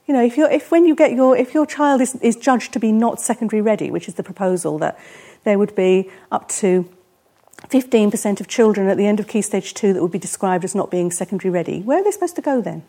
You 0.09 0.13
know, 0.13 0.23
if, 0.23 0.37
you're, 0.37 0.49
if 0.49 0.71
when 0.71 0.85
you 0.85 0.95
get 0.95 1.11
your, 1.11 1.37
if 1.37 1.53
your 1.53 1.67
child 1.67 2.01
is, 2.01 2.15
is 2.15 2.35
judged 2.35 2.73
to 2.73 2.79
be 2.79 2.91
not 2.91 3.21
secondary 3.21 3.61
ready, 3.61 3.91
which 3.91 4.07
is 4.07 4.15
the 4.15 4.23
proposal 4.23 4.79
that 4.79 4.97
there 5.43 5.59
would 5.59 5.75
be 5.75 6.09
up 6.31 6.49
to 6.49 6.89
15% 7.67 8.39
of 8.39 8.47
children 8.47 8.87
at 8.87 8.97
the 8.97 9.05
end 9.05 9.19
of 9.19 9.27
Key 9.27 9.43
Stage 9.43 9.75
2 9.75 9.93
that 9.93 10.01
would 10.01 10.11
be 10.11 10.17
described 10.17 10.63
as 10.63 10.73
not 10.73 10.89
being 10.89 11.11
secondary 11.11 11.51
ready, 11.51 11.81
where 11.81 11.99
are 11.99 12.03
they 12.03 12.09
supposed 12.09 12.35
to 12.37 12.41
go 12.41 12.59
then? 12.59 12.81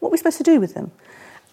What 0.00 0.08
are 0.08 0.10
we 0.10 0.18
supposed 0.18 0.38
to 0.38 0.42
do 0.42 0.58
with 0.58 0.74
them? 0.74 0.90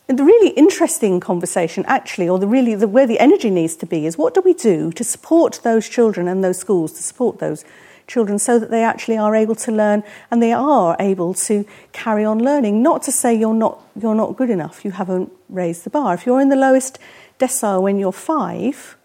And 0.09 0.17
the 0.17 0.23
really 0.23 0.49
interesting 0.53 1.19
conversation, 1.19 1.85
actually, 1.85 2.27
or 2.27 2.39
the 2.39 2.47
really 2.47 2.73
the, 2.73 2.87
where 2.87 3.05
the 3.05 3.19
energy 3.19 3.51
needs 3.51 3.75
to 3.75 3.85
be, 3.85 4.07
is 4.07 4.17
what 4.17 4.33
do 4.33 4.41
we 4.41 4.55
do 4.55 4.91
to 4.93 5.03
support 5.03 5.59
those 5.61 5.87
children 5.87 6.27
and 6.27 6.43
those 6.43 6.57
schools, 6.57 6.93
to 6.93 7.03
support 7.03 7.37
those 7.37 7.63
children 8.11 8.37
so 8.37 8.59
that 8.59 8.69
they 8.69 8.83
actually 8.83 9.17
are 9.17 9.35
able 9.35 9.55
to 9.55 9.71
learn 9.71 10.03
and 10.29 10.43
they 10.43 10.51
are 10.51 10.95
able 10.99 11.33
to 11.33 11.65
carry 11.93 12.25
on 12.25 12.39
learning. 12.39 12.83
Not 12.83 13.01
to 13.03 13.11
say 13.11 13.33
you're 13.33 13.53
not, 13.53 13.81
you're 13.99 14.15
not 14.15 14.35
good 14.35 14.49
enough, 14.49 14.83
you 14.83 14.91
haven't 14.91 15.31
raised 15.49 15.85
the 15.85 15.89
bar. 15.89 16.13
If 16.13 16.25
you're 16.25 16.41
in 16.41 16.49
the 16.49 16.55
lowest 16.55 16.99
decile 17.39 17.81
when 17.81 17.97
you're 17.97 18.11
five, 18.11 18.97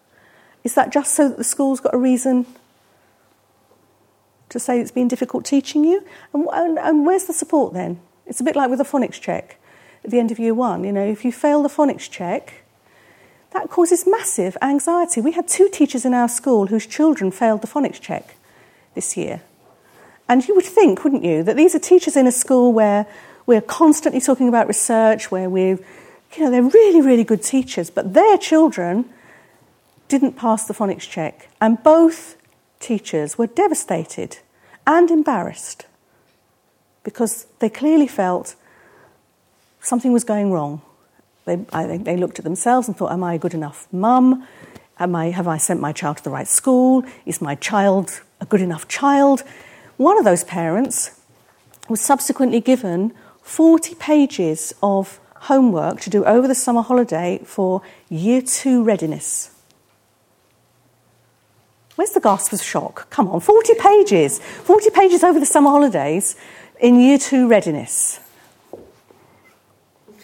is 0.63 0.73
that 0.75 0.91
just 0.91 1.15
so 1.15 1.29
that 1.29 1.37
the 1.37 1.43
school's 1.43 1.79
got 1.79 1.95
a 1.95 1.97
reason 1.97 2.45
to 4.49 4.59
say 4.59 4.79
it's 4.79 4.91
been 4.91 5.07
difficult 5.07 5.45
teaching 5.45 5.83
you? 5.83 6.03
And, 6.33 6.47
and, 6.53 6.77
and 6.77 7.05
where's 7.05 7.25
the 7.25 7.33
support 7.33 7.73
then? 7.73 7.99
It's 8.25 8.41
a 8.41 8.43
bit 8.43 8.55
like 8.55 8.69
with 8.69 8.81
a 8.81 8.83
phonics 8.83 9.19
check 9.21 9.57
at 10.03 10.11
the 10.11 10.19
end 10.19 10.31
of 10.31 10.39
year 10.39 10.53
one. 10.53 10.83
You 10.83 10.91
know, 10.91 11.05
if 11.05 11.23
you 11.23 11.31
fail 11.31 11.63
the 11.63 11.69
phonics 11.69 12.09
check, 12.09 12.65
that 13.51 13.69
causes 13.69 14.05
massive 14.05 14.57
anxiety. 14.61 15.21
We 15.21 15.31
had 15.31 15.47
two 15.47 15.69
teachers 15.69 16.05
in 16.05 16.13
our 16.13 16.27
school 16.27 16.67
whose 16.67 16.85
children 16.85 17.31
failed 17.31 17.61
the 17.61 17.67
phonics 17.67 18.01
check 18.01 18.36
this 18.97 19.15
year. 19.15 19.41
And 20.27 20.45
you 20.47 20.55
would 20.55 20.65
think, 20.65 21.03
wouldn't 21.03 21.23
you, 21.23 21.43
that 21.43 21.55
these 21.55 21.75
are 21.75 21.79
teachers 21.79 22.17
in 22.17 22.25
a 22.25 22.31
school 22.31 22.73
where 22.73 23.05
we're 23.45 23.61
constantly 23.61 24.19
talking 24.19 24.49
about 24.49 24.67
research, 24.67 25.31
where 25.31 25.49
we're, 25.49 25.77
you 26.35 26.43
know, 26.43 26.49
they're 26.49 26.63
really, 26.63 26.99
really 26.99 27.23
good 27.23 27.43
teachers, 27.43 27.91
but 27.91 28.15
their 28.15 28.37
children 28.37 29.05
didn't 30.07 30.33
pass 30.33 30.67
the 30.67 30.73
phonics 30.73 31.07
check. 31.07 31.47
And 31.61 31.81
both 31.83 32.37
teachers 32.79 33.37
were 33.37 33.47
devastated 33.47 34.39
and 34.87 35.11
embarrassed 35.11 35.85
because 37.03 37.45
they 37.59 37.69
clearly 37.69 38.07
felt 38.07 38.55
something 39.79 40.11
was 40.11 40.23
going 40.23 40.51
wrong. 40.51 40.81
They, 41.45 41.65
I, 41.71 41.97
they 41.97 42.17
looked 42.17 42.39
at 42.39 42.43
themselves 42.43 42.87
and 42.87 42.97
thought, 42.97 43.11
Am 43.11 43.23
I 43.23 43.35
a 43.35 43.37
good 43.37 43.53
enough 43.53 43.87
mum? 43.93 44.45
Am 44.99 45.15
I, 45.15 45.29
have 45.29 45.47
I 45.47 45.57
sent 45.57 45.79
my 45.79 45.93
child 45.93 46.17
to 46.17 46.23
the 46.23 46.31
right 46.31 46.47
school? 46.47 47.05
Is 47.25 47.39
my 47.41 47.55
child 47.55 48.21
a 48.39 48.45
good 48.45 48.61
enough 48.61 48.87
child? 48.87 49.43
One 49.97 50.17
of 50.17 50.25
those 50.25 50.43
parents 50.43 51.19
was 51.89 52.01
subsequently 52.01 52.59
given 52.59 53.13
40 53.41 53.95
pages 53.95 54.73
of 54.83 55.19
homework 55.41 56.01
to 56.01 56.09
do 56.09 56.25
over 56.25 56.47
the 56.47 56.55
summer 56.55 56.81
holiday 56.81 57.39
for 57.43 57.81
year 58.09 58.41
two 58.41 58.83
readiness. 58.83 59.51
Where's 61.95 62.11
the 62.11 62.19
gasp 62.19 62.53
of 62.53 62.61
shock? 62.61 63.09
Come 63.09 63.27
on, 63.29 63.39
40 63.39 63.73
pages. 63.75 64.39
40 64.39 64.91
pages 64.91 65.23
over 65.23 65.39
the 65.39 65.45
summer 65.45 65.71
holidays 65.71 66.35
in 66.79 66.99
year 66.99 67.17
two 67.17 67.47
readiness. 67.47 68.19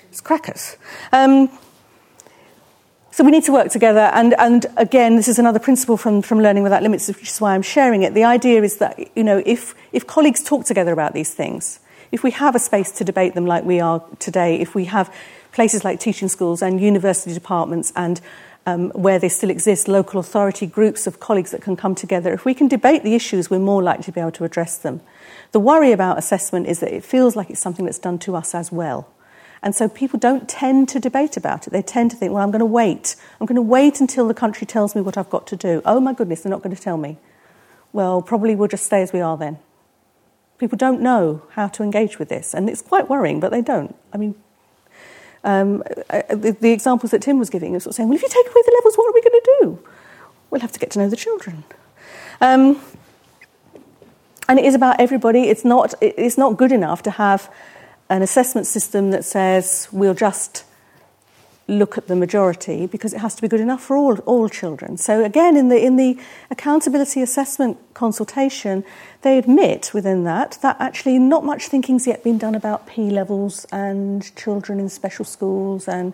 It's 0.09 0.22
crackers. 0.22 0.78
Um, 1.11 1.49
so 3.14 3.24
we 3.24 3.30
need 3.30 3.43
to 3.43 3.51
work 3.51 3.70
together, 3.70 4.09
and, 4.11 4.34
and 4.39 4.66
again, 4.76 5.18
this 5.18 5.28
is 5.28 5.38
another 5.38 5.59
principle 5.59 5.97
from, 5.97 6.24
from 6.24 6.39
Learning 6.39 6.64
Without 6.64 6.82
Limits, 6.82 7.07
which 7.07 7.30
is 7.30 7.39
why 7.39 7.53
I'm 7.53 7.61
sharing 7.61 8.01
it. 8.01 8.16
The 8.16 8.24
idea 8.24 8.64
is 8.64 8.78
that, 8.78 9.16
you 9.16 9.24
know, 9.24 9.43
if, 9.45 9.76
if 9.91 10.07
colleagues 10.07 10.41
talk 10.41 10.66
together 10.66 10.91
about 10.91 11.14
these 11.14 11.32
things, 11.32 11.80
if 12.11 12.24
we 12.24 12.32
have 12.32 12.55
a 12.55 12.59
space 12.59 12.91
to 12.93 13.03
debate 13.03 13.36
them 13.36 13.45
like 13.45 13.66
we 13.66 13.80
are 13.80 14.03
today, 14.18 14.59
if 14.59 14.74
we 14.74 14.86
have 14.86 15.14
places 15.51 15.84
like 15.84 15.99
teaching 15.99 16.28
schools 16.28 16.64
and 16.64 16.82
university 16.82 17.36
departments 17.36 17.93
and 17.95 18.20
um, 18.66 18.89
where 18.95 19.20
they 19.20 19.30
still 19.30 19.51
exist, 19.51 19.88
local 19.88 20.20
authority 20.20 20.66
groups 20.66 21.05
of 21.05 21.20
colleagues 21.20 21.51
that 21.51 21.61
can 21.61 21.76
come 21.76 21.93
together, 21.93 22.34
if 22.34 22.45
we 22.45 22.55
can 22.55 22.68
debate 22.68 23.03
the 23.03 23.14
issues, 23.14 23.47
we're 23.47 23.59
more 23.59 23.84
likely 23.84 24.05
to 24.05 24.11
be 24.11 24.22
able 24.22 24.32
to 24.32 24.43
address 24.43 24.80
them. 24.80 25.01
The 25.51 25.59
worry 25.59 25.91
about 25.91 26.18
assessment 26.18 26.66
is 26.66 26.80
that 26.80 26.91
it 26.91 27.05
feels 27.05 27.36
like 27.36 27.51
it's 27.51 27.61
something 27.61 27.86
that's 27.86 27.99
done 27.99 28.18
to 28.20 28.36
us 28.36 28.55
as 28.55 28.72
well. 28.72 29.07
And 29.64 29.74
so 29.74 29.88
people 29.88 30.20
don't 30.20 30.47
tend 30.49 30.89
to 30.89 30.99
debate 30.99 31.38
about 31.38 31.66
it. 31.66 31.70
They 31.70 31.82
tend 31.82 32.11
to 32.11 32.18
think, 32.18 32.34
well, 32.34 32.43
I'm 32.43 32.51
going 32.51 32.59
to 32.59 32.66
wait. 32.66 33.16
I'm 33.39 33.47
going 33.47 33.55
to 33.55 33.61
wait 33.61 34.01
until 34.01 34.28
the 34.28 34.34
country 34.34 34.68
tells 34.68 34.93
me 34.93 35.01
what 35.01 35.18
I've 35.18 35.30
got 35.30 35.47
to 35.47 35.55
do. 35.55 35.82
Oh 35.86 36.01
my 36.01 36.14
goodness, 36.14 36.41
they're 36.41 36.49
not 36.49 36.61
going 36.61 36.76
to 36.76 36.82
tell 36.82 36.97
me. 36.97 37.18
Well, 37.93 38.22
probably 38.22 38.55
we'll 38.55 38.68
just 38.68 38.86
stay 38.86 39.01
as 39.01 39.14
we 39.14 39.22
are 39.22 39.38
then. 39.38 39.57
People 40.57 40.78
don't 40.78 41.01
know 41.01 41.43
how 41.51 41.70
to 41.70 41.82
engage 41.82 42.20
with 42.20 42.28
this. 42.28 42.53
And 42.53 42.70
it's 42.70 42.82
quite 42.82 43.09
worrying, 43.09 43.39
but 43.39 43.51
they 43.51 43.61
don't. 43.61 43.95
I 44.11 44.18
mean, 44.18 44.36
um, 45.45 45.82
uh, 46.09 46.22
the, 46.30 46.57
the, 46.59 46.72
examples 46.72 47.11
that 47.11 47.22
Tim 47.22 47.39
was 47.39 47.49
giving, 47.49 47.74
is 47.74 47.84
sort 47.84 47.91
of 47.91 47.95
saying, 47.95 48.09
well, 48.09 48.16
if 48.18 48.22
you 48.22 48.30
take 48.30 48.45
away 48.45 48.61
the 48.66 48.72
levels, 48.76 48.95
what 48.95 49.09
are 49.09 49.14
we 49.14 49.22
going 49.22 49.41
to 49.41 49.57
do? 49.61 49.89
We'll 50.49 50.61
have 50.61 50.72
to 50.74 50.80
get 50.80 50.91
to 50.91 50.99
know 50.99 51.09
the 51.09 51.16
children. 51.16 51.64
Um, 52.41 52.82
and 54.49 54.59
it 54.59 54.66
is 54.66 54.76
about 54.76 54.99
everybody. 54.99 55.43
It's 55.43 55.64
not, 55.64 55.93
it's 56.01 56.38
not 56.38 56.57
good 56.57 56.72
enough 56.72 57.01
to 57.03 57.11
have 57.11 57.49
an 58.14 58.22
assessment 58.22 58.68
system 58.68 59.09
that 59.09 59.26
says 59.26 59.88
we'll 59.91 60.14
just 60.14 60.64
look 61.68 61.97
at 61.97 62.07
the 62.07 62.16
majority 62.16 62.86
because 62.86 63.14
it 63.14 63.20
has 63.20 63.34
to 63.34 63.41
be 63.41 63.47
good 63.47 63.59
enough 63.59 63.82
for 63.82 63.97
all, 63.97 64.20
all 64.20 64.49
children. 64.49 64.97
So 64.97 65.24
again, 65.24 65.57
in 65.57 65.70
the, 65.70 65.84
in 65.84 65.95
the 65.95 66.20
accountability 66.51 67.24
assessment 67.24 67.78
consultation, 67.95 68.84
they 69.22 69.39
admit 69.39 69.91
within 69.93 70.26
that 70.26 70.59
that 70.61 70.76
actually 70.80 71.18
not 71.18 71.43
much 71.43 71.68
thinking's 71.68 72.05
yet 72.05 72.24
been 72.24 72.38
done 72.38 72.53
about 72.53 72.86
P 72.86 73.09
levels 73.09 73.66
and 73.72 74.36
children 74.36 74.80
in 74.80 74.89
special 74.89 75.26
schools 75.26 75.88
and 75.88 76.14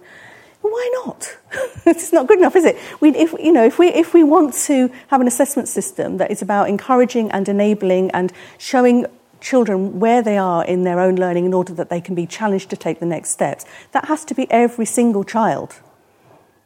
why 0.61 1.03
not? 1.05 1.37
it's 1.85 2.13
not 2.13 2.27
good 2.27 2.37
enough, 2.37 2.55
is 2.55 2.65
it? 2.65 2.77
We, 3.01 3.09
if, 3.15 3.33
you 3.33 3.51
know, 3.51 3.65
if, 3.65 3.77
we, 3.79 3.87
if 3.87 4.13
we 4.13 4.23
want 4.23 4.53
to 4.65 4.89
have 5.07 5.19
an 5.19 5.27
assessment 5.27 5.67
system 5.67 6.17
that 6.17 6.31
is 6.31 6.41
about 6.41 6.69
encouraging 6.69 7.31
and 7.31 7.47
enabling 7.49 8.11
and 8.11 8.31
showing 8.57 9.05
children 9.41 9.99
where 9.99 10.21
they 10.21 10.37
are 10.37 10.63
in 10.65 10.83
their 10.83 10.99
own 10.99 11.15
learning 11.15 11.45
in 11.45 11.53
order 11.53 11.73
that 11.73 11.89
they 11.89 12.01
can 12.01 12.15
be 12.15 12.25
challenged 12.25 12.69
to 12.69 12.77
take 12.77 12.99
the 12.99 13.05
next 13.05 13.29
steps. 13.31 13.65
That 13.91 14.05
has 14.05 14.25
to 14.25 14.35
be 14.35 14.49
every 14.51 14.85
single 14.85 15.23
child, 15.23 15.75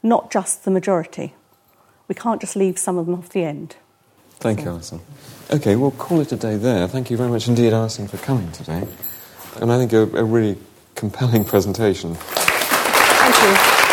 not 0.02 0.32
just 0.32 0.66
the 0.66 0.72
majority. 0.72 1.34
We 2.08 2.16
can't 2.16 2.42
just 2.42 2.56
leave 2.56 2.78
some 2.78 2.98
of 2.98 3.06
them 3.06 3.16
off 3.16 3.30
the 3.30 3.44
end. 3.44 3.76
Thank 4.40 4.60
so. 4.60 4.66
you, 4.66 4.72
Alison. 4.72 5.00
Okay, 5.52 5.76
we'll 5.76 5.92
call 5.92 6.20
it 6.20 6.32
a 6.32 6.36
day 6.36 6.58
there. 6.58 6.88
Thank 6.88 7.12
you 7.12 7.18
very 7.18 7.30
much 7.30 7.48
indeed, 7.48 7.74
Alison, 7.74 8.08
for 8.08 8.18
coming 8.18 8.52
today. 8.52 8.88
And 9.62 9.72
I 9.72 9.78
think 9.78 9.94
a, 9.94 10.02
a 10.18 10.24
really 10.24 10.58
compelling 10.96 11.46
presentation. 11.54 12.16
Thank 12.16 13.36
you. 13.90 13.93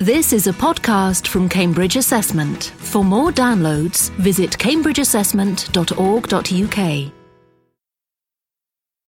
This 0.00 0.32
is 0.32 0.46
a 0.46 0.52
podcast 0.54 1.26
from 1.26 1.46
Cambridge 1.46 1.96
Assessment. 1.96 2.72
For 2.78 3.04
more 3.04 3.30
downloads, 3.30 4.08
visit 4.12 4.52
cambridgeassessment.org.uk. 4.52 7.19